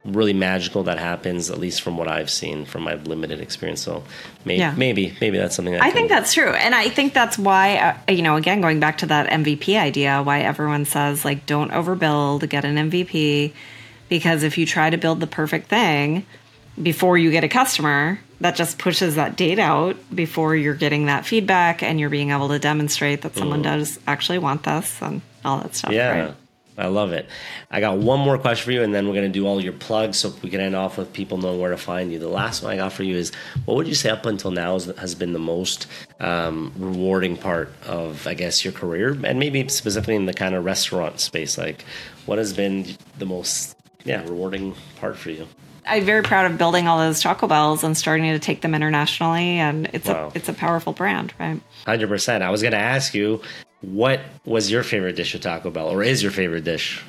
really 0.03 0.33
magical 0.33 0.83
that 0.83 0.97
happens, 0.97 1.51
at 1.51 1.59
least 1.59 1.81
from 1.81 1.97
what 1.97 2.07
I've 2.07 2.29
seen 2.29 2.65
from 2.65 2.83
my 2.83 2.95
limited 2.95 3.39
experience. 3.39 3.81
So 3.81 4.03
maybe, 4.45 4.59
yeah. 4.59 4.73
maybe, 4.75 5.15
maybe 5.21 5.37
that's 5.37 5.55
something 5.55 5.75
I, 5.75 5.87
I 5.87 5.91
think 5.91 6.09
that's 6.09 6.33
true. 6.33 6.49
And 6.49 6.73
I 6.73 6.89
think 6.89 7.13
that's 7.13 7.37
why, 7.37 7.77
uh, 7.77 8.11
you 8.11 8.23
know, 8.23 8.35
again, 8.35 8.61
going 8.61 8.79
back 8.79 8.99
to 8.99 9.05
that 9.07 9.29
MVP 9.29 9.77
idea, 9.77 10.23
why 10.23 10.41
everyone 10.41 10.85
says, 10.85 11.23
like, 11.23 11.45
don't 11.45 11.71
overbuild, 11.71 12.47
get 12.49 12.65
an 12.65 12.89
MVP. 12.89 13.53
Because 14.09 14.43
if 14.43 14.57
you 14.57 14.65
try 14.65 14.89
to 14.89 14.97
build 14.97 15.19
the 15.19 15.27
perfect 15.27 15.67
thing 15.67 16.25
before 16.81 17.17
you 17.17 17.29
get 17.31 17.43
a 17.43 17.47
customer, 17.47 18.19
that 18.41 18.55
just 18.55 18.79
pushes 18.79 19.15
that 19.15 19.35
date 19.35 19.59
out 19.59 19.95
before 20.13 20.55
you're 20.55 20.73
getting 20.73 21.05
that 21.05 21.25
feedback 21.27 21.83
and 21.83 21.99
you're 21.99 22.09
being 22.09 22.31
able 22.31 22.49
to 22.49 22.57
demonstrate 22.59 23.21
that 23.21 23.35
someone 23.35 23.59
mm. 23.59 23.65
does 23.65 23.99
actually 24.07 24.39
want 24.39 24.63
this 24.63 24.99
and 25.01 25.21
all 25.45 25.59
that 25.59 25.75
stuff. 25.75 25.91
Yeah. 25.91 26.19
Right? 26.25 26.35
I 26.81 26.87
love 26.87 27.13
it. 27.13 27.27
I 27.69 27.79
got 27.79 27.97
one 27.97 28.19
more 28.19 28.37
question 28.37 28.65
for 28.65 28.71
you, 28.71 28.83
and 28.83 28.93
then 28.93 29.07
we're 29.07 29.13
going 29.13 29.31
to 29.31 29.39
do 29.39 29.45
all 29.45 29.61
your 29.61 29.73
plugs 29.73 30.17
so 30.17 30.33
we 30.41 30.49
can 30.49 30.59
end 30.59 30.75
off 30.75 30.97
with 30.97 31.13
people 31.13 31.37
knowing 31.37 31.59
where 31.59 31.69
to 31.69 31.77
find 31.77 32.11
you. 32.11 32.19
The 32.19 32.27
last 32.27 32.63
one 32.63 32.73
I 32.73 32.77
got 32.77 32.91
for 32.91 33.03
you 33.03 33.15
is 33.15 33.31
what 33.65 33.75
would 33.75 33.87
you 33.87 33.95
say 33.95 34.09
up 34.09 34.25
until 34.25 34.51
now 34.51 34.79
has 34.79 35.15
been 35.15 35.33
the 35.33 35.39
most 35.39 35.87
um, 36.19 36.73
rewarding 36.77 37.37
part 37.37 37.71
of, 37.85 38.25
I 38.25 38.33
guess, 38.33 38.65
your 38.65 38.73
career, 38.73 39.17
and 39.23 39.39
maybe 39.39 39.67
specifically 39.67 40.15
in 40.15 40.25
the 40.25 40.33
kind 40.33 40.55
of 40.55 40.65
restaurant 40.65 41.19
space? 41.19 41.57
Like, 41.57 41.85
what 42.25 42.37
has 42.37 42.53
been 42.53 42.97
the 43.19 43.25
most, 43.25 43.77
yeah, 44.03 44.23
rewarding 44.23 44.75
part 44.99 45.17
for 45.17 45.29
you? 45.29 45.47
I'm 45.85 46.03
very 46.03 46.21
proud 46.23 46.49
of 46.49 46.57
building 46.57 46.87
all 46.87 46.99
those 46.99 47.21
Taco 47.21 47.47
Bells 47.47 47.83
and 47.83 47.97
starting 47.97 48.25
to 48.25 48.39
take 48.39 48.61
them 48.61 48.75
internationally, 48.75 49.59
and 49.59 49.89
it's 49.93 50.07
wow. 50.07 50.31
a 50.33 50.37
it's 50.37 50.47
a 50.47 50.53
powerful 50.53 50.93
brand, 50.93 51.33
right? 51.39 51.59
Hundred 51.85 52.07
percent. 52.07 52.43
I 52.43 52.49
was 52.49 52.61
going 52.61 52.73
to 52.73 52.77
ask 52.77 53.13
you 53.13 53.41
what 53.81 54.21
was 54.45 54.71
your 54.71 54.83
favorite 54.83 55.15
dish 55.15 55.35
at 55.35 55.41
Taco 55.41 55.69
Bell, 55.69 55.89
or 55.89 56.03
is 56.03 56.21
your 56.21 56.31
favorite 56.31 56.63
dish? 56.63 57.03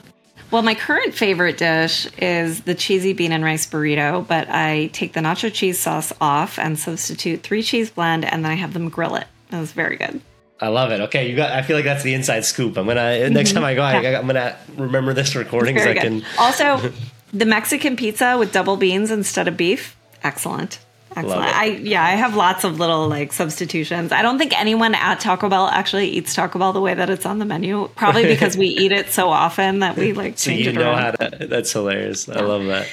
Well, 0.50 0.62
my 0.62 0.74
current 0.74 1.14
favorite 1.14 1.56
dish 1.56 2.06
is 2.18 2.62
the 2.62 2.74
cheesy 2.74 3.14
bean 3.14 3.32
and 3.32 3.42
rice 3.42 3.66
burrito, 3.66 4.26
but 4.26 4.48
I 4.50 4.88
take 4.92 5.14
the 5.14 5.20
nacho 5.20 5.52
cheese 5.52 5.78
sauce 5.78 6.12
off 6.20 6.58
and 6.58 6.78
substitute 6.78 7.42
three 7.42 7.62
cheese 7.62 7.90
blend, 7.90 8.24
and 8.24 8.44
then 8.44 8.52
I 8.52 8.56
have 8.56 8.74
them 8.74 8.90
grill 8.90 9.16
it. 9.16 9.26
It 9.50 9.56
was 9.56 9.72
very 9.72 9.96
good. 9.96 10.20
I 10.60 10.68
love 10.68 10.92
it. 10.92 11.00
Okay, 11.00 11.28
you 11.28 11.36
got. 11.36 11.52
I 11.52 11.62
feel 11.62 11.76
like 11.76 11.84
that's 11.84 12.04
the 12.04 12.14
inside 12.14 12.44
scoop. 12.44 12.76
I'm 12.76 12.86
gonna 12.86 13.00
mm-hmm. 13.00 13.34
next 13.34 13.52
time 13.52 13.64
I 13.64 13.74
go, 13.74 13.80
yeah. 13.80 14.10
I, 14.10 14.20
am 14.20 14.26
gonna 14.26 14.56
remember 14.76 15.12
this 15.12 15.34
recording 15.34 15.78
so 15.78 15.90
I 15.90 15.94
can. 15.94 16.22
Also, 16.38 16.92
the 17.32 17.46
Mexican 17.46 17.96
pizza 17.96 18.36
with 18.38 18.52
double 18.52 18.76
beans 18.76 19.10
instead 19.10 19.48
of 19.48 19.56
beef, 19.56 19.96
excellent. 20.22 20.78
Excellent. 21.14 21.42
I 21.42 21.64
yeah, 21.66 22.02
I 22.02 22.10
have 22.10 22.36
lots 22.36 22.64
of 22.64 22.78
little 22.78 23.08
like 23.08 23.32
substitutions. 23.32 24.12
I 24.12 24.22
don't 24.22 24.38
think 24.38 24.58
anyone 24.58 24.94
at 24.94 25.20
Taco 25.20 25.48
Bell 25.48 25.66
actually 25.66 26.08
eats 26.08 26.34
Taco 26.34 26.58
Bell 26.58 26.72
the 26.72 26.80
way 26.80 26.94
that 26.94 27.10
it's 27.10 27.26
on 27.26 27.38
the 27.38 27.44
menu. 27.44 27.88
Probably 27.96 28.24
because 28.24 28.56
we 28.56 28.66
eat 28.66 28.92
it 28.92 29.10
so 29.10 29.28
often 29.28 29.80
that 29.80 29.96
we 29.96 30.12
like 30.12 30.36
so 30.38 30.50
change 30.50 30.64
you 30.64 30.70
it 30.70 30.74
know 30.74 30.92
around. 30.92 31.16
how 31.20 31.28
to. 31.28 31.46
That's 31.46 31.72
hilarious. 31.72 32.28
Yeah. 32.28 32.38
I 32.38 32.40
love 32.42 32.64
that. 32.66 32.88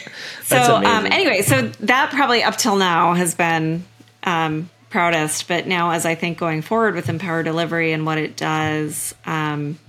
That's 0.49 0.67
so 0.67 0.76
um, 0.76 1.05
anyway, 1.05 1.41
so 1.41 1.61
that 1.61 2.11
probably 2.11 2.43
up 2.43 2.57
till 2.57 2.76
now 2.76 3.13
has 3.13 3.36
been 3.36 3.86
um, 4.24 4.70
proudest. 4.89 5.47
But 5.47 5.67
now, 5.67 5.91
as 5.91 6.05
I 6.05 6.15
think 6.15 6.38
going 6.38 6.61
forward 6.61 6.95
with 6.95 7.09
Empower 7.09 7.43
Delivery 7.43 7.93
and 7.93 8.05
what 8.05 8.17
it 8.17 8.36
does, 8.36 9.15
um, 9.26 9.80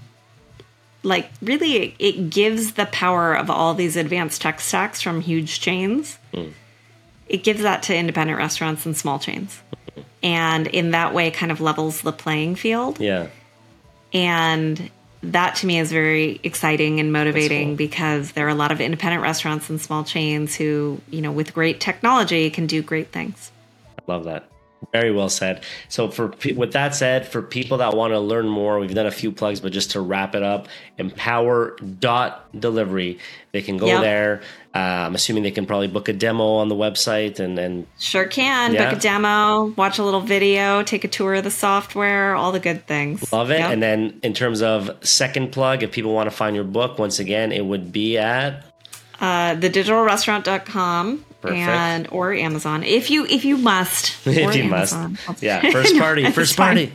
like 1.03 1.31
really, 1.43 1.95
it 1.99 2.31
gives 2.31 2.75
the 2.75 2.87
power 2.87 3.35
of 3.35 3.51
all 3.51 3.75
these 3.75 3.97
advanced 3.97 4.43
tech 4.43 4.61
stacks 4.61 5.01
from 5.01 5.21
huge 5.21 5.61
chains. 5.61 6.19
Mm. 6.33 6.53
It 7.31 7.45
gives 7.45 7.63
that 7.63 7.85
to 7.85 7.97
independent 7.97 8.39
restaurants 8.39 8.85
and 8.85 8.97
small 8.97 9.21
chains. 9.21 9.61
And 10.21 10.67
in 10.67 10.91
that 10.91 11.15
way, 11.15 11.31
kind 11.31 11.53
of 11.53 11.61
levels 11.61 12.03
the 12.03 12.13
playing 12.13 12.57
field. 12.57 13.01
Yeah. 13.01 13.29
And 14.13 14.91
that 15.23 15.55
to 15.57 15.67
me 15.67 15.79
is 15.79 15.93
very 15.93 16.41
exciting 16.43 16.99
and 16.99 17.13
motivating 17.13 17.69
cool. 17.69 17.77
because 17.77 18.33
there 18.33 18.47
are 18.47 18.51
a 18.51 18.55
lot 18.55 18.73
of 18.73 18.81
independent 18.81 19.23
restaurants 19.23 19.71
and 19.71 19.81
small 19.81 20.03
chains 20.03 20.57
who, 20.57 21.01
you 21.09 21.23
know, 21.23 21.31
with 21.31 21.55
great 21.55 21.81
technology 21.81 22.51
can 22.51 22.67
do 22.67 22.83
great 22.83 23.13
things. 23.13 23.53
I 23.99 24.03
love 24.09 24.25
that. 24.25 24.49
Very 24.93 25.13
well 25.13 25.29
said. 25.29 25.63
So, 25.89 26.09
for 26.09 26.35
with 26.57 26.73
that 26.73 26.95
said, 26.95 27.29
for 27.29 27.43
people 27.43 27.79
that 27.79 27.95
want 27.95 28.13
to 28.13 28.19
learn 28.19 28.49
more, 28.49 28.79
we've 28.79 28.95
done 28.95 29.07
a 29.07 29.11
few 29.11 29.31
plugs, 29.31 29.61
but 29.61 29.73
just 29.73 29.91
to 29.93 30.01
wrap 30.01 30.35
it 30.35 30.43
up, 30.43 30.69
Empower 30.97 31.77
dot 31.77 32.49
delivery, 32.59 33.19
they 33.53 33.61
can 33.61 33.77
go 33.77 33.87
yep. 33.87 34.01
there. 34.01 34.43
Uh, 34.75 34.79
I'm 34.79 35.15
assuming 35.15 35.43
they 35.43 35.51
can 35.51 35.67
probably 35.67 35.89
book 35.89 36.09
a 36.09 36.13
demo 36.13 36.55
on 36.55 36.69
the 36.69 36.75
website 36.75 37.41
and 37.41 37.59
then 37.59 37.87
sure 37.99 38.25
can 38.25 38.73
yeah. 38.73 38.89
book 38.89 38.99
a 38.99 39.01
demo, 39.01 39.67
watch 39.77 39.99
a 39.99 40.05
little 40.05 40.21
video, 40.21 40.83
take 40.83 41.05
a 41.05 41.09
tour 41.09 41.35
of 41.35 41.45
the 41.45 41.51
software, 41.51 42.35
all 42.35 42.51
the 42.51 42.61
good 42.61 42.87
things. 42.87 43.33
Love 43.33 43.51
it. 43.51 43.59
Yep. 43.59 43.71
And 43.73 43.83
then 43.83 44.21
in 44.23 44.33
terms 44.33 44.63
of 44.63 44.91
second 45.07 45.53
plug, 45.53 45.83
if 45.83 45.93
people 45.93 46.15
want 46.15 46.31
to 46.31 46.35
find 46.35 46.57
your 46.57 46.65
book, 46.65 46.99
once 46.99 47.19
again, 47.19 47.53
it 47.53 47.65
would 47.65 47.93
be 47.93 48.17
at 48.17 48.65
uh, 49.21 49.57
thedigitalrestaurant.com 49.57 51.25
Perfect. 51.41 51.59
and 51.59 52.09
or 52.13 52.35
Amazon 52.35 52.83
if 52.83 53.11
you 53.11 53.25
if 53.25 53.45
you 53.45 53.57
must. 53.57 54.15
if 54.27 54.55
you 54.55 54.65
Amazon. 54.65 55.17
must, 55.27 55.43
yeah. 55.43 55.71
First 55.71 55.97
party, 55.99 56.31
first 56.31 56.57
party. 56.57 56.93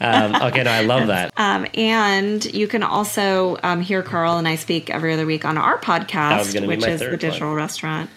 um, 0.00 0.34
okay, 0.34 0.64
no, 0.64 0.70
I 0.70 0.82
love 0.82 1.06
that. 1.14 1.32
Um, 1.36 1.66
and 1.74 2.44
you 2.44 2.66
can 2.66 2.82
also 2.82 3.58
um, 3.62 3.80
hear 3.80 4.02
Carl 4.02 4.38
and 4.38 4.48
I 4.48 4.56
speak 4.56 4.90
every 4.90 5.12
other 5.12 5.24
week 5.26 5.44
on 5.44 5.56
our 5.56 5.78
podcast, 5.78 6.66
which 6.66 6.84
is 6.84 7.00
the 7.00 7.16
Digital 7.16 7.48
one. 7.48 7.56
Restaurant. 7.56 8.10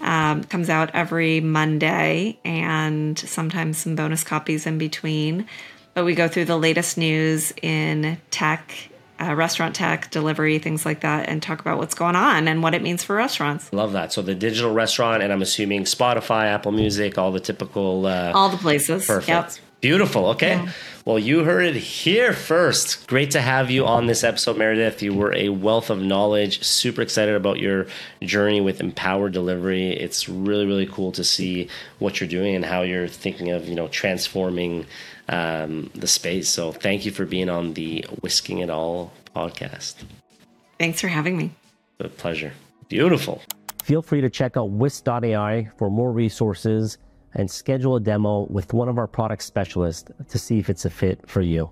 Um, 0.00 0.44
comes 0.44 0.70
out 0.70 0.92
every 0.94 1.40
Monday, 1.40 2.38
and 2.42 3.18
sometimes 3.18 3.76
some 3.76 3.96
bonus 3.96 4.24
copies 4.24 4.66
in 4.66 4.78
between. 4.78 5.46
But 5.92 6.06
we 6.06 6.14
go 6.14 6.26
through 6.28 6.46
the 6.46 6.56
latest 6.56 6.96
news 6.96 7.52
in 7.60 8.16
tech 8.30 8.89
uh, 9.20 9.34
restaurant 9.34 9.74
tech, 9.74 10.10
delivery, 10.10 10.58
things 10.58 10.84
like 10.84 11.00
that, 11.00 11.28
and 11.28 11.42
talk 11.42 11.60
about 11.60 11.78
what's 11.78 11.94
going 11.94 12.16
on 12.16 12.48
and 12.48 12.62
what 12.62 12.74
it 12.74 12.82
means 12.82 13.04
for 13.04 13.14
restaurants. 13.16 13.72
Love 13.72 13.92
that. 13.92 14.12
So 14.12 14.22
the 14.22 14.34
digital 14.34 14.72
restaurant, 14.72 15.22
and 15.22 15.32
I'm 15.32 15.42
assuming 15.42 15.84
Spotify, 15.84 16.46
Apple 16.46 16.72
Music, 16.72 17.18
all 17.18 17.32
the 17.32 17.40
typical, 17.40 18.06
uh, 18.06 18.32
all 18.34 18.48
the 18.48 18.56
places. 18.56 19.06
Perfect. 19.06 19.28
Yep. 19.28 19.52
Beautiful. 19.80 20.26
Okay. 20.26 20.56
Yeah. 20.56 20.72
Well, 21.06 21.18
you 21.18 21.44
heard 21.44 21.64
it 21.64 21.76
here 21.76 22.34
first. 22.34 23.08
Great 23.08 23.30
to 23.30 23.40
have 23.40 23.70
you 23.70 23.86
on 23.86 24.06
this 24.06 24.22
episode, 24.22 24.58
Meredith. 24.58 25.02
You 25.02 25.14
were 25.14 25.34
a 25.34 25.48
wealth 25.48 25.88
of 25.88 26.02
knowledge. 26.02 26.62
Super 26.62 27.00
excited 27.00 27.34
about 27.34 27.58
your 27.58 27.86
journey 28.20 28.60
with 28.60 28.80
Empower 28.80 29.30
Delivery. 29.30 29.90
It's 29.90 30.28
really, 30.28 30.66
really 30.66 30.84
cool 30.84 31.12
to 31.12 31.24
see 31.24 31.68
what 31.98 32.20
you're 32.20 32.28
doing 32.28 32.54
and 32.54 32.66
how 32.66 32.82
you're 32.82 33.08
thinking 33.08 33.50
of, 33.50 33.66
you 33.66 33.74
know, 33.74 33.88
transforming 33.88 34.84
um, 35.30 35.90
the 35.94 36.06
space. 36.06 36.48
So 36.48 36.72
thank 36.72 37.06
you 37.06 37.12
for 37.12 37.24
being 37.24 37.48
on 37.48 37.72
the 37.72 38.04
Whisking 38.20 38.58
It 38.58 38.68
All 38.68 39.12
podcast. 39.34 39.94
Thanks 40.78 41.00
for 41.00 41.08
having 41.08 41.38
me. 41.38 41.52
A 42.00 42.08
pleasure. 42.08 42.52
Beautiful. 42.88 43.40
Feel 43.82 44.02
free 44.02 44.20
to 44.20 44.28
check 44.28 44.56
out 44.56 44.70
whisk.ai 44.70 45.70
for 45.78 45.90
more 45.90 46.12
resources 46.12 46.98
and 47.34 47.50
schedule 47.50 47.96
a 47.96 48.00
demo 48.00 48.46
with 48.50 48.72
one 48.72 48.88
of 48.88 48.98
our 48.98 49.06
product 49.06 49.42
specialists 49.42 50.10
to 50.28 50.38
see 50.38 50.58
if 50.58 50.68
it's 50.68 50.84
a 50.84 50.90
fit 50.90 51.20
for 51.28 51.40
you. 51.40 51.70